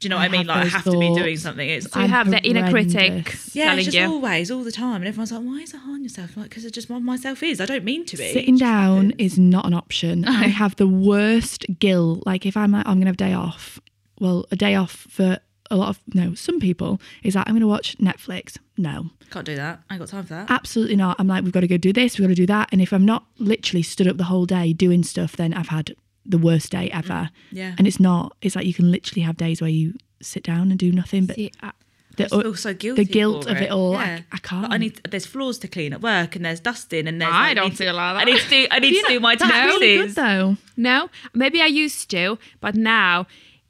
Do 0.00 0.06
you 0.06 0.10
know 0.10 0.16
what 0.16 0.22
I, 0.22 0.26
I 0.26 0.28
mean? 0.28 0.46
Like 0.46 0.64
I 0.66 0.68
have 0.68 0.84
to 0.84 0.92
be 0.96 1.12
doing 1.12 1.36
something. 1.36 1.68
It's 1.68 1.88
I'm 1.96 2.08
have 2.08 2.30
the 2.30 2.40
inner 2.42 2.70
critic 2.70 3.34
yeah, 3.52 3.74
it's 3.74 3.86
just 3.86 3.96
you. 3.96 4.04
always 4.04 4.48
all 4.48 4.62
the 4.62 4.70
time, 4.70 4.96
and 5.02 5.08
everyone's 5.08 5.32
like, 5.32 5.42
why 5.42 5.56
is 5.58 5.74
it 5.74 5.78
hard 5.78 5.94
on 5.94 6.02
yourself? 6.04 6.36
Like 6.36 6.50
because 6.50 6.64
it's 6.64 6.72
just 6.74 6.88
what 6.88 7.02
myself 7.02 7.42
is. 7.42 7.60
I 7.60 7.66
don't 7.66 7.82
mean 7.82 8.06
to 8.06 8.16
be. 8.16 8.32
Sitting 8.32 8.56
down 8.56 9.10
is 9.18 9.40
not 9.40 9.66
an 9.66 9.74
option. 9.74 10.24
I 10.24 10.46
have 10.46 10.76
the 10.76 10.86
worst 10.86 11.66
guilt. 11.80 12.22
Like 12.26 12.46
if 12.46 12.56
I'm 12.56 12.70
like, 12.70 12.86
I'm 12.86 12.98
gonna 12.98 13.06
have 13.06 13.14
a 13.14 13.16
day 13.16 13.32
off. 13.34 13.80
Well, 14.20 14.46
a 14.50 14.56
day 14.56 14.74
off 14.74 14.92
for 14.92 15.38
a 15.70 15.76
lot 15.76 15.90
of 15.90 16.00
no, 16.14 16.34
some 16.34 16.60
people 16.60 17.00
is 17.22 17.34
like 17.34 17.46
I'm 17.48 17.54
gonna 17.54 17.66
watch 17.66 17.96
Netflix. 17.98 18.56
No, 18.76 19.10
Can't 19.30 19.44
do 19.44 19.54
that. 19.56 19.80
I 19.90 19.94
ain't 19.94 20.00
got 20.00 20.08
time 20.08 20.22
for 20.24 20.34
that. 20.34 20.50
absolutely 20.50 20.96
not. 20.96 21.16
I'm 21.18 21.26
like, 21.28 21.42
we've 21.44 21.52
got 21.52 21.60
to 21.60 21.66
go 21.68 21.76
do 21.76 21.92
this, 21.92 22.16
we've 22.18 22.24
got 22.26 22.30
to 22.30 22.34
do 22.34 22.46
that. 22.46 22.68
And 22.72 22.80
if 22.80 22.92
I'm 22.92 23.04
not 23.04 23.24
literally 23.38 23.82
stood 23.82 24.06
up 24.08 24.16
the 24.16 24.24
whole 24.24 24.46
day 24.46 24.72
doing 24.72 25.02
stuff, 25.02 25.36
then 25.36 25.52
I've 25.52 25.68
had 25.68 25.94
the 26.24 26.38
worst 26.38 26.70
day 26.72 26.90
ever. 26.90 27.12
Mm, 27.12 27.30
yeah. 27.52 27.74
And 27.76 27.86
it's 27.86 27.98
not. 28.00 28.36
It's 28.40 28.54
like 28.56 28.66
you 28.66 28.74
can 28.74 28.90
literally 28.90 29.22
have 29.22 29.36
days 29.36 29.60
where 29.60 29.68
you 29.70 29.94
sit 30.22 30.42
down 30.42 30.70
and 30.70 30.78
do 30.78 30.90
nothing, 30.92 31.26
but 31.26 31.36
See, 31.36 31.50
I- 31.62 31.72
the, 32.16 32.24
I 32.24 32.42
feel 32.42 32.54
so 32.56 32.74
guilty. 32.74 33.04
the 33.04 33.12
guilt 33.12 33.44
for 33.44 33.50
of 33.52 33.58
it 33.58 33.70
all, 33.70 33.94
I- 33.96 34.04
Yeah. 34.04 34.20
I 34.32 34.38
can't. 34.38 34.62
Like, 34.64 34.72
I 34.72 34.76
need. 34.78 35.00
There's 35.08 35.24
floors 35.26 35.56
to 35.60 35.68
clean 35.68 35.92
at 35.92 36.00
work, 36.00 36.34
and 36.34 36.44
there's 36.44 36.58
dusting, 36.58 37.06
and 37.06 37.20
there's. 37.22 37.32
I 37.32 37.48
like, 37.48 37.56
don't 37.56 37.64
need 37.66 37.70
to- 37.76 37.84
feel 37.84 37.94
like 37.94 38.16
I 38.16 38.24
need 38.24 38.40
to 38.40 38.48
do. 38.48 38.66
I 38.72 38.78
need 38.80 39.00
to 39.02 39.04
do 39.08 39.20
my 39.20 39.36
That's 39.36 39.52
really 39.66 39.96
good 39.98 40.14
though. 40.16 40.56
No, 40.76 41.10
maybe 41.34 41.60
I 41.62 41.66
used 41.66 42.10
to, 42.10 42.38
but 42.60 42.74
now 42.74 43.26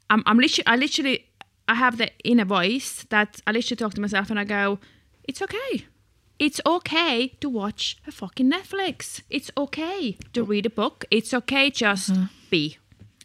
I'm, 0.09 0.23
I'm 0.25 0.37
literally, 0.37 0.67
I 0.67 0.75
literally, 0.75 1.25
I 1.67 1.75
have 1.75 1.97
the 1.97 2.11
inner 2.23 2.45
voice 2.45 3.05
that 3.09 3.41
I 3.45 3.51
literally 3.51 3.77
talk 3.77 3.93
to 3.93 4.01
myself 4.01 4.29
and 4.29 4.39
I 4.39 4.43
go, 4.43 4.79
it's 5.23 5.41
okay. 5.41 5.85
It's 6.39 6.61
okay 6.65 7.27
to 7.41 7.49
watch 7.49 7.97
a 8.07 8.11
fucking 8.11 8.49
Netflix. 8.49 9.21
It's 9.29 9.51
okay 9.57 10.17
to 10.33 10.43
read 10.43 10.65
a 10.65 10.69
book. 10.69 11.05
It's 11.11 11.33
okay 11.33 11.69
just 11.69 12.11
uh-huh. 12.11 12.27
be. 12.49 12.77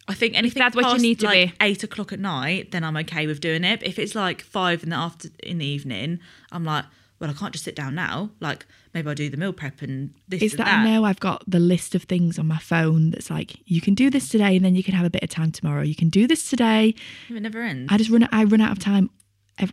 I 0.06 0.14
think 0.14 0.36
anything 0.36 0.60
that's 0.60 0.76
what 0.76 0.96
you 0.96 1.00
need 1.00 1.20
to 1.20 1.26
like, 1.26 1.50
be. 1.50 1.54
Eight 1.60 1.82
o'clock 1.82 2.12
at 2.12 2.20
night, 2.20 2.72
then 2.72 2.84
I'm 2.84 2.96
okay 2.98 3.26
with 3.26 3.40
doing 3.40 3.64
it. 3.64 3.80
But 3.80 3.88
if 3.88 3.98
it's 3.98 4.14
like 4.14 4.42
five 4.42 4.82
in 4.82 4.90
the 4.90 4.96
after 4.96 5.28
in 5.42 5.58
the 5.58 5.66
evening, 5.66 6.20
I'm 6.52 6.64
like, 6.64 6.84
well, 7.20 7.30
I 7.30 7.32
can't 7.32 7.52
just 7.52 7.64
sit 7.64 7.76
down 7.76 7.94
now. 7.94 8.30
Like 8.40 8.66
maybe 8.92 9.08
I'll 9.08 9.14
do 9.14 9.30
the 9.30 9.36
meal 9.36 9.52
prep 9.52 9.82
and 9.82 10.14
this 10.28 10.42
Is 10.42 10.52
and 10.52 10.60
that, 10.60 10.64
that. 10.64 10.78
I 10.80 10.90
know 10.90 11.04
I've 11.04 11.20
got 11.20 11.42
the 11.46 11.60
list 11.60 11.94
of 11.94 12.04
things 12.04 12.38
on 12.38 12.46
my 12.46 12.58
phone 12.58 13.10
that's 13.10 13.30
like 13.30 13.56
you 13.66 13.80
can 13.80 13.94
do 13.94 14.10
this 14.10 14.28
today 14.28 14.56
and 14.56 14.64
then 14.64 14.74
you 14.74 14.82
can 14.82 14.94
have 14.94 15.06
a 15.06 15.10
bit 15.10 15.22
of 15.22 15.30
time 15.30 15.52
tomorrow. 15.52 15.82
You 15.82 15.94
can 15.94 16.08
do 16.08 16.26
this 16.26 16.50
today. 16.50 16.94
It 17.28 17.40
never 17.40 17.62
ends. 17.62 17.92
I 17.92 17.98
just 17.98 18.10
run. 18.10 18.28
I 18.32 18.44
run 18.44 18.60
out 18.60 18.72
of 18.72 18.78
time 18.78 19.10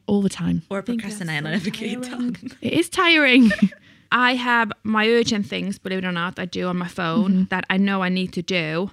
all 0.05 0.21
the 0.21 0.29
time. 0.29 0.63
or 0.69 0.79
I 0.79 0.81
procrastinate 0.81 1.37
and 1.37 1.47
I 1.47 1.51
never 1.51 1.69
get 1.69 1.91
it 1.91 2.01
done. 2.03 2.35
It 2.61 2.73
is 2.73 2.89
tiring. 2.89 3.51
I 4.11 4.35
have 4.35 4.71
my 4.83 5.07
urgent 5.07 5.47
things, 5.47 5.79
believe 5.79 5.99
it 5.99 6.05
or 6.05 6.11
not, 6.11 6.37
I 6.37 6.45
do 6.45 6.67
on 6.67 6.77
my 6.77 6.87
phone 6.87 7.31
mm-hmm. 7.31 7.43
that 7.45 7.65
I 7.69 7.77
know 7.77 8.03
I 8.03 8.09
need 8.09 8.33
to 8.33 8.41
do. 8.41 8.91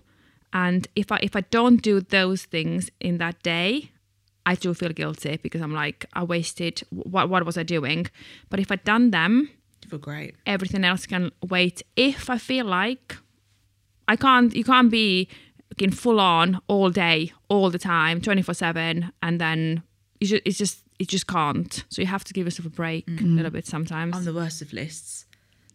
And 0.52 0.86
if 0.94 1.12
I 1.12 1.18
if 1.22 1.36
I 1.36 1.42
don't 1.42 1.82
do 1.82 2.00
those 2.00 2.44
things 2.44 2.90
in 3.00 3.18
that 3.18 3.42
day, 3.42 3.90
I 4.50 4.54
do 4.64 4.74
feel 4.80 4.92
guilty 5.02 5.34
because 5.44 5.62
I'm 5.64 5.74
like 5.82 6.00
I 6.20 6.22
wasted 6.34 6.74
what 7.12 7.28
what 7.32 7.42
was 7.48 7.56
I 7.62 7.64
doing? 7.76 8.00
But 8.50 8.58
if 8.60 8.68
I'd 8.72 8.84
done 8.94 9.10
them, 9.10 9.32
You 9.82 9.90
feel 9.90 9.98
great. 10.10 10.32
everything 10.46 10.84
else 10.90 11.06
can 11.12 11.24
wait. 11.54 11.76
If 11.96 12.30
I 12.36 12.38
feel 12.38 12.66
like 12.80 13.16
I 14.12 14.16
can't, 14.16 14.50
you 14.54 14.64
can't 14.64 14.90
be 14.90 15.28
in 15.84 15.92
full 15.92 16.18
on 16.18 16.60
all 16.66 16.90
day, 16.90 17.32
all 17.48 17.70
the 17.70 17.78
time, 17.78 18.20
twenty 18.20 18.42
four 18.42 18.54
seven, 18.54 19.12
and 19.20 19.38
then 19.38 19.82
you 20.20 20.26
just, 20.32 20.42
it's 20.46 20.58
just 20.58 20.76
it 20.98 21.08
just 21.08 21.26
can't. 21.26 21.84
So 21.90 22.02
you 22.02 22.08
have 22.08 22.24
to 22.24 22.32
give 22.34 22.46
yourself 22.46 22.66
a 22.66 22.70
break 22.82 23.06
a 23.06 23.10
mm. 23.10 23.36
little 23.36 23.52
bit 23.52 23.66
sometimes. 23.66 24.16
I'm 24.16 24.24
the 24.24 24.32
worst 24.32 24.62
of 24.62 24.72
lists. 24.72 25.26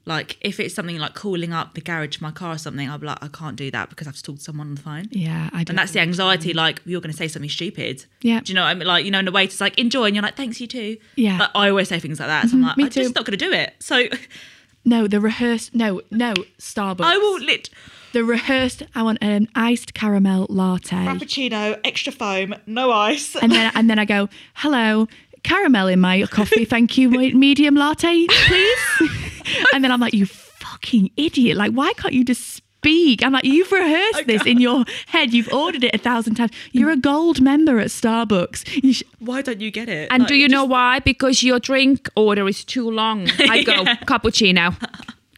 Like 0.05 0.37
if 0.41 0.59
it's 0.59 0.75
something 0.75 0.97
like 0.97 1.13
calling 1.13 1.53
up 1.53 1.75
the 1.75 1.81
garage 1.81 2.17
for 2.17 2.23
my 2.23 2.31
car 2.31 2.53
or 2.53 2.57
something, 2.57 2.89
I'll 2.89 2.97
be 2.97 3.07
like, 3.07 3.23
I 3.23 3.29
can't 3.29 3.55
do 3.55 3.71
that 3.71 3.89
because 3.89 4.07
I've 4.07 4.15
to 4.15 4.23
talk 4.23 4.37
to 4.37 4.41
someone 4.41 4.67
on 4.67 4.75
the 4.75 4.81
phone. 4.81 5.07
yeah, 5.11 5.49
I 5.53 5.63
do. 5.63 5.71
And 5.71 5.77
that's 5.77 5.93
the 5.93 5.99
anxiety, 5.99 6.53
like 6.53 6.81
you're 6.85 6.99
going 6.99 7.11
to 7.11 7.17
say 7.17 7.27
something 7.27 7.49
stupid. 7.49 8.05
Yeah. 8.21 8.41
Do 8.41 8.51
you 8.51 8.55
know 8.55 8.63
what 8.63 8.69
I 8.69 8.73
mean? 8.73 8.87
Like, 8.87 9.05
you 9.05 9.11
know, 9.11 9.19
in 9.19 9.25
the 9.25 9.31
waiter's 9.31 9.61
like, 9.61 9.77
enjoy. 9.79 10.05
And 10.05 10.15
you're 10.15 10.23
like, 10.23 10.35
thanks, 10.35 10.59
you 10.59 10.67
too. 10.67 10.97
Yeah. 11.15 11.37
Like, 11.37 11.49
I 11.55 11.69
always 11.69 11.87
say 11.87 11.99
things 11.99 12.19
like 12.19 12.27
that. 12.27 12.49
So 12.49 12.55
I'm 12.55 12.59
mm-hmm. 12.59 12.67
like, 12.67 12.77
me 12.77 12.83
I'm 12.85 12.89
just 12.89 13.09
too. 13.09 13.13
not 13.15 13.25
going 13.25 13.37
to 13.37 13.45
do 13.45 13.53
it. 13.53 13.73
So 13.79 14.07
no 14.85 15.07
the 15.07 15.21
rehearsed. 15.21 15.73
No, 15.73 16.01
no 16.11 16.33
Starbucks. 16.59 17.05
I 17.05 17.17
will 17.17 17.39
lit 17.39 17.69
the 18.11 18.23
rehearsed. 18.23 18.83
I 18.95 19.03
want 19.03 19.19
an 19.21 19.47
iced 19.55 19.93
caramel 19.93 20.47
latte, 20.49 20.97
Frappuccino, 20.97 21.79
extra 21.83 22.11
foam, 22.11 22.55
no 22.65 22.91
ice. 22.91 23.35
and 23.35 23.51
then 23.51 23.71
and 23.75 23.89
then 23.89 23.99
I 23.99 24.05
go 24.05 24.29
hello. 24.55 25.07
Caramel 25.43 25.87
in 25.87 25.99
my 25.99 26.25
coffee, 26.27 26.63
thank 26.75 26.97
you. 26.97 27.09
Medium 27.09 27.75
latte, 27.75 28.27
please. 28.27 29.31
and 29.73 29.83
then 29.83 29.91
I'm 29.91 29.99
like, 29.99 30.13
you 30.13 30.25
fucking 30.25 31.11
idiot! 31.17 31.57
Like, 31.57 31.71
why 31.71 31.93
can't 31.93 32.13
you 32.13 32.23
just 32.25 32.43
speak? 32.57 33.23
I'm 33.23 33.31
like, 33.31 33.45
you've 33.45 33.71
rehearsed 33.71 34.27
this 34.27 34.45
in 34.45 34.59
your 34.59 34.83
head. 35.07 35.33
You've 35.33 35.51
ordered 35.53 35.83
it 35.85 35.95
a 35.95 35.97
thousand 35.97 36.35
times. 36.35 36.51
You're 36.73 36.91
a 36.91 36.97
gold 36.97 37.39
member 37.41 37.79
at 37.79 37.87
Starbucks. 37.87 38.83
You 38.83 38.93
sh- 38.93 39.03
Why 39.19 39.41
don't 39.41 39.61
you 39.61 39.71
get 39.71 39.87
it? 39.89 40.09
and 40.11 40.21
Like, 40.23 40.27
do 40.27 40.35
you 40.35 40.45
just- 40.47 40.51
know 40.53 40.65
why? 40.65 40.99
Because 40.99 41.43
your 41.43 41.59
drink 41.59 42.09
order 42.15 42.47
is 42.47 42.63
too 42.65 42.89
long. 42.91 43.27
I 43.39 43.63
go 43.63 43.83
cappuccino. 44.05 44.75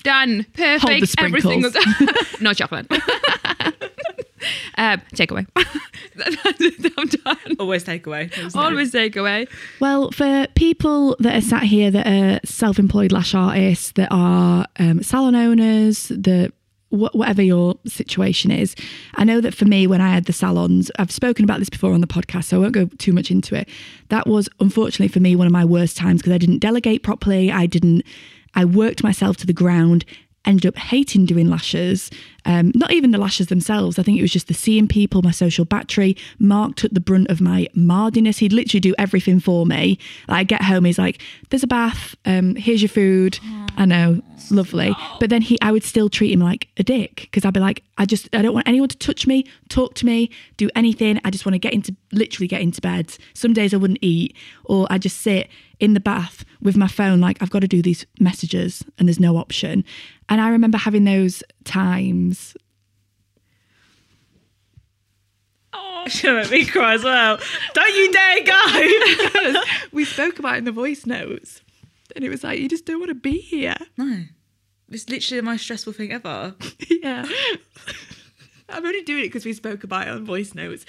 Done. 0.04 0.46
Perfect. 0.54 0.82
Hold 0.82 1.02
the 1.02 1.16
Every 1.20 1.42
sprinkles. 1.42 1.74
single 1.74 2.14
no 2.42 2.54
chocolate. 2.54 2.88
Um, 4.78 5.02
takeaway. 5.14 5.46
I'm 6.98 7.08
done. 7.08 7.56
Always 7.60 7.84
take 7.84 8.08
away. 8.08 8.30
No- 8.38 8.62
Always 8.62 8.92
takeaway. 8.92 9.48
Well, 9.80 10.12
for 10.12 10.48
people 10.56 11.16
that 11.20 11.36
are 11.36 11.42
sat 11.42 11.64
here 11.64 11.92
that 11.92 12.08
are 12.08 12.40
self-employed 12.46 13.12
lash 13.12 13.34
artists, 13.36 13.92
that 13.94 14.10
are 14.12 14.66
um, 14.80 15.04
salon 15.04 15.36
owners, 15.36 16.08
that 16.10 16.54
whatever 16.90 17.42
your 17.42 17.76
situation 17.86 18.52
is, 18.52 18.76
I 19.16 19.26
know 19.26 19.42
that 19.42 19.54
for 19.54 19.66
me, 19.66 19.86
when 19.88 20.00
I 20.00 20.10
had 20.14 20.26
the 20.26 20.34
salons, 20.34 20.90
I've 20.98 21.12
spoken 21.12 21.44
about 21.44 21.60
this 21.60 21.70
before 21.70 21.92
on 21.94 22.00
the 22.02 22.08
podcast, 22.08 22.46
so 22.46 22.58
I 22.58 22.60
won't 22.62 22.74
go 22.74 22.86
too 22.98 23.12
much 23.12 23.32
into 23.32 23.56
it. 23.56 23.68
That 24.10 24.28
was 24.28 24.48
unfortunately 24.60 25.10
for 25.10 25.20
me 25.20 25.36
one 25.36 25.48
of 25.48 25.54
my 25.54 25.66
worst 25.66 25.98
times 25.98 26.22
because 26.22 26.34
I 26.34 26.38
didn't 26.38 26.60
delegate 26.60 27.04
properly. 27.04 27.52
I 27.52 27.66
didn't. 27.66 28.04
I 28.58 28.64
worked 28.64 29.04
myself 29.04 29.36
to 29.38 29.46
the 29.48 29.52
ground. 29.54 30.06
Ended 30.46 30.66
up 30.66 30.78
hating 30.78 31.26
doing 31.26 31.50
lashes. 31.50 32.12
Um, 32.46 32.72
not 32.76 32.92
even 32.92 33.12
the 33.12 33.18
lashes 33.18 33.48
themselves. 33.48 33.98
I 33.98 34.04
think 34.04 34.20
it 34.20 34.22
was 34.22 34.32
just 34.32 34.48
the 34.48 34.54
seeing 34.54 34.88
people, 34.88 35.22
my 35.24 35.32
social 35.32 35.66
battery. 35.66 36.16
Mark 36.38 36.76
took 36.76 36.92
the 36.92 37.00
brunt 37.00 37.30
of 37.30 37.42
my 37.42 37.68
mardiness. 37.74 38.38
He'd 38.38 38.54
literally 38.54 38.80
do 38.80 38.94
everything 39.00 39.40
for 39.40 39.66
me. 39.66 39.98
Like, 40.28 40.38
I 40.38 40.44
get 40.44 40.62
home, 40.62 40.86
he's 40.86 41.00
like, 41.00 41.22
"There's 41.50 41.64
a 41.64 41.68
bath. 41.68 42.16
Um, 42.26 42.56
here's 42.56 42.82
your 42.82 42.90
food." 42.90 43.40
I 43.78 43.86
know, 43.86 44.22
lovely. 44.52 44.96
But 45.20 45.30
then 45.30 45.42
he, 45.42 45.60
I 45.62 45.72
would 45.72 45.84
still 45.84 46.10
treat 46.10 46.32
him 46.32 46.40
like 46.40 46.68
a 46.78 46.84
dick 46.84 47.16
because 47.16 47.46
I'd 47.46 47.54
be 47.54 47.60
like, 47.60 47.84
"I 47.98 48.06
just, 48.06 48.30
I 48.34 48.42
don't 48.42 48.54
want 48.54 48.68
anyone 48.68 48.90
to 48.90 48.98
touch 48.98 49.28
me, 49.28 49.46
talk 49.70 49.94
to 49.96 50.06
me, 50.06 50.30
do 50.58 50.70
anything. 50.76 51.20
I 51.24 51.32
just 51.32 51.46
want 51.46 51.54
to 51.54 51.60
get 51.60 51.74
into, 51.74 51.96
literally 52.12 52.48
get 52.48 52.62
into 52.62 52.82
bed." 52.82 53.18
Some 53.34 53.54
days 53.54 53.74
I 53.74 53.78
wouldn't 53.78 54.00
eat, 54.02 54.36
or 54.66 54.88
I'd 54.90 55.02
just 55.02 55.22
sit 55.22 55.50
in 55.80 55.94
the 55.94 56.00
bath 56.00 56.46
with 56.62 56.78
my 56.78 56.88
phone, 56.88 57.20
like 57.20 57.42
I've 57.42 57.50
got 57.50 57.60
to 57.60 57.68
do 57.68 57.82
these 57.82 58.06
messages, 58.20 58.84
and 58.98 59.08
there's 59.08 59.20
no 59.20 59.38
option. 59.38 59.84
And 60.30 60.42
I 60.42 60.50
remember 60.50 60.78
having 60.78 61.04
those 61.04 61.44
times 61.64 62.56
Oh, 65.76 66.06
She'll 66.08 66.36
make 66.36 66.52
me 66.52 66.66
cry 66.66 66.94
as 66.94 67.04
well. 67.04 67.38
Don't 67.74 67.96
you 67.96 68.12
dare 68.12 68.44
go. 68.44 69.62
we 69.92 70.06
spoke 70.06 70.40
about 70.40 70.58
in 70.58 70.64
the 70.64 70.72
voice 70.72 71.06
notes 71.06 71.62
and 72.16 72.24
it 72.24 72.30
was 72.30 72.44
like 72.44 72.60
you 72.60 72.70
just 72.70 72.86
don't 72.86 73.00
want 73.00 73.10
to 73.10 73.16
be 73.16 73.40
here. 73.40 73.76
No. 73.98 74.24
It's 74.90 75.10
literally 75.10 75.40
the 75.40 75.46
most 75.46 75.64
stressful 75.64 75.94
thing 75.94 76.12
ever. 76.12 76.56
yeah. 76.90 77.26
I'm 78.70 78.86
only 78.86 79.04
doing 79.04 79.26
it 79.26 79.28
because 79.28 79.46
we 79.46 79.54
spoke 79.54 79.84
about 79.84 80.08
it 80.08 80.12
on 80.12 80.26
voice 80.26 80.56
notes. 80.56 80.86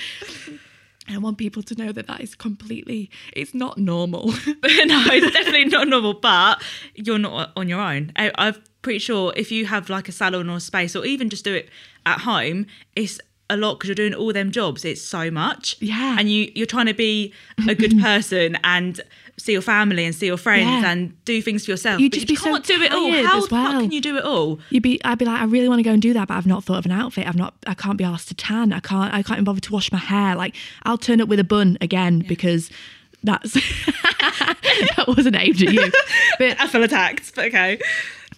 And 1.06 1.16
I 1.16 1.18
want 1.18 1.38
people 1.38 1.62
to 1.62 1.74
know 1.74 1.92
that 1.92 2.06
that 2.06 2.20
is 2.20 2.34
completely, 2.34 3.10
it's 3.32 3.54
not 3.54 3.78
normal. 3.78 4.32
But 4.60 4.70
no, 4.86 5.04
it's 5.06 5.32
definitely 5.32 5.66
not 5.66 5.88
normal. 5.88 6.14
But 6.14 6.62
you're 6.94 7.18
not 7.18 7.52
on 7.56 7.68
your 7.68 7.80
own. 7.80 8.12
I, 8.16 8.32
I'm 8.36 8.56
pretty 8.82 8.98
sure 8.98 9.32
if 9.36 9.52
you 9.52 9.66
have 9.66 9.88
like 9.88 10.08
a 10.08 10.12
salon 10.12 10.50
or 10.50 10.60
space, 10.60 10.96
or 10.96 11.04
even 11.04 11.28
just 11.28 11.44
do 11.44 11.54
it 11.54 11.68
at 12.06 12.20
home, 12.20 12.66
it's 12.94 13.20
a 13.48 13.56
lot 13.56 13.74
because 13.74 13.88
you're 13.88 13.94
doing 13.94 14.14
all 14.14 14.32
them 14.32 14.50
jobs. 14.50 14.84
It's 14.84 15.02
so 15.02 15.30
much. 15.30 15.76
Yeah. 15.80 16.16
And 16.18 16.30
you 16.30 16.50
you're 16.54 16.66
trying 16.66 16.86
to 16.86 16.94
be 16.94 17.32
a 17.68 17.74
good 17.74 17.98
person 18.00 18.58
and 18.64 19.00
see 19.38 19.52
your 19.52 19.60
family 19.62 20.04
and 20.06 20.14
see 20.14 20.26
your 20.26 20.36
friends 20.38 20.64
Yeah. 20.82 20.90
and 20.90 21.24
do 21.24 21.42
things 21.42 21.64
for 21.66 21.70
yourself. 21.72 22.00
You'd 22.00 22.12
just 22.12 22.28
you 22.28 22.36
be 22.36 22.40
can't 22.42 22.64
do 22.64 22.80
it 22.82 22.90
all. 22.92 23.12
How 23.24 23.40
the 23.42 23.48
fuck 23.48 23.80
can 23.82 23.90
you 23.90 24.00
do 24.00 24.16
it 24.16 24.24
all? 24.24 24.58
You'd 24.70 24.82
be, 24.82 24.98
I'd 25.04 25.18
be 25.18 25.24
like, 25.26 25.40
I 25.40 25.44
really 25.44 25.68
want 25.68 25.78
to 25.78 25.82
go 25.82 25.92
and 25.92 26.00
do 26.00 26.12
that, 26.14 26.28
but 26.28 26.34
I've 26.34 26.46
not 26.46 26.64
thought 26.64 26.78
of 26.78 26.86
an 26.86 26.92
outfit. 26.92 27.26
I've 27.28 27.36
not, 27.36 27.54
I 27.66 27.74
can't 27.74 27.98
be 27.98 28.04
asked 28.04 28.28
to 28.28 28.34
tan. 28.34 28.72
I 28.72 28.80
can't, 28.80 29.12
I 29.12 29.22
can't 29.22 29.32
even 29.38 29.44
bother 29.44 29.60
to 29.60 29.72
wash 29.72 29.92
my 29.92 29.98
hair. 29.98 30.34
Like, 30.36 30.54
I'll 30.84 30.96
turn 30.98 31.20
up 31.20 31.28
with 31.28 31.38
a 31.38 31.44
bun 31.44 31.76
again 31.80 32.20
because 32.26 32.70
that's 33.22 33.52
that 34.96 35.04
wasn't 35.08 35.36
aimed 35.36 35.62
at 35.62 35.72
you. 35.72 35.90
But 36.38 36.60
I 36.60 36.66
feel 36.66 36.82
attacked, 36.82 37.34
but 37.34 37.46
okay. 37.46 37.78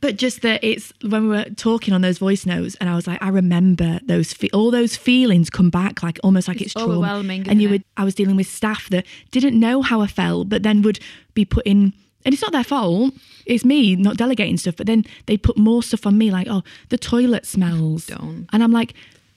But 0.00 0.16
just 0.16 0.42
that 0.42 0.62
it's 0.62 0.92
when 1.02 1.22
we 1.24 1.28
were 1.37 1.44
talking 1.56 1.92
on 1.94 2.00
those 2.02 2.18
voice 2.18 2.46
notes, 2.46 2.76
and 2.80 2.88
I 2.88 2.94
was 2.94 3.06
like, 3.06 3.22
I 3.22 3.28
remember 3.28 4.00
those 4.04 4.32
fe- 4.32 4.50
all 4.52 4.70
those 4.70 4.96
feelings 4.96 5.50
come 5.50 5.70
back, 5.70 6.02
like 6.02 6.18
almost 6.22 6.48
like 6.48 6.56
it's, 6.58 6.66
It's 6.66 6.72
trauma. 6.74 6.92
overwhelming, 6.94 7.48
And 7.48 7.61
you 7.61 7.68
isn't 7.68 7.72
would, 7.72 7.84
I 7.96 8.04
was 8.04 8.14
dealing 8.14 8.37
with 8.37 8.46
staff 8.48 8.88
that 8.90 9.04
didn't 9.30 9.58
know 9.58 9.82
how 9.82 10.00
I 10.00 10.06
felt, 10.06 10.48
but 10.48 10.62
then 10.62 10.82
would 10.82 11.00
be 11.34 11.44
put 11.44 11.66
in. 11.66 11.92
And 12.24 12.32
it's 12.34 12.42
not 12.42 12.52
their 12.52 12.64
fault. 12.64 13.14
It's 13.46 13.64
me 13.64 13.96
not 13.96 14.16
delegating 14.16 14.56
stuff. 14.58 14.76
But 14.76 14.87
then 14.87 15.04
they 15.26 15.37
put 15.37 15.56
more 15.56 15.82
stuff 15.82 16.04
on 16.06 16.18
me, 16.18 16.30
like, 16.30 16.46
oh, 16.50 16.62
the 16.90 16.98
toilet 16.98 17.46
smells. 17.46 18.11
Oh, 18.11 18.16
don't. 18.16 18.46
And 18.52 18.62
I'm 18.62 18.72
like, 18.72 18.94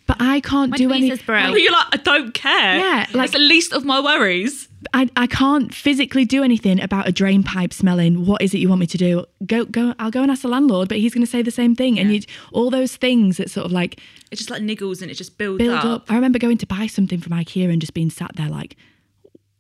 but 0.08 0.18
I 0.20 0.42
can't 0.42 0.72
My 0.72 0.78
do 0.78 0.92
any. 0.92 1.08
tweezers 1.10 1.22
you're 1.64 1.72
like, 1.72 1.88
I 1.92 1.98
don't 1.98 2.34
care. 2.34 2.78
Yeah, 2.80 2.98
like 3.10 3.14
like- 3.14 3.24
it's 3.26 3.34
the 3.34 3.40
least 3.40 3.72
of 3.72 3.86
my 3.86 4.00
worries. 4.02 4.68
I, 4.94 5.10
I 5.16 5.28
can't 5.28 5.74
physically 5.74 6.26
do 6.26 6.44
anything 6.44 6.82
about 6.82 7.08
a 7.08 7.12
drain 7.12 7.44
pipe 7.44 7.72
smelling. 7.74 8.26
What 8.26 8.42
is 8.42 8.54
it 8.54 8.58
you 8.58 8.68
want 8.70 8.80
me 8.82 8.88
to 8.88 8.98
do? 8.98 9.26
Go 9.46 9.66
go. 9.66 9.94
I'll 10.00 10.12
go 10.12 10.22
and 10.24 10.32
ask 10.32 10.42
the 10.42 10.48
landlord, 10.48 10.90
but 10.90 10.98
he's 10.98 11.14
going 11.14 11.26
to 11.26 11.30
say 11.32 11.42
the 11.42 11.52
same 11.52 11.76
thing. 11.76 12.00
And 12.00 12.12
you 12.14 12.22
all 12.52 12.70
those 12.70 12.96
things 12.96 13.38
that 13.38 13.52
sort 13.52 13.66
of 13.66 13.72
like 13.72 14.00
It 14.32 14.38
just 14.38 14.50
like 14.50 14.62
niggles 14.64 15.02
and 15.02 15.12
it 15.12 15.16
just 15.16 15.38
builds 15.38 15.60
build 15.60 15.76
up. 15.78 15.86
up. 15.86 16.12
I 16.12 16.16
remember 16.16 16.40
going 16.40 16.58
to 16.58 16.66
buy 16.66 16.88
something 16.88 17.20
from 17.20 17.34
IKEA 17.34 17.72
and 17.72 17.80
just 17.80 17.94
being 17.94 18.10
sat 18.10 18.36
there 18.36 18.50
like, 18.50 18.76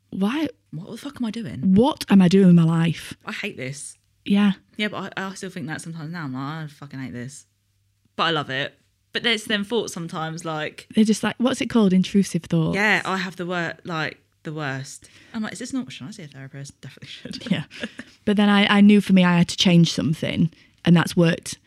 why? 0.09 0.47
What 0.71 0.91
the 0.91 0.97
fuck 0.97 1.17
am 1.17 1.25
I 1.25 1.31
doing? 1.31 1.75
What 1.75 2.05
am 2.09 2.21
I 2.21 2.27
doing 2.27 2.47
with 2.47 2.55
my 2.55 2.63
life? 2.63 3.13
I 3.25 3.31
hate 3.31 3.57
this. 3.57 3.97
Yeah, 4.23 4.51
Yeah, 4.77 4.87
but 4.89 5.13
I, 5.17 5.27
I 5.29 5.33
still 5.33 5.49
think 5.49 5.65
that 5.67 5.81
sometimes 5.81 6.11
now. 6.11 6.23
I'm 6.25 6.33
like, 6.33 6.65
I 6.65 6.67
fucking 6.67 6.99
hate 6.99 7.11
this. 7.13 7.45
But 8.15 8.23
I 8.23 8.29
love 8.31 8.49
it. 8.51 8.77
But 9.13 9.23
there's 9.23 9.45
them 9.45 9.63
thoughts 9.63 9.93
sometimes 9.93 10.45
like, 10.45 10.87
they're 10.95 11.03
just 11.03 11.23
like, 11.23 11.35
what's 11.37 11.59
it 11.59 11.69
called? 11.69 11.91
Intrusive 11.91 12.43
thoughts. 12.43 12.75
yeah, 12.75 13.01
I 13.03 13.17
have 13.17 13.35
the 13.35 13.45
word 13.45 13.79
like 13.83 14.19
the 14.43 14.53
worst. 14.53 15.09
I'm 15.33 15.43
like, 15.43 15.53
is 15.53 15.59
this 15.59 15.73
not? 15.73 15.91
Should 15.91 16.07
I 16.07 16.11
see 16.11 16.23
a 16.23 16.27
therapist? 16.27 16.79
Definitely 16.81 17.07
should. 17.07 17.51
yeah. 17.51 17.63
But 18.25 18.37
then 18.37 18.49
I, 18.49 18.77
I 18.77 18.81
knew 18.81 19.01
for 19.01 19.13
me 19.13 19.23
I 19.23 19.37
had 19.37 19.49
to 19.49 19.57
change 19.57 19.91
something, 19.91 20.51
and 20.85 20.95
that's 20.95 21.15
worked 21.15 21.57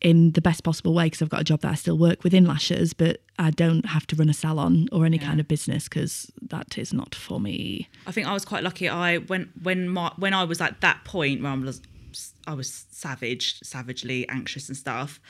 in 0.00 0.32
the 0.32 0.42
best 0.42 0.62
possible 0.62 0.92
way 0.92 1.06
because 1.06 1.22
I've 1.22 1.30
got 1.30 1.40
a 1.40 1.44
job 1.44 1.60
that 1.60 1.72
I 1.72 1.74
still 1.74 1.96
work 1.96 2.24
within 2.24 2.44
lashes, 2.44 2.92
but 2.92 3.22
I 3.38 3.50
don't 3.50 3.86
have 3.86 4.06
to 4.08 4.16
run 4.16 4.28
a 4.28 4.34
salon 4.34 4.86
or 4.92 5.06
any 5.06 5.18
kind 5.18 5.40
of 5.40 5.48
business 5.48 5.88
because 5.88 6.30
that 6.42 6.76
is 6.76 6.92
not 6.92 7.14
for 7.14 7.40
me. 7.40 7.88
I 8.06 8.12
think 8.12 8.26
I 8.26 8.34
was 8.34 8.44
quite 8.44 8.62
lucky. 8.62 8.86
I 8.88 9.16
when 9.16 9.50
when 9.62 9.88
my 9.88 10.12
when 10.16 10.34
I 10.34 10.44
was 10.44 10.60
at 10.60 10.82
that 10.82 11.04
point 11.04 11.42
where 11.42 11.52
I 11.52 11.56
was 11.56 11.80
I 12.46 12.54
was 12.54 12.86
savage, 12.90 13.60
savagely 13.62 14.28
anxious 14.28 14.68
and 14.68 14.76
stuff. 14.76 15.20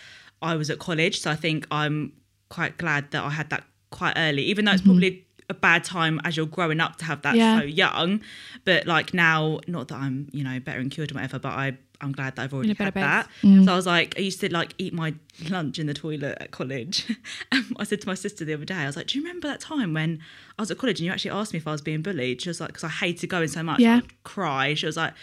I 0.43 0.57
was 0.57 0.69
at 0.71 0.81
college, 0.81 1.21
so 1.21 1.31
I 1.31 1.37
think 1.37 1.67
I'm 1.71 2.13
quite 2.49 2.77
glad 2.77 3.13
that 3.13 3.23
I 3.23 3.31
had 3.31 3.51
that 3.51 3.65
quite 3.91 4.15
early, 4.17 4.43
even 4.43 4.65
though 4.65 4.73
it's 4.73 4.83
mm-hmm. 4.83 4.91
probably 4.91 5.24
a 5.51 5.55
bad 5.55 5.85
time 5.85 6.21
as 6.25 6.37
you're 6.37 6.47
growing 6.47 6.81
up 6.81 6.97
to 6.97 7.05
have 7.05 7.23
that 7.23 7.37
Yeah. 7.37 7.59
so 7.61 7.65
young. 7.65 8.21
But 8.65 8.87
like 8.87 9.13
now, 9.15 9.61
not 9.67 9.89
that 9.89 9.97
I'm 9.97 10.29
you 10.33 10.43
know 10.45 10.59
better 10.61 10.81
and 10.81 10.91
cured 10.91 11.13
or 11.13 11.17
whatever, 11.17 11.39
but 11.39 11.51
I 11.53 11.77
I'm 12.01 12.13
glad 12.13 12.37
that 12.37 12.43
I've 12.43 12.53
already 12.53 12.75
had 12.75 12.93
that. 12.95 13.29
So 13.43 13.73
I 13.73 13.77
was 13.77 13.87
like, 13.87 14.15
I 14.19 14.21
used 14.21 14.41
to 14.41 14.53
like 14.53 14.75
eat 14.79 14.93
my 14.93 15.15
lunch 15.49 15.79
in 15.79 15.87
the 15.87 15.95
toilet 15.95 16.37
at 16.41 16.51
college. 16.51 17.07
I 17.77 17.85
said 17.85 18.01
to 18.03 18.07
my 18.07 18.15
sister 18.15 18.45
the 18.45 18.53
other 18.53 18.65
day, 18.65 18.75
I 18.75 18.87
was 18.87 18.97
like, 18.97 19.07
Do 19.07 19.19
you 19.19 19.25
remember 19.25 19.49
that 19.49 19.61
time 19.61 19.95
when 19.95 20.21
I 20.59 20.63
was 20.63 20.71
at 20.71 20.77
college 20.79 20.99
and 21.01 21.07
you 21.07 21.13
actually 21.13 21.31
asked 21.31 21.53
me 21.55 21.59
if 21.59 21.67
I 21.69 21.73
was 21.73 21.81
being 21.81 22.03
bullied? 22.03 22.43
She 22.43 22.49
was 22.51 22.61
like, 22.61 22.69
Because 22.71 22.85
I 22.85 22.89
hated 22.89 23.29
going 23.31 23.49
so 23.49 23.63
much. 23.63 23.81
Yeah. 23.81 23.99
I'd 23.99 24.25
cry. 24.25 24.75
She 24.75 24.87
was 24.87 24.97
like, 24.97 25.15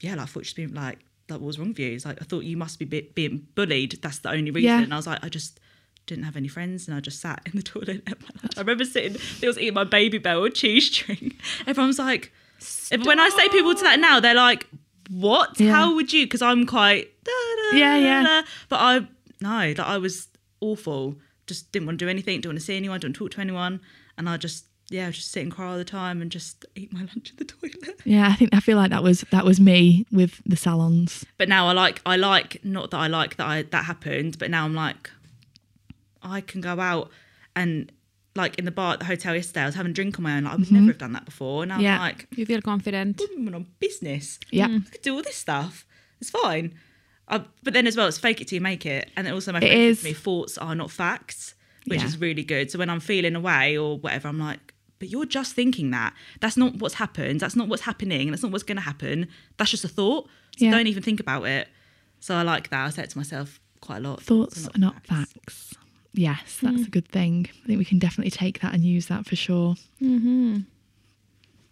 Yeah, 0.00 0.12
like, 0.12 0.20
I 0.20 0.26
thought 0.26 0.46
she'd 0.46 0.56
been 0.56 0.74
like, 0.74 0.98
that 1.28 1.40
was 1.40 1.58
wrong 1.58 1.68
with 1.68 1.78
you? 1.78 1.92
It's 1.94 2.04
like, 2.04 2.20
I 2.20 2.24
thought 2.24 2.44
you 2.44 2.56
must 2.56 2.78
be 2.78 2.84
be- 2.84 3.10
being 3.14 3.46
bullied. 3.54 3.98
That's 4.02 4.18
the 4.18 4.30
only 4.30 4.50
reason. 4.50 4.68
Yeah. 4.68 4.82
And 4.82 4.92
I 4.92 4.96
was 4.96 5.06
like, 5.06 5.24
I 5.24 5.28
just 5.28 5.58
didn't 6.08 6.24
have 6.24 6.36
any 6.36 6.48
friends 6.48 6.88
and 6.88 6.96
I 6.96 7.00
just 7.00 7.20
sat 7.20 7.42
in 7.46 7.52
the 7.54 7.62
toilet. 7.72 8.02
at 8.06 8.20
my 8.20 8.28
lunch. 8.42 8.56
I 8.56 8.60
remember 8.60 8.84
sitting, 8.84 9.16
I 9.42 9.46
was 9.46 9.58
eating 9.58 9.74
my 9.74 9.84
Babybel 9.84 10.46
or 10.46 10.50
cheese 10.60 10.86
string. 10.90 11.34
Everyone's 11.66 11.98
like, 11.98 12.32
when 13.04 13.20
I 13.20 13.28
say 13.28 13.48
people 13.50 13.74
to 13.74 13.82
that 13.84 14.00
now, 14.00 14.18
they're 14.20 14.34
like, 14.34 14.66
what? 15.10 15.58
Yeah. 15.60 15.72
How 15.72 15.94
would 15.94 16.12
you? 16.12 16.26
Because 16.26 16.42
I'm 16.42 16.66
quite, 16.66 17.08
da, 17.24 17.30
da, 17.70 17.76
Yeah, 17.78 17.96
yeah. 17.96 18.22
da. 18.24 18.42
But 18.68 18.76
I, 18.80 18.98
no, 19.40 19.48
like 19.68 19.78
I 19.78 19.98
was 19.98 20.28
awful. 20.60 21.14
Just 21.46 21.70
didn't 21.72 21.86
want 21.86 21.98
to 21.98 22.04
do 22.04 22.08
anything, 22.08 22.40
didn't 22.40 22.50
want 22.52 22.58
to 22.60 22.64
see 22.64 22.76
anyone, 22.76 22.98
didn't 23.00 23.16
talk 23.16 23.30
to 23.32 23.40
anyone. 23.40 23.80
And 24.18 24.28
I 24.28 24.36
just, 24.36 24.66
yeah, 24.90 25.10
just 25.10 25.30
sit 25.30 25.42
and 25.42 25.52
cry 25.52 25.70
all 25.70 25.78
the 25.78 25.84
time 25.84 26.20
and 26.20 26.30
just 26.30 26.66
eat 26.74 26.92
my 26.92 27.00
lunch 27.00 27.30
in 27.30 27.36
the 27.36 27.44
toilet. 27.44 28.00
Yeah, 28.04 28.28
I 28.28 28.34
think 28.34 28.50
I 28.54 28.60
feel 28.60 28.76
like 28.76 28.90
that 28.90 29.02
was 29.02 29.20
that 29.30 29.44
was 29.44 29.60
me 29.60 30.04
with 30.10 30.42
the 30.44 30.56
salons. 30.56 31.24
But 31.38 31.48
now 31.48 31.68
I 31.68 31.72
like, 31.72 32.00
I 32.04 32.16
like, 32.16 32.62
not 32.64 32.90
that 32.90 32.98
I 32.98 33.06
like 33.06 33.36
that 33.36 33.46
I 33.46 33.62
that 33.62 33.84
happened, 33.84 34.38
but 34.38 34.50
now 34.50 34.64
I'm 34.64 34.74
like, 34.74 35.10
I 36.28 36.40
can 36.40 36.60
go 36.60 36.78
out 36.80 37.10
and 37.56 37.90
like 38.36 38.58
in 38.58 38.64
the 38.64 38.70
bar 38.70 38.92
at 38.92 39.00
the 39.00 39.04
hotel 39.04 39.34
yesterday, 39.34 39.62
I 39.62 39.66
was 39.66 39.74
having 39.74 39.90
a 39.90 39.94
drink 39.94 40.18
on 40.18 40.22
my 40.22 40.36
own. 40.36 40.44
Like, 40.44 40.52
I 40.52 40.56
would 40.56 40.66
mm-hmm. 40.66 40.74
never 40.76 40.86
have 40.88 40.98
done 40.98 41.12
that 41.12 41.24
before. 41.24 41.64
And 41.64 41.70
now 41.70 41.76
I'm 41.76 41.98
like, 41.98 42.28
You 42.36 42.46
feel 42.46 42.62
confident. 42.62 43.20
woman 43.36 43.54
on 43.54 43.66
business. 43.80 44.38
Yeah. 44.50 44.66
I 44.66 44.90
could 44.90 45.02
do 45.02 45.14
all 45.16 45.22
this 45.22 45.36
stuff. 45.36 45.84
It's 46.20 46.30
fine. 46.30 46.74
I, 47.26 47.42
but 47.62 47.74
then 47.74 47.86
as 47.86 47.96
well, 47.96 48.06
it's 48.06 48.18
fake 48.18 48.40
it 48.40 48.48
till 48.48 48.56
you 48.56 48.60
make 48.60 48.86
it. 48.86 49.10
And 49.16 49.26
then 49.26 49.34
also 49.34 49.52
my 49.52 49.58
It 49.58 49.96
friend 49.96 50.04
me, 50.04 50.12
thoughts 50.12 50.56
are 50.56 50.74
not 50.74 50.90
facts, 50.90 51.54
which 51.86 52.00
Yeah. 52.00 52.06
is 52.06 52.18
really 52.18 52.44
good. 52.44 52.70
So 52.70 52.78
when 52.78 52.88
I'm 52.88 53.00
feeling 53.00 53.34
away 53.34 53.76
or 53.76 53.98
whatever, 53.98 54.28
I'm 54.28 54.38
like, 54.38 54.72
but 54.98 55.08
you're 55.08 55.26
just 55.26 55.54
thinking 55.54 55.90
that. 55.90 56.14
That's 56.40 56.56
not 56.56 56.76
what's 56.76 56.94
happened. 56.94 57.40
That's 57.40 57.54
not 57.56 57.68
what's 57.68 57.82
happening. 57.82 58.30
That's 58.30 58.42
not 58.42 58.50
what's 58.52 58.64
going 58.64 58.76
to 58.76 58.82
happen. 58.82 59.28
That's 59.56 59.70
just 59.70 59.84
a 59.84 59.88
thought. 59.88 60.26
So 60.56 60.64
Yeah. 60.64 60.70
don't 60.72 60.86
even 60.86 61.02
think 61.02 61.20
about 61.20 61.44
it. 61.44 61.68
So 62.20 62.34
I 62.34 62.42
like 62.42 62.70
that. 62.70 62.86
I 62.86 62.90
say 62.90 63.02
it 63.04 63.10
to 63.10 63.18
myself 63.18 63.60
quite 63.80 63.98
a 63.98 64.00
lot. 64.00 64.22
Thoughts 64.22 64.66
are 64.68 64.78
not 64.78 65.06
facts. 65.06 65.74
Yes, 66.14 66.58
that's 66.62 66.86
a 66.86 66.90
good 66.90 67.06
thing. 67.08 67.48
I 67.62 67.66
think 67.66 67.78
we 67.78 67.84
can 67.84 67.98
definitely 67.98 68.30
take 68.30 68.60
that 68.60 68.74
and 68.74 68.82
use 68.84 69.06
that 69.06 69.26
for 69.26 69.36
sure. 69.36 69.76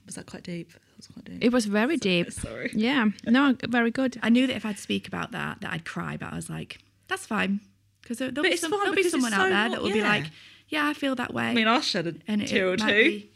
Was 0.07 0.15
that 0.15 0.27
quite 0.27 0.45
deep? 0.45 0.73
That 0.73 0.81
was 0.97 1.07
quite 1.09 1.25
deep. 1.25 1.39
It 1.45 1.53
was 1.53 1.67
very 1.67 1.97
deep. 1.97 2.33
Sorry. 2.33 2.71
Yeah. 2.73 3.07
No, 3.25 3.57
very 3.69 3.91
good. 3.91 4.19
I 4.23 4.29
knew 4.29 4.47
that 4.47 4.55
if 4.57 4.65
I'd 4.65 4.79
speak 4.79 5.09
about 5.09 5.33
that, 5.33 5.61
that 5.63 5.73
I'd 5.73 5.85
cry, 5.85 6.17
but 6.17 6.33
I 6.33 6.37
was 6.37 6.49
like, 6.49 6.79
that's 7.09 7.27
fine. 7.27 7.61
Because 8.03 8.19
there, 8.19 8.31
will 8.35 8.43
be, 8.45 8.57
some, 8.57 8.71
there'll 8.71 8.87
be 8.87 8.97
because 9.03 9.07
it's 9.07 9.13
someone 9.13 9.33
out 9.33 9.39
so 9.47 9.51
there 9.51 9.69
not- 9.69 9.71
that 9.73 9.83
will 9.83 9.93
be 9.93 10.01
like, 10.03 10.27
yeah, 10.69 10.87
I 10.89 10.95
feel 10.95 11.15
that 11.17 11.35
way. 11.35 11.45
I 11.47 11.55
mean, 11.55 11.67
I 11.67 11.81
shed 11.81 12.07
a 12.07 12.15
and 12.29 12.43
it, 12.43 12.47
tear 12.49 12.71
or 12.71 12.77
two. 12.77 12.87
be- 12.87 13.31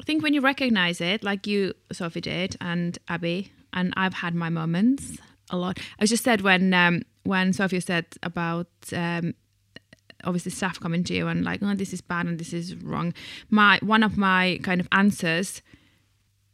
I 0.00 0.02
think 0.04 0.22
when 0.22 0.32
you 0.34 0.40
recognize 0.40 1.00
it, 1.00 1.22
like 1.22 1.46
you, 1.46 1.74
Sophie 1.92 2.20
did, 2.22 2.56
and 2.60 2.98
Abbie, 3.08 3.52
and 3.72 3.92
I've 3.96 4.14
had 4.14 4.34
my 4.34 4.48
moments 4.48 5.18
a 5.50 5.56
lot. 5.56 5.78
I 6.00 6.06
just 6.06 6.24
said 6.24 6.40
when 6.40 6.72
um, 6.74 7.02
when 7.22 7.52
Sophie 7.52 7.80
said 7.80 8.06
about 8.22 8.66
um, 8.92 9.34
obviously 10.24 10.52
staff 10.52 10.80
coming 10.80 11.04
to 11.04 11.14
you 11.14 11.28
and 11.28 11.44
like, 11.44 11.60
oh, 11.62 11.74
this 11.74 11.92
is 11.92 12.00
bad 12.00 12.26
and 12.26 12.38
this 12.38 12.52
is 12.52 12.74
wrong. 12.76 13.14
My 13.50 13.78
one 13.82 14.02
of 14.02 14.16
my 14.16 14.58
kind 14.62 14.80
of 14.80 14.88
answers, 14.92 15.62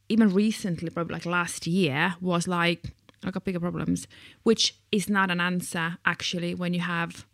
even 0.09 0.33
recently, 0.33 0.90
probably 0.90 1.14
like 1.14 1.26
last 1.26 1.66
year, 1.66 2.14
was 2.20 2.46
like, 2.48 2.85
I 3.24 3.30
got 3.30 3.44
bigger 3.44 3.61
problems, 3.61 4.06
which 4.42 4.77
is 4.90 5.08
not 5.08 5.31
an 5.31 5.40
answer 5.40 5.98
actually 6.04 6.54
when 6.54 6.75
you 6.75 6.81
have 6.81 7.27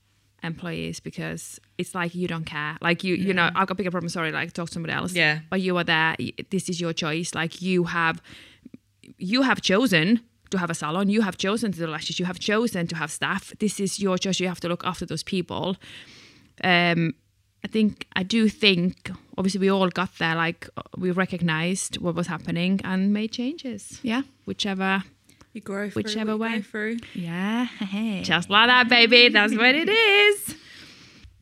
employees 0.43 1.01
because 1.01 1.61
it's 1.79 1.95
like 1.95 2.15
you 2.15 2.29
don't 2.29 2.45
care. 2.45 2.77
Like 2.81 3.05
you 3.05 3.15
you 3.15 3.35
know 3.35 3.51
i've 3.55 3.67
got 3.67 3.77
bigger 3.77 3.91
problems 3.91 4.13
sorry 4.13 4.33
like 4.33 4.53
talk 4.53 4.69
to 4.69 4.73
somebody 4.73 4.93
else. 4.93 5.13
Yeah. 5.13 5.41
but 5.51 5.61
you 5.61 5.77
are 5.77 5.85
there 5.85 6.17
this 6.51 6.69
is 6.69 6.81
your 6.81 6.93
choice. 6.93 7.35
Like 7.35 7.63
you 7.63 7.85
have 7.85 8.21
you 9.19 9.43
have 9.43 9.61
chosen 9.61 10.21
to 10.51 10.59
have 10.59 10.71
a 10.71 10.75
salon. 10.75 11.09
You 11.09 11.23
have 11.23 11.37
chosen 11.37 11.73
to 11.73 11.79
do 11.79 11.87
lashes. 11.87 12.19
You 12.19 12.27
have 12.27 12.39
chosen 12.39 12.87
to 12.89 12.97
have 12.97 13.11
staff. 13.11 13.53
This 13.59 13.81
is 13.81 13.99
your 13.99 14.17
choice. 14.19 14.39
You 14.41 14.49
have 14.49 14.61
to 14.61 14.69
look 14.69 14.85
after 14.85 15.05
those 15.07 15.23
people 15.23 15.77
um 16.65 17.15
i 17.65 17.69
think 17.69 18.07
i 18.17 18.23
do 18.23 18.49
think 18.49 19.11
obviously 19.39 19.61
we 19.61 19.71
all 19.71 19.89
got 19.89 20.11
there 20.19 20.35
like 20.35 20.69
we 20.97 21.11
recognized 21.11 21.99
what 21.99 22.15
was 22.15 22.27
happening 22.27 22.81
and 22.85 23.13
made 23.13 23.33
changes 23.33 24.01
Yeah. 24.03 24.23
whichever 24.47 25.03
You 25.53 25.61
grow 25.63 25.89
through 25.91 26.03
Whichever 26.03 26.37
what 26.37 26.51
you 26.51 26.57
way. 26.59 26.63
through. 26.63 26.97
Yeah. 27.15 27.67
just 28.23 28.51
like 28.51 28.69
that 28.69 28.89
baby 28.89 29.29
that's 29.29 29.55
what 29.57 29.75
it 29.75 29.89
is 29.89 30.55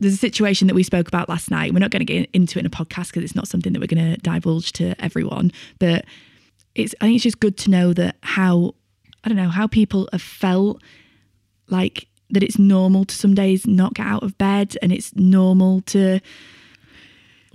There's 0.00 0.14
a 0.14 0.16
situation 0.28 0.66
that 0.68 0.74
we 0.74 0.82
spoke 0.82 1.08
about 1.08 1.28
last 1.28 1.50
night. 1.50 1.72
We're 1.72 1.78
not 1.78 1.90
going 1.92 2.04
to 2.06 2.12
get 2.12 2.28
into 2.32 2.58
it 2.58 2.62
in 2.62 2.66
a 2.66 2.70
podcast 2.70 3.08
because 3.08 3.22
it's 3.24 3.34
not 3.36 3.46
something 3.48 3.72
that 3.72 3.80
we're 3.80 3.86
going 3.96 4.14
to 4.14 4.16
divulge 4.20 4.72
to 4.74 4.94
everyone. 5.02 5.50
But 5.78 6.04
it's 6.74 6.94
I 7.00 7.04
think 7.06 7.14
it's 7.16 7.22
just 7.24 7.38
good 7.40 7.56
to 7.58 7.70
know 7.70 7.92
that 7.94 8.16
how 8.22 8.74
I 9.22 9.28
don't 9.28 9.36
know 9.38 9.48
how 9.48 9.66
people 9.68 10.08
have 10.12 10.20
felt 10.20 10.82
like 11.68 12.08
that 12.31 12.43
it's 12.43 12.59
normal 12.59 13.05
to 13.05 13.14
some 13.14 13.35
days 13.35 13.66
not 13.66 13.95
get 13.95 14.07
out 14.07 14.22
of 14.22 14.37
bed 14.39 14.77
and 14.83 14.93
it's 14.93 15.14
normal 15.14 15.81
to 15.83 16.20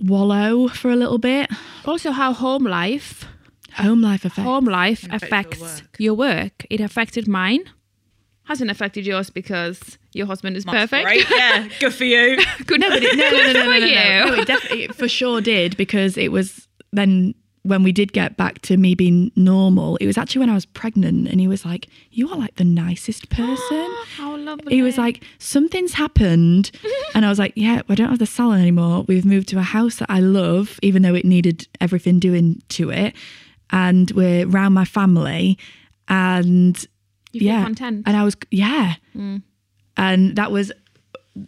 wallow 0.00 0.68
for 0.68 0.90
a 0.90 0.96
little 0.96 1.18
bit. 1.18 1.50
Also, 1.84 2.10
how 2.12 2.32
home 2.32 2.64
life, 2.64 3.24
Home 3.74 4.00
life 4.00 4.24
affects. 4.24 4.42
home 4.42 4.64
life 4.64 5.02
Can 5.02 5.14
affect 5.14 5.54
affects 5.54 5.58
your 5.58 5.68
work. 5.68 5.96
your 5.98 6.14
work. 6.42 6.66
It 6.70 6.80
affected 6.80 7.28
mine. 7.28 7.60
Hasn't 8.44 8.70
affected 8.70 9.06
yours 9.06 9.30
because 9.30 9.96
your 10.12 10.26
husband 10.26 10.56
is 10.56 10.64
That's 10.64 10.90
perfect. 10.90 11.04
Great. 11.06 11.30
Yeah, 11.30 11.68
good 11.80 11.94
for 11.94 12.04
you. 12.04 12.36
Good, 12.66 12.80
no, 12.80 12.88
but 12.88 13.02
it, 13.02 13.16
no, 13.16 13.30
no, 13.30 13.30
no, 13.30 13.52
no, 13.52 13.52
no, 13.52 13.70
no, 13.70 13.78
no. 13.78 13.86
you. 13.86 14.26
No, 14.26 14.34
it, 14.42 14.46
def- 14.46 14.70
it 14.72 14.94
for 14.96 15.06
sure 15.08 15.40
did 15.40 15.76
because 15.76 16.16
it 16.16 16.32
was 16.32 16.66
then 16.92 17.34
when 17.62 17.82
we 17.82 17.92
did 17.92 18.12
get 18.12 18.36
back 18.36 18.60
to 18.62 18.76
me 18.76 18.94
being 18.94 19.30
normal. 19.36 19.96
It 19.96 20.06
was 20.06 20.16
actually 20.16 20.40
when 20.40 20.50
I 20.50 20.54
was 20.54 20.66
pregnant, 20.66 21.28
and 21.28 21.40
he 21.40 21.48
was 21.48 21.64
like, 21.64 21.88
"You 22.10 22.30
are 22.30 22.36
like 22.36 22.56
the 22.56 22.64
nicest 22.64 23.28
person." 23.30 23.86
How 24.16 24.36
lovely. 24.36 24.74
he 24.74 24.82
was 24.82 24.96
like, 24.96 25.22
"Something's 25.38 25.94
happened," 25.94 26.70
and 27.14 27.24
I 27.24 27.28
was 27.28 27.38
like, 27.38 27.52
"Yeah, 27.56 27.82
I 27.88 27.94
don't 27.94 28.08
have 28.08 28.18
the 28.18 28.26
salon 28.26 28.60
anymore. 28.60 29.04
We've 29.06 29.24
moved 29.24 29.48
to 29.48 29.58
a 29.58 29.62
house 29.62 29.96
that 29.96 30.10
I 30.10 30.20
love, 30.20 30.78
even 30.82 31.02
though 31.02 31.14
it 31.14 31.24
needed 31.24 31.68
everything 31.80 32.18
doing 32.18 32.62
to 32.70 32.90
it, 32.90 33.14
and 33.70 34.10
we're 34.12 34.48
around 34.48 34.72
my 34.72 34.84
family, 34.84 35.58
and 36.08 36.86
yeah, 37.32 37.64
content. 37.64 38.04
and 38.06 38.16
I 38.16 38.24
was 38.24 38.36
yeah, 38.50 38.94
mm. 39.14 39.42
and 39.96 40.36
that 40.36 40.50
was 40.50 40.72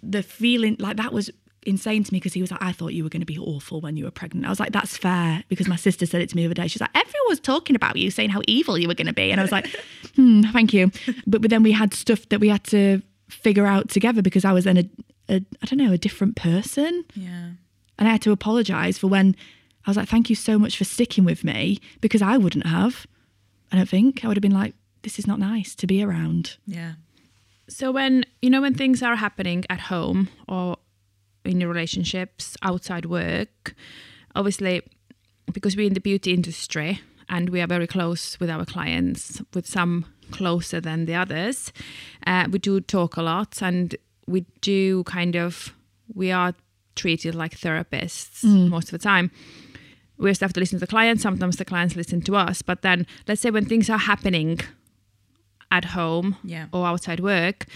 the 0.03 0.23
feeling 0.23 0.77
like 0.79 0.97
that 0.99 1.13
was 1.13 1.31
insane 1.65 2.03
to 2.05 2.13
me 2.13 2.19
because 2.19 2.33
he 2.33 2.41
was 2.41 2.51
like, 2.51 2.63
I 2.63 2.73
thought 2.73 2.89
you 2.95 3.05
were 3.05 3.11
going 3.11 3.21
to 3.21 3.27
be 3.27 3.39
awful 3.39 3.81
when 3.81 3.97
you 3.97 4.05
were 4.05 4.11
pregnant. 4.11 4.47
I 4.47 4.49
was 4.51 4.59
like, 4.61 4.73
that's 4.73 4.97
fair 4.97 5.45
because 5.49 5.69
my 5.69 5.77
sister 5.77 6.07
said 6.07 6.21
it 6.23 6.29
to 6.31 6.37
me 6.37 6.43
the 6.43 6.47
other 6.47 6.55
day. 6.55 6.67
She's 6.69 6.81
like, 6.81 6.91
everyone 6.95 7.29
was 7.29 7.41
talking 7.41 7.77
about 7.77 7.97
you, 7.97 8.11
saying 8.11 8.31
how 8.31 8.43
evil 8.49 8.77
you 8.79 8.89
were 8.89 8.95
going 8.95 9.07
to 9.07 9.13
be, 9.13 9.31
and 9.31 9.41
I 9.41 9.45
was 9.45 9.53
like, 9.53 9.67
hmm, 10.17 10.43
thank 10.53 10.73
you. 10.75 10.91
But 11.27 11.41
but 11.43 11.51
then 11.51 11.63
we 11.63 11.73
had 11.73 11.95
stuff 11.95 12.29
that 12.31 12.41
we 12.41 12.49
had 12.49 12.65
to 12.65 13.01
figure 13.29 13.67
out 13.67 13.89
together 13.89 14.23
because 14.23 14.45
I 14.45 14.53
was 14.53 14.65
then 14.65 14.77
a, 14.79 14.91
a 15.29 15.35
I 15.63 15.67
don't 15.67 15.79
know 15.79 15.93
a 15.93 15.99
different 15.99 16.37
person, 16.37 17.05
Yeah. 17.15 17.51
and 17.99 18.09
I 18.09 18.13
had 18.13 18.23
to 18.23 18.33
apologize 18.33 18.99
for 18.99 19.07
when 19.09 19.35
I 19.87 19.91
was 19.91 19.97
like, 19.97 20.09
thank 20.09 20.31
you 20.31 20.37
so 20.37 20.59
much 20.59 20.77
for 20.77 20.85
sticking 20.85 21.25
with 21.25 21.43
me 21.45 21.79
because 22.01 22.23
I 22.23 22.37
wouldn't 22.39 22.67
have. 22.67 23.07
I 23.73 23.77
don't 23.77 23.89
think 23.89 24.25
I 24.25 24.29
would 24.29 24.37
have 24.37 24.43
been 24.43 24.53
like, 24.53 24.75
this 25.03 25.19
is 25.19 25.27
not 25.27 25.39
nice 25.39 25.75
to 25.77 25.87
be 25.87 26.03
around. 26.05 26.57
Yeah. 26.67 26.93
So 27.69 27.91
when 27.91 28.25
you 28.43 28.51
know 28.51 28.61
when 28.61 28.75
things 28.75 29.03
are 29.03 29.17
happening 29.17 29.65
at 29.71 29.81
home 29.81 30.29
or 30.47 30.77
in 31.45 31.61
your 31.61 31.69
relationships 31.71 32.57
outside 32.63 33.07
work, 33.07 33.75
obviously 34.35 34.83
because 35.53 35.77
we're 35.77 35.87
in 35.87 35.95
the 35.95 36.01
beauty 36.01 36.33
industry 36.33 37.01
and 37.29 37.51
we 37.51 37.61
are 37.61 37.67
very 37.67 37.87
close 37.87 38.39
with 38.41 38.49
our 38.51 38.65
clients, 38.65 39.43
with 39.55 39.67
some 39.67 40.05
closer 40.31 40.81
than 40.81 41.05
the 41.07 41.15
others, 41.15 41.73
uh, 42.27 42.47
we 42.51 42.59
do 42.59 42.81
talk 42.81 43.17
a 43.17 43.23
lot 43.23 43.61
and 43.63 43.97
we 44.27 44.47
do 44.61 45.03
kind 45.05 45.37
of 45.37 45.75
we 46.15 46.31
are 46.31 46.55
treated 46.95 47.35
like 47.35 47.59
therapists 47.59 48.45
most 48.45 48.87
of 48.93 48.93
the 48.93 48.99
time. 49.03 49.31
We 50.19 50.31
just 50.31 50.41
have 50.43 50.53
to 50.53 50.61
listen 50.61 50.79
to 50.79 50.81
the 50.87 50.91
clients. 50.91 51.23
Sometimes 51.23 51.57
the 51.57 51.65
clients 51.65 51.97
listen 51.97 52.21
to 52.23 52.37
us. 52.37 52.63
But 52.63 52.83
then, 52.83 53.07
let's 53.27 53.41
say 53.41 53.51
when 53.51 53.65
things 53.65 53.91
are 53.91 53.99
happening 53.99 54.61
at 55.71 55.87
home 55.87 56.37
Yeah. 56.45 56.67
or 56.73 56.87
outside 56.87 57.19
work 57.21 57.67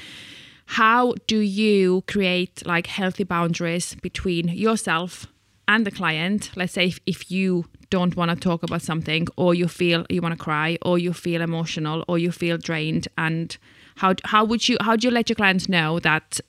how 0.67 1.14
do 1.27 1.39
you 1.39 2.03
create 2.07 2.64
like 2.67 2.87
healthy 2.87 3.25
boundaries 3.25 3.95
between 3.97 4.49
yourself 4.49 5.27
and 5.69 5.87
the 5.87 5.91
client 5.91 6.51
let's 6.57 6.73
say 6.73 6.87
if, 6.87 7.01
if 7.07 7.31
you 7.31 7.64
don't 7.91 8.17
want 8.17 8.31
to 8.31 8.37
talk 8.37 8.62
about 8.62 8.83
something 8.83 9.27
or 9.37 9.55
you 9.55 9.69
feel 9.69 10.05
you 10.09 10.21
want 10.21 10.37
to 10.37 10.43
cry 10.43 10.77
or 10.83 10.99
you 10.99 11.12
feel 11.12 11.41
emotional 11.41 12.05
or 12.09 12.19
you 12.19 12.33
feel 12.33 12.59
drained 12.59 13.07
and 13.17 13.59
how 13.97 14.14
how 14.25 14.45
would 14.45 14.69
you 14.69 14.77
how 14.81 14.97
do 14.97 15.07
you 15.07 15.12
let 15.12 15.29
your 15.29 15.37
clients 15.37 15.69
know 15.69 15.99
that 16.01 16.41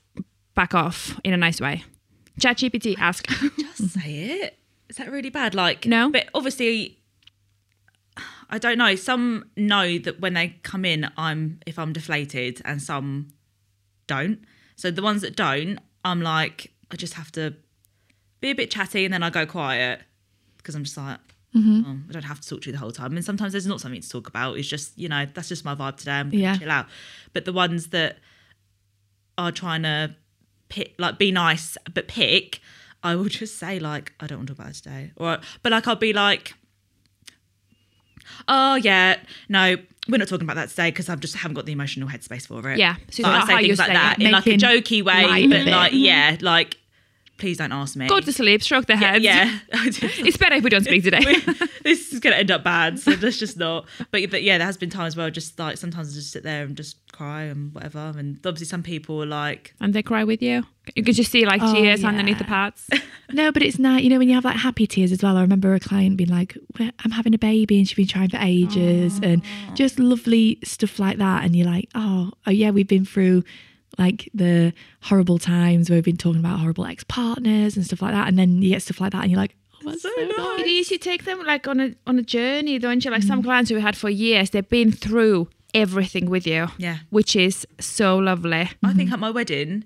back 0.55 0.73
off 0.73 1.19
in 1.23 1.33
a 1.33 1.37
nice 1.37 1.61
way 1.61 1.83
ChatGPT 2.39 2.95
ask 2.99 3.27
Just 3.59 3.89
say 3.99 4.13
it. 4.41 4.59
Is 4.89 4.97
that 4.97 5.11
really 5.11 5.29
bad? 5.31 5.55
Like 5.55 5.85
No. 5.87 6.11
but 6.11 6.29
obviously, 6.33 6.99
I 8.49 8.57
don't 8.59 8.77
know. 8.77 8.95
Some 8.95 9.45
know 9.57 9.97
that 9.97 10.19
when 10.19 10.33
they 10.35 10.55
come 10.63 10.85
in, 10.85 11.09
I'm 11.17 11.59
if 11.65 11.77
I'm 11.79 11.93
deflated, 11.93 12.61
and 12.63 12.81
some 12.81 13.29
don't. 14.07 14.39
So 14.75 14.91
the 14.91 15.01
ones 15.01 15.21
that 15.21 15.35
don't, 15.35 15.79
I'm 16.05 16.21
like, 16.21 16.71
I 16.91 16.95
just 16.95 17.13
have 17.15 17.31
to 17.33 17.53
be 18.41 18.49
a 18.51 18.55
bit 18.55 18.71
chatty, 18.71 19.05
and 19.05 19.13
then 19.13 19.23
I 19.23 19.29
go 19.29 19.45
quiet 19.45 20.01
because 20.57 20.75
I'm 20.75 20.83
just 20.83 20.97
like. 20.97 21.19
Oh, 21.55 21.97
I 22.07 22.11
don't 22.11 22.21
have 22.23 22.39
to 22.39 22.47
talk 22.47 22.61
to 22.61 22.65
you 22.67 22.73
the 22.73 22.77
whole 22.77 22.91
time, 22.91 23.15
and 23.15 23.25
sometimes 23.25 23.51
there's 23.53 23.65
not 23.65 23.81
something 23.81 23.99
to 24.01 24.07
talk 24.09 24.27
about. 24.27 24.57
It's 24.59 24.67
just 24.67 24.95
you 24.95 25.09
know 25.09 25.25
that's 25.33 25.47
just 25.49 25.65
my 25.65 25.73
vibe 25.73 25.97
today. 25.97 26.11
I'm 26.11 26.31
Yeah. 26.31 26.55
chill 26.55 26.69
out. 26.69 26.85
But 27.33 27.45
the 27.45 27.53
ones 27.53 27.87
that 27.87 28.17
are 29.39 29.51
trying 29.51 29.81
to 29.81 30.13
pick, 30.69 30.93
like 30.99 31.17
be 31.17 31.31
nice 31.31 31.75
but 31.91 32.07
pick, 32.07 32.59
I 33.01 33.15
will 33.15 33.25
just 33.29 33.57
say 33.57 33.79
like 33.79 34.13
I 34.19 34.27
don't 34.27 34.37
want 34.39 34.49
to 34.49 34.53
talk 34.53 34.59
about 34.65 34.71
it 34.75 34.83
today, 34.83 35.11
or 35.15 35.39
but 35.63 35.71
like 35.71 35.87
I'll 35.87 35.95
be 35.95 36.13
like, 36.13 36.53
oh 38.47 38.75
yeah, 38.75 39.17
no, 39.49 39.77
we're 40.09 40.17
not 40.17 40.27
talking 40.27 40.45
about 40.45 40.55
that 40.55 40.69
today 40.69 40.89
because 40.89 41.09
I've 41.09 41.19
just 41.19 41.35
haven't 41.35 41.55
got 41.55 41.65
the 41.65 41.71
emotional 41.71 42.07
headspace 42.09 42.47
for 42.47 42.69
it. 42.69 42.77
Yeah, 42.77 42.95
so 43.09 43.23
so 43.23 43.29
I 43.29 43.45
say 43.45 43.67
things 43.67 43.79
like 43.79 43.91
that 43.93 44.19
it. 44.19 44.25
in 44.25 44.31
like 44.31 44.47
a 44.47 44.51
jokey 44.51 45.03
way, 45.03 45.47
but 45.47 45.65
like 45.65 45.93
yeah, 45.93 46.37
like 46.41 46.77
please 47.37 47.57
don't 47.57 47.71
ask 47.71 47.95
me. 47.95 48.07
go 48.07 48.19
to 48.19 48.33
sleep 48.33 48.61
stroke 48.61 48.85
the 48.85 48.95
head 48.95 49.21
yeah, 49.21 49.59
it's 49.71 50.37
better 50.37 50.55
if 50.55 50.63
we 50.63 50.69
don't 50.69 50.83
speak 50.83 51.03
today 51.03 51.21
this 51.83 52.11
is 52.13 52.19
gonna 52.19 52.35
end 52.35 52.51
up 52.51 52.63
bad, 52.63 52.99
so 52.99 53.11
let's 53.21 53.37
just 53.37 53.57
not. 53.57 53.85
But 54.11 54.29
but 54.29 54.43
yeah, 54.43 54.57
there 54.57 54.67
has 54.67 54.77
been 54.77 54.89
times 54.89 55.15
where 55.15 55.25
I 55.25 55.29
just 55.29 55.57
like 55.57 55.77
sometimes 55.77 56.11
I 56.11 56.15
just 56.15 56.31
sit 56.31 56.43
there 56.43 56.63
and 56.63 56.75
just 56.75 56.97
cry 57.11 57.43
and 57.43 57.73
whatever. 57.73 58.13
And 58.17 58.37
obviously 58.45 58.65
some 58.65 58.83
people 58.83 59.21
are 59.23 59.27
like, 59.27 59.73
and 59.79 59.93
they 59.93 60.03
cry 60.03 60.23
with 60.23 60.41
you 60.41 60.63
you 60.95 61.03
can 61.03 61.13
just 61.13 61.31
see 61.31 61.45
like 61.45 61.61
Oh, 61.61 61.73
tears 61.73 62.01
yeah. 62.01 62.07
underneath 62.07 62.37
the 62.37 62.43
pads 62.43 62.89
No, 63.31 63.51
but 63.51 63.61
it's 63.61 63.77
nice. 63.77 64.03
You 64.03 64.09
know, 64.09 64.19
when 64.19 64.29
you 64.29 64.35
have 64.35 64.45
like 64.45 64.55
happy 64.55 64.87
tears 64.87 65.11
as 65.11 65.21
well. 65.21 65.35
I 65.35 65.41
remember 65.41 65.73
a 65.73 65.81
client 65.81 66.15
being 66.15 66.29
like, 66.29 66.57
I'm 66.79 67.11
having 67.11 67.33
a 67.33 67.37
baby 67.37 67.77
and 67.77 67.87
she's 67.87 67.97
been 67.97 68.07
trying 68.07 68.29
for 68.29 68.37
ages 68.39 69.19
and 69.21 69.41
just 69.73 69.99
lovely 69.99 70.59
stuff 70.63 70.97
like 70.97 71.17
that. 71.17 71.43
And 71.43 71.53
you're 71.53 71.67
like, 71.67 71.89
oh, 71.93 72.31
oh 72.45 72.51
yeah, 72.51 72.71
we've 72.71 72.87
been 72.87 73.03
through 73.03 73.43
like 73.97 74.29
the 74.33 74.73
horrible 75.01 75.39
times 75.39 75.89
where 75.89 75.97
we've 75.97 76.03
been 76.05 76.17
talking 76.17 76.39
about 76.39 76.59
horrible 76.59 76.85
ex 76.85 77.03
partners 77.03 77.75
and 77.75 77.85
stuff 77.85 78.01
like 78.01 78.13
that. 78.13 78.27
And 78.27 78.37
then 78.37 78.61
you 78.61 78.69
get 78.69 78.81
stuff 78.81 79.01
like 79.01 79.11
that 79.13 79.23
and 79.23 79.31
you're 79.31 79.39
like, 79.39 79.55
oh, 79.75 79.89
that's 79.89 80.01
so, 80.03 80.09
nice. 80.15 80.59
It 80.61 80.67
is. 80.67 80.91
You 80.91 80.97
take 80.97 81.25
them 81.25 81.43
like 81.45 81.67
on 81.67 81.79
a 81.79 81.95
on 82.05 82.19
a 82.19 82.23
journey, 82.23 82.79
don't 82.79 83.03
you? 83.03 83.11
Like 83.11 83.21
Mm. 83.23 83.27
some 83.27 83.43
clients 83.43 83.71
we 83.71 83.81
had 83.81 83.95
for 83.97 84.09
years, 84.09 84.49
they've 84.51 84.67
been 84.69 84.91
through 84.91 85.49
everything 85.73 86.29
with 86.29 86.45
you. 86.47 86.67
Yeah. 86.77 86.97
Which 87.09 87.35
is 87.35 87.65
so 87.79 88.17
lovely. 88.17 88.69
I 88.83 88.93
think 88.93 89.11
at 89.11 89.19
my 89.19 89.29
wedding, 89.31 89.83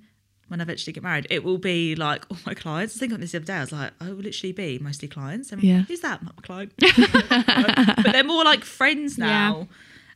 when 0.48 0.60
I 0.60 0.64
eventually 0.64 0.92
get 0.94 1.04
married, 1.04 1.28
it 1.30 1.44
will 1.44 1.58
be 1.58 1.96
like 1.96 2.26
all 2.30 2.38
my 2.46 2.54
clients. 2.54 2.96
I 2.98 3.00
think 3.00 3.14
on 3.14 3.22
this 3.22 3.32
the 3.32 3.38
other 3.38 3.46
day, 3.46 3.54
I 3.56 3.62
was 3.62 3.72
like, 3.72 3.92
I 4.02 4.10
will 4.10 4.16
literally 4.18 4.52
be 4.52 4.80
mostly 4.80 5.08
clients. 5.08 5.52
And 5.52 5.64
Yeah. 5.64 5.78
yeah. 5.78 5.82
who's 5.84 6.02
that? 6.02 6.22
Not 6.24 6.36
my 6.36 6.42
client. 6.44 6.74
but 8.04 8.12
they're 8.12 8.24
more 8.24 8.44
like 8.44 8.64
friends 8.66 9.18
now. 9.18 9.68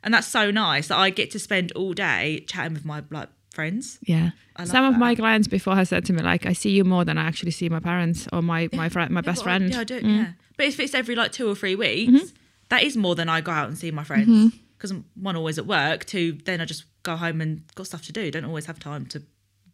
And 0.03 0.13
that's 0.13 0.27
so 0.27 0.51
nice 0.51 0.89
that 0.89 0.97
I 0.97 1.09
get 1.09 1.31
to 1.31 1.39
spend 1.39 1.71
all 1.71 1.93
day 1.93 2.43
chatting 2.47 2.73
with 2.73 2.85
my 2.85 3.01
like 3.09 3.29
friends. 3.55 3.97
Yeah. 4.03 4.31
Some 4.63 4.85
of 4.85 4.93
that. 4.93 4.99
my 4.99 5.15
clients 5.15 5.47
before 5.47 5.75
have 5.75 5.87
said 5.87 6.05
to 6.05 6.13
me 6.13 6.21
like, 6.21 6.45
"I 6.45 6.53
see 6.53 6.69
you 6.69 6.83
more 6.83 7.03
than 7.05 7.17
I 7.17 7.23
actually 7.25 7.51
see 7.51 7.69
my 7.69 7.79
parents 7.79 8.27
or 8.31 8.41
my 8.41 8.69
my 8.73 8.89
friend, 8.89 9.09
my 9.11 9.19
Yeah, 9.19 9.31
best 9.31 9.41
I- 9.41 9.43
friend." 9.43 9.69
yeah, 9.71 9.79
I 9.79 9.83
do. 9.83 9.99
Mm. 10.01 10.17
Yeah. 10.17 10.31
But 10.57 10.65
if 10.67 10.79
it's 10.79 10.93
every 10.93 11.15
like 11.15 11.31
two 11.31 11.47
or 11.49 11.55
three 11.55 11.75
weeks, 11.75 12.11
Mm-hmm. 12.11 12.25
that 12.69 12.83
is 12.83 12.95
more 12.95 13.15
than 13.15 13.27
I 13.29 13.41
go 13.41 13.51
out 13.51 13.67
and 13.67 13.77
see 13.77 13.91
my 13.91 14.03
friends. 14.03 14.53
Because 14.77 14.91
I'm 14.91 15.05
one 15.15 15.35
always 15.35 15.57
at 15.57 15.65
work, 15.65 16.05
two 16.05 16.33
then 16.45 16.61
I 16.61 16.65
just 16.65 16.83
go 17.03 17.15
home 17.15 17.41
and 17.41 17.61
got 17.75 17.87
stuff 17.87 18.03
to 18.03 18.11
do. 18.13 18.29
Don't 18.31 18.45
always 18.45 18.65
have 18.67 18.77
time 18.79 19.05
to 19.07 19.23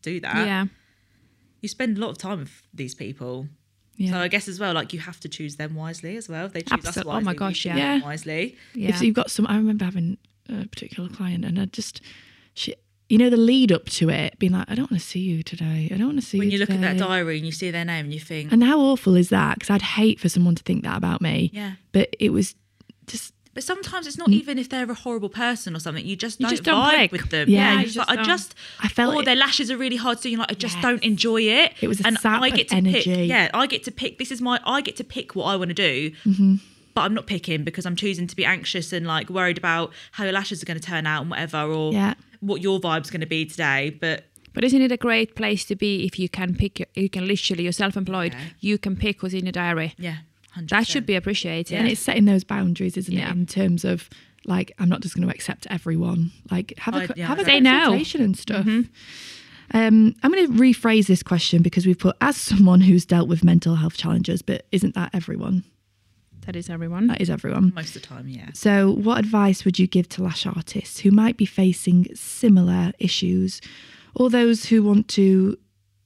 do 0.02 0.20
that. 0.22 0.46
yeah. 0.48 0.66
You 1.62 1.70
spend 1.70 1.98
a 1.98 2.02
lot 2.02 2.10
of 2.10 2.18
time 2.18 2.40
with 2.40 2.62
these 2.74 2.96
people. 2.96 3.48
Yeah. 3.98 4.12
So 4.12 4.18
I 4.20 4.28
guess 4.30 4.48
as 4.48 4.60
well, 4.60 4.74
like 4.74 4.94
you 4.94 5.00
have 5.00 5.20
to 5.20 5.30
choose 5.30 5.58
them 5.58 5.76
wisely 5.76 6.18
as 6.18 6.28
well. 6.28 6.46
If 6.48 6.54
they 6.54 6.62
choose 6.62 6.80
Absol- 6.84 6.98
us 7.02 7.04
oh 7.06 7.22
my 7.22 7.36
gosh, 7.36 7.66
yeah. 7.66 7.76
Yeah. 7.78 8.02
wisely. 8.02 8.56
Yeah. 8.74 8.90
If 8.90 9.02
you've 9.02 9.14
got 9.16 9.30
some, 9.30 9.46
I 9.48 9.58
remember 9.58 9.86
having 9.86 10.18
a 10.50 10.66
particular 10.68 11.08
client 11.10 11.46
and 11.46 11.60
I 11.60 11.66
just, 11.66 12.02
she, 12.56 12.74
you 13.12 13.18
know, 13.18 13.30
the 13.30 13.38
lead 13.38 13.72
up 13.72 13.86
to 13.86 14.09
it 14.09 14.39
being 14.39 14.53
like, 14.53 14.70
I 14.70 14.76
don't 14.76 14.89
want 14.89 15.01
to 15.01 15.07
see 15.07 15.20
you 15.20 15.43
today. 15.43 15.89
I 15.93 15.97
don't 15.97 16.07
want 16.07 16.20
to 16.20 16.26
see 16.26 16.39
When 16.39 16.49
you 16.49 16.57
When 16.59 16.59
you 16.59 16.66
look 16.66 16.70
at 16.72 16.82
that 16.82 16.97
diary 16.97 17.38
and 17.38 17.45
you 17.45 17.51
see 17.51 17.70
their 17.70 17.86
name 17.86 18.05
and 18.05 18.14
you 18.14 18.20
think, 18.22 18.51
And 18.51 18.64
how 18.64 18.80
awful 18.80 19.16
is 19.16 19.30
that? 19.30 19.59
Because 19.59 19.70
I'd 19.70 19.82
hate 19.82 20.20
for 20.20 20.30
someone 20.30 20.55
to 20.55 20.64
think 20.64 20.84
that 20.84 20.97
about 20.97 21.22
me. 21.22 21.51
yeah. 21.53 21.74
But 21.91 22.16
it 22.20 22.30
was 22.32 22.55
just, 23.07 23.34
But 23.53 23.64
sometimes 23.66 24.07
it's 24.07 24.18
not 24.18 24.30
even 24.30 24.57
if 24.57 24.70
they're 24.70 24.89
a 24.89 24.93
horrible 24.93 25.28
person 25.30 25.76
or 25.76 25.80
something. 25.80 26.05
You 26.05 26.16
just 26.16 26.39
You 26.39 26.45
don't 26.45 26.51
just 26.51 26.64
don't 26.64 26.82
vibe 26.93 27.12
with 27.12 27.30
them. 27.32 27.49
Yeah. 27.49 27.80
Yeah, 27.80 27.84
just 27.84 27.97
like, 27.97 28.09
I 28.09 28.24
just 28.24 28.55
I 28.82 28.88
felt 28.88 29.14
or 29.16 29.22
it- 29.22 29.26
their 29.26 29.36
lashes 29.36 29.70
are 29.70 29.78
really 29.78 29.97
hard, 29.97 30.20
so 30.22 30.30
you're 30.30 30.39
like, 30.39 30.51
I 30.51 30.55
just 30.55 30.76
Yes. 30.78 30.84
don't 30.84 31.03
enjoy 31.03 31.41
it. 31.41 31.74
It 31.82 31.89
was 31.89 31.99
a 31.99 32.07
and 32.07 32.18
sap 32.18 32.41
I 32.41 32.49
get 32.49 32.70
to 32.70 32.76
energy. 32.76 33.14
pick. 33.14 33.30
Yeah, 33.30 33.49
I 33.53 33.68
get 33.68 33.84
to 33.84 33.91
pick. 33.91 34.20
This 34.20 34.32
is 34.32 34.39
my. 34.41 34.59
I 34.66 34.80
get 34.82 34.95
to 34.97 35.03
pick 35.03 35.36
what 35.36 35.45
I 35.45 35.57
want 35.57 35.68
to 35.70 35.74
do. 35.74 36.12
Mm-hmm. 36.26 36.55
But 36.94 37.02
I'm 37.02 37.14
not 37.14 37.26
picking 37.28 37.64
because 37.64 37.86
I'm 37.86 37.96
choosing 37.96 38.28
to 38.28 38.36
be 38.36 38.46
anxious 38.46 38.92
and 38.94 39.06
like 39.08 39.30
worried 39.30 39.58
about 39.58 39.94
how 40.12 40.24
your 40.26 40.34
lashes 40.34 40.62
are 40.62 40.66
going 40.66 40.80
to 40.80 40.86
turn 40.86 41.06
out 41.08 41.22
and 41.22 41.30
whatever, 41.30 41.62
or 41.64 41.94
Yeah. 41.94 42.16
what 42.42 42.62
your 42.62 42.80
vibe's 42.80 43.10
going 43.10 43.22
to 43.22 43.28
be 43.28 43.46
today. 43.46 43.98
But 44.00 44.26
But 44.54 44.64
isn't 44.66 44.82
it 44.82 44.92
a 44.92 44.98
great 44.98 45.36
place 45.36 45.64
to 45.66 45.76
be 45.76 46.06
if 46.06 46.20
you 46.20 46.28
can 46.28 46.56
pick? 46.56 46.80
your- 46.80 46.88
You 46.96 47.10
can 47.10 47.26
literally, 47.28 47.64
you're 47.64 47.72
self-employed. 47.72 48.34
Yeah. 48.34 48.39
You 48.60 48.78
can 48.78 48.96
pick 48.98 49.24
what's 49.24 49.34
in 49.34 49.46
your 49.46 49.54
diary. 49.54 49.94
yeah, 49.98 50.18
100%. 50.58 50.70
That 50.70 50.88
should 50.88 51.06
be 51.06 51.16
appreciated. 51.16 51.78
and 51.78 51.88
it's 51.88 52.02
setting 52.02 52.26
those 52.26 52.44
boundaries, 52.44 52.98
isn't 52.98 53.14
Yeah. 53.14 53.30
it? 53.30 53.32
In 53.38 53.46
terms 53.46 53.86
of 53.86 54.10
Like, 54.44 54.72
I'm 54.80 54.89
not 54.89 55.02
just 55.02 55.16
going 55.16 55.28
to 55.28 55.32
accept 55.34 55.68
everyone. 55.70 56.32
Like, 56.50 56.74
have 56.80 56.96
a 56.96 57.14
yeah, 57.16 57.28
have 57.28 57.38
a 57.38 57.46
don't- 57.46 57.62
no. 57.62 57.94
and 58.16 58.36
stuff. 58.36 58.66
Um, 58.66 60.16
I'm 60.24 60.32
going 60.32 60.48
to 60.48 60.54
rephrase 60.54 61.06
this 61.08 61.24
question 61.24 61.62
because 61.62 61.86
we've 61.86 62.00
put 62.00 62.18
as 62.22 62.36
someone 62.38 62.82
who's 62.82 63.06
dealt 63.06 63.30
with 63.30 63.44
mental 63.44 63.76
health 63.76 63.96
challenges, 63.98 64.42
but 64.42 64.66
isn't 64.72 64.96
that 64.96 65.12
everyone? 65.14 65.64
That 66.52 66.58
is 66.58 66.70
everyone. 66.70 67.08
That 67.08 67.22
is 67.22 67.30
everyone. 67.30 67.72
Most 67.74 67.95
of 67.95 68.02
the 68.02 68.08
time, 68.10 68.28
yeah. 68.28 68.49
So, 68.54 68.91
what 68.91 69.20
advice 69.20 69.64
would 69.64 69.80
you 69.80 69.88
give 69.88 70.10
to 70.10 70.24
lash 70.24 70.45
artists 70.45 70.99
who 70.99 71.10
might 71.10 71.38
be 71.38 71.45
facing 71.45 72.14
similar 72.14 72.91
issues, 72.99 73.62
or 74.16 74.30
those 74.30 74.66
who 74.66 74.84
want 74.84 75.08
to? 75.10 75.58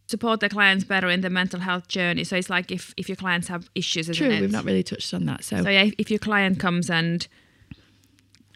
Support 0.05 0.41
their 0.41 0.49
clients 0.49 0.83
better 0.83 1.09
in 1.09 1.21
the 1.21 1.31
mental 1.31 1.59
health 1.61 1.87
journey. 1.87 2.23
So 2.23 2.35
it's 2.35 2.47
like 2.47 2.71
if, 2.71 2.93
if 2.95 3.09
your 3.09 3.15
clients 3.15 3.47
have 3.47 3.71
issues, 3.73 4.07
isn't 4.07 4.23
True, 4.23 4.35
it? 4.35 4.39
we've 4.41 4.51
not 4.51 4.63
really 4.63 4.83
touched 4.83 5.15
on 5.15 5.25
that. 5.25 5.43
So, 5.43 5.63
So 5.63 5.69
yeah, 5.69 5.89
if 5.97 6.11
your 6.11 6.19
client 6.19 6.59
comes 6.59 6.91
and, 6.91 7.27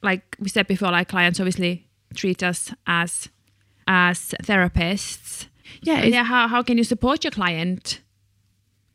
like 0.03 0.35
we 0.39 0.47
said 0.49 0.67
before, 0.67 0.91
like 0.91 1.07
clients 1.07 1.39
obviously 1.39 1.87
treat 2.13 2.43
us 2.43 2.71
as 2.85 3.29
as 3.87 4.35
therapists. 4.43 5.47
yeah, 5.81 6.03
yeah, 6.03 6.23
how 6.23 6.47
how 6.47 6.61
can 6.61 6.77
you 6.77 6.83
support 6.83 7.23
your 7.23 7.31
client? 7.31 8.01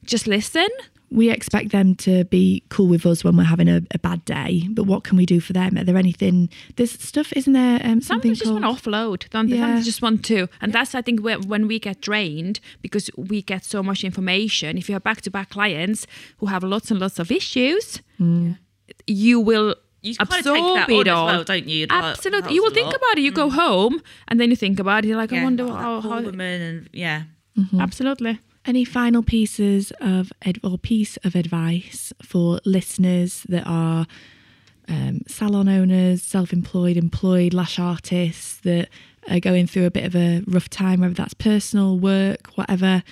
Just 0.05 0.29
listen. 0.29 0.69
We 1.11 1.31
expect 1.31 1.71
them 1.71 1.95
to 1.97 2.25
be 2.25 2.65
cool 2.71 2.89
with 2.89 3.07
us 3.07 3.23
when 3.23 3.37
we're 3.37 3.45
having 3.45 3.69
a, 3.69 3.83
a 3.93 3.99
bad 3.99 4.25
day. 4.25 4.67
But 4.71 4.85
what 4.85 5.05
can 5.05 5.17
we 5.17 5.27
do 5.27 5.39
for 5.41 5.53
them? 5.53 5.79
Are 5.79 5.85
there 5.85 5.97
anything? 5.97 6.49
There's 6.77 6.93
stuff, 6.93 7.33
isn't 7.35 7.53
there? 7.53 7.81
Um, 7.85 8.01
something 8.01 8.35
Sometimes 8.35 8.39
just 8.39 8.51
called, 8.51 8.63
want 8.63 8.79
to 8.79 8.91
offload, 8.91 9.31
don't 9.31 9.49
they? 9.49 9.57
Yeah. 9.57 9.67
Sometimes 9.67 9.85
just 9.85 10.03
want 10.03 10.25
to, 10.27 10.49
and 10.61 10.73
that's 10.73 10.95
I 10.95 11.03
think 11.03 11.21
where, 11.21 11.39
when 11.39 11.69
we 11.69 11.79
get 11.79 12.01
drained 12.01 12.61
because 12.83 13.11
we 13.17 13.43
get 13.43 13.65
so 13.65 13.83
much 13.83 14.03
information. 14.03 14.77
If 14.77 14.89
you 14.89 14.95
have 14.95 15.05
back-to-back 15.05 15.51
clients 15.51 16.07
who 16.39 16.47
have 16.47 16.65
lots 16.65 16.91
and 16.91 16.99
lots 16.99 17.19
of 17.19 17.31
issues, 17.31 18.01
mm. 18.21 18.59
you 19.07 19.41
will 19.41 19.77
You 20.03 20.17
kind 20.17 20.31
of 20.31 20.39
absorb 20.39 20.57
take 20.57 20.75
that 20.75 20.91
it 20.91 21.09
on 21.09 21.17
all. 21.17 21.29
as 21.29 21.35
well, 21.37 21.45
don't 21.45 21.69
you? 21.69 21.87
Like, 21.87 22.05
Absolutely. 22.05 22.41
helps 22.43 22.55
You 22.55 22.63
will 22.63 22.71
think 22.71 22.87
lot. 22.87 22.97
about 22.97 23.19
it. 23.19 23.21
You 23.21 23.31
go 23.33 23.49
mm. 23.49 23.53
home 23.53 24.03
and 24.29 24.41
then 24.41 24.51
you 24.51 24.57
think 24.57 24.81
about 24.81 25.05
it. 25.05 25.09
You're 25.09 25.17
like, 25.17 25.33
I 25.33 25.37
Yeah, 25.37 25.45
wonder 25.45 25.65
oh, 25.65 25.67
that 25.69 25.75
how. 25.79 26.01
poor 26.01 26.11
how 26.11 26.23
woman 26.23 26.61
and 26.63 26.89
yeah. 26.93 27.23
Mm-hmm. 27.57 27.81
Absolutely. 27.81 28.41
Any 28.67 28.85
final 28.85 29.23
pieces 29.23 29.93
of 30.01 30.33
ad- 30.43 30.61
or 30.65 30.79
piece 30.79 31.17
of 31.19 31.35
advice 31.35 32.13
for 32.23 32.61
listeners 32.65 33.45
that 33.49 33.65
are 33.67 34.07
um, 34.89 35.21
salon 35.27 35.69
owners, 35.69 36.23
self-employed, 36.23 36.97
employed 36.97 37.53
lash 37.53 37.79
artists 37.79 38.57
that 38.59 38.89
are 39.29 39.41
going 39.41 39.67
through 39.67 39.87
a 39.87 39.91
bit 39.91 40.05
of 40.05 40.15
a 40.17 40.43
rough 40.47 40.71
time, 40.71 41.01
whether 41.01 41.15
that's 41.15 41.35
personal 41.35 41.99
work, 41.99 42.49
whatever? 42.57 43.03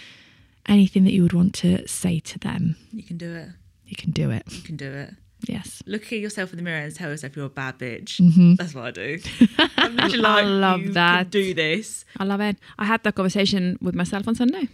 Anything 0.66 1.04
that 1.04 1.12
you 1.12 1.22
would 1.22 1.32
want 1.32 1.54
to 1.56 1.86
say 1.88 2.20
to 2.20 2.38
them? 2.38 2.76
You 2.92 3.02
can 3.02 3.16
do 3.16 3.34
it. 3.34 3.48
You 3.86 3.96
can 3.96 4.10
do 4.12 4.30
it. 4.30 4.44
You 4.50 4.62
can 4.62 4.76
do 4.76 4.90
it. 4.90 5.10
Yes. 5.48 5.82
Look 5.86 6.04
at 6.12 6.18
yourself 6.20 6.52
in 6.52 6.56
the 6.56 6.62
mirror 6.62 6.78
and 6.78 6.94
tell 6.94 7.10
yourself 7.10 7.36
you're 7.36 7.46
a 7.46 7.50
bad 7.50 7.78
bitch. 7.78 8.20
Mm-hmm. 8.20 8.54
That's 8.54 8.74
what 8.74 8.84
I 8.84 8.90
do. 8.92 9.18
I'm 9.76 9.96
literally 9.96 10.24
I 10.24 10.42
love 10.42 10.94
that. 10.94 11.30
do 11.30 11.52
this. 11.52 12.04
I 12.18 12.24
love 12.24 12.40
it. 12.40 12.56
I 12.78 12.84
had 12.84 13.02
that 13.02 13.16
conversation 13.16 13.76
with 13.82 13.94
myself 13.94 14.28
on 14.28 14.34
Sunday. 14.34 14.68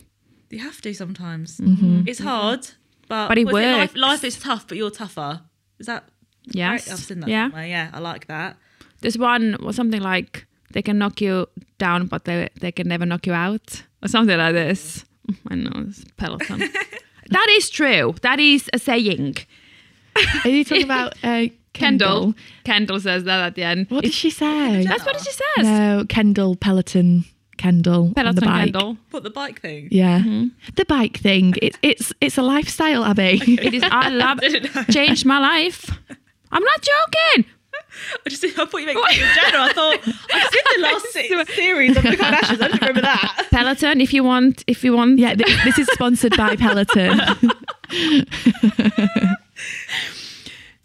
You 0.51 0.61
have 0.61 0.81
to 0.83 0.95
sometimes. 0.95 1.59
Mm-hmm. 1.59 2.03
It's 2.07 2.21
hard, 2.21 2.69
but 3.09 3.29
But 3.29 3.39
it 3.39 3.47
what 3.47 3.63
is 3.63 3.77
life, 3.77 3.97
life 3.97 4.25
is 4.25 4.39
tough, 4.39 4.67
but 4.69 4.77
you're 4.79 4.91
tougher. 4.91 5.43
Is 5.79 5.87
that 5.87 6.09
Yes. 6.45 6.87
right? 6.87 6.93
I've 6.93 6.99
seen 7.01 7.21
that 7.21 7.29
yeah. 7.29 7.45
somewhere. 7.49 7.67
Yeah, 7.67 7.91
I 7.93 7.99
like 7.99 8.27
that. 8.29 8.57
There's 9.01 9.19
one 9.19 9.57
was 9.63 9.77
something 9.77 10.01
like 10.01 10.47
they 10.73 10.83
can 10.83 10.99
knock 10.99 11.21
you 11.21 11.47
down, 11.79 12.07
but 12.07 12.25
they 12.25 12.49
they 12.61 12.73
can 12.73 12.89
never 12.89 13.05
knock 13.07 13.27
you 13.27 13.33
out, 13.35 13.83
or 14.03 14.09
something 14.09 14.37
like 14.39 14.55
this. 14.55 15.05
I 15.49 15.55
know 15.57 15.71
it's 15.89 16.05
Peloton. 16.17 16.59
that 17.31 17.47
is 17.51 17.69
true. 17.71 18.15
That 18.23 18.41
is 18.41 18.71
a 18.73 18.79
saying. 18.79 19.37
Are 20.45 20.49
you 20.51 20.65
talking 20.65 20.85
about 20.85 21.13
uh, 21.23 21.47
Kendall. 21.75 22.33
Kendall? 22.33 22.35
Kendall 22.65 23.01
says 23.01 23.25
that 23.25 23.41
at 23.47 23.55
the 23.55 23.63
end. 23.63 23.87
What 23.91 24.03
did 24.05 24.13
she 24.15 24.31
say? 24.31 24.85
That's 24.85 25.05
what 25.05 25.21
she 25.21 25.31
says. 25.31 25.65
No, 25.65 26.05
Kendall, 26.09 26.57
Peloton, 26.57 27.25
Kendall, 27.59 28.07
on 28.07 28.15
Peloton 28.15 28.35
the 28.37 28.41
bike. 28.47 28.73
Kendall. 28.73 28.97
What 29.11 29.23
the 29.25 29.31
bike 29.31 29.61
thing? 29.61 29.89
Yeah, 29.91 30.21
mm-hmm. 30.21 30.47
the 30.77 30.85
bike 30.87 31.19
thing. 31.19 31.55
It's 31.61 31.79
it's 31.83 32.13
it's 32.21 32.39
a 32.39 32.43
lifestyle, 32.43 33.05
Abbie. 33.05 33.41
It 33.47 33.75
is. 33.75 33.83
I 33.85 34.09
love. 34.09 34.41
didn't. 34.41 34.91
Changed 34.91 35.27
my 35.27 35.39
life. 35.39 35.91
I'm 36.51 36.63
not 36.63 36.81
joking. 36.81 37.45
I 38.27 38.29
just 38.31 38.45
I 38.45 38.51
thought 38.51 38.79
you 38.79 38.87
meant 38.87 38.99
in 38.99 39.35
general. 39.35 39.65
I 39.65 39.73
thought 39.73 39.99
I've 40.33 40.51
seen 40.51 40.63
the 40.77 40.83
last 40.83 41.07
six 41.13 41.55
series 41.55 41.97
of 41.97 42.03
the 42.03 42.11
Kardashians. 42.11 42.63
I 42.63 42.69
don't 42.69 42.81
remember 42.81 43.03
that. 43.03 43.49
Peloton. 43.51 44.01
If 44.01 44.15
you 44.15 44.25
want, 44.25 44.65
if 44.67 44.85
you 44.85 44.93
want. 44.95 45.19
yeah, 45.19 45.35
th- 45.35 45.65
this 45.65 45.79
is 45.79 45.89
sponsored 45.89 46.37
by 46.37 46.57
Peloton. 46.57 47.21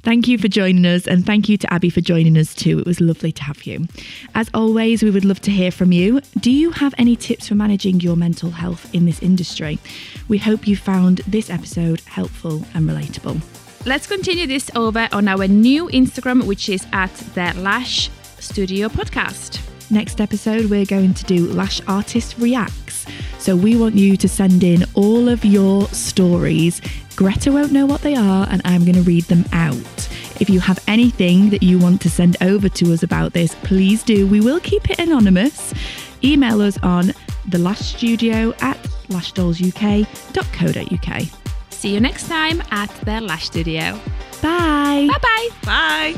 Thank 0.03 0.27
you 0.27 0.37
for 0.37 0.49
joining 0.49 0.85
us, 0.85 1.07
and 1.07 1.25
thank 1.25 1.47
you 1.47 1.55
to 1.57 1.73
Abbie 1.73 1.89
for 1.89 2.01
joining 2.01 2.37
us 2.37 2.53
too. 2.53 2.77
It 2.77 2.85
was 2.85 2.99
lovely 2.99 3.31
to 3.31 3.43
have 3.43 3.63
you. 3.63 3.87
As 4.35 4.49
always, 4.53 5.01
we 5.01 5.09
would 5.09 5.23
love 5.23 5.39
to 5.41 5.51
hear 5.51 5.71
from 5.71 5.93
you. 5.93 6.19
Do 6.41 6.51
you 6.51 6.71
have 6.71 6.93
any 6.97 7.15
tips 7.15 7.47
for 7.47 7.55
managing 7.55 8.01
your 8.01 8.17
mental 8.17 8.51
health 8.51 8.93
in 8.93 9.05
this 9.05 9.21
industry? 9.23 9.79
We 10.27 10.37
hope 10.37 10.67
you 10.67 10.75
found 10.75 11.19
this 11.19 11.49
episode 11.49 12.01
helpful 12.01 12.65
and 12.73 12.87
relatable. 12.89 13.41
Let's 13.85 14.05
continue 14.05 14.45
this 14.45 14.69
over 14.75 15.07
on 15.13 15.29
our 15.29 15.47
new 15.47 15.87
Instagram, 15.87 16.45
which 16.47 16.67
is 16.67 16.85
at 16.91 17.13
the 17.33 17.53
Lash 17.55 18.09
Studio 18.39 18.89
Podcast. 18.89 19.61
Next 19.89 20.19
episode, 20.19 20.69
we're 20.69 20.85
going 20.85 21.13
to 21.13 21.23
do 21.23 21.47
Lash 21.47 21.79
Artist 21.87 22.37
Reacts. 22.39 23.05
So 23.37 23.55
we 23.55 23.75
want 23.75 23.95
you 23.95 24.17
to 24.17 24.27
send 24.27 24.63
in 24.63 24.85
all 24.95 25.29
of 25.29 25.45
your 25.45 25.87
stories. 25.89 26.81
Grete 27.15 27.51
won't 27.51 27.71
know 27.71 27.85
what 27.85 28.01
they 28.01 28.15
are, 28.15 28.47
and 28.49 28.61
I'm 28.65 28.83
going 28.83 28.95
to 28.95 29.01
read 29.01 29.25
them 29.25 29.45
out. 29.51 29.75
If 30.39 30.49
you 30.49 30.59
have 30.59 30.83
anything 30.87 31.49
that 31.51 31.61
you 31.61 31.77
want 31.77 32.01
to 32.01 32.09
send 32.09 32.37
over 32.41 32.67
to 32.69 32.91
us 32.93 33.03
about 33.03 33.33
this, 33.33 33.53
please 33.63 34.01
do. 34.03 34.25
We 34.27 34.41
will 34.41 34.59
keep 34.59 34.89
it 34.89 34.97
anonymous. 34.99 35.73
Email 36.23 36.61
us 36.61 36.77
on 36.81 37.13
thelashstudio 37.49 38.59
at 38.61 38.77
lashdollsuk.co.uk. 39.09 41.21
See 41.69 41.93
you 41.93 41.99
next 41.99 42.27
time 42.27 42.63
at 42.71 42.89
the 43.05 43.21
Lash 43.21 43.45
Studio. 43.45 43.99
Bye. 44.41 45.07
Bye 45.11 45.19
bye. 45.21 45.49
Bye. 45.63 46.15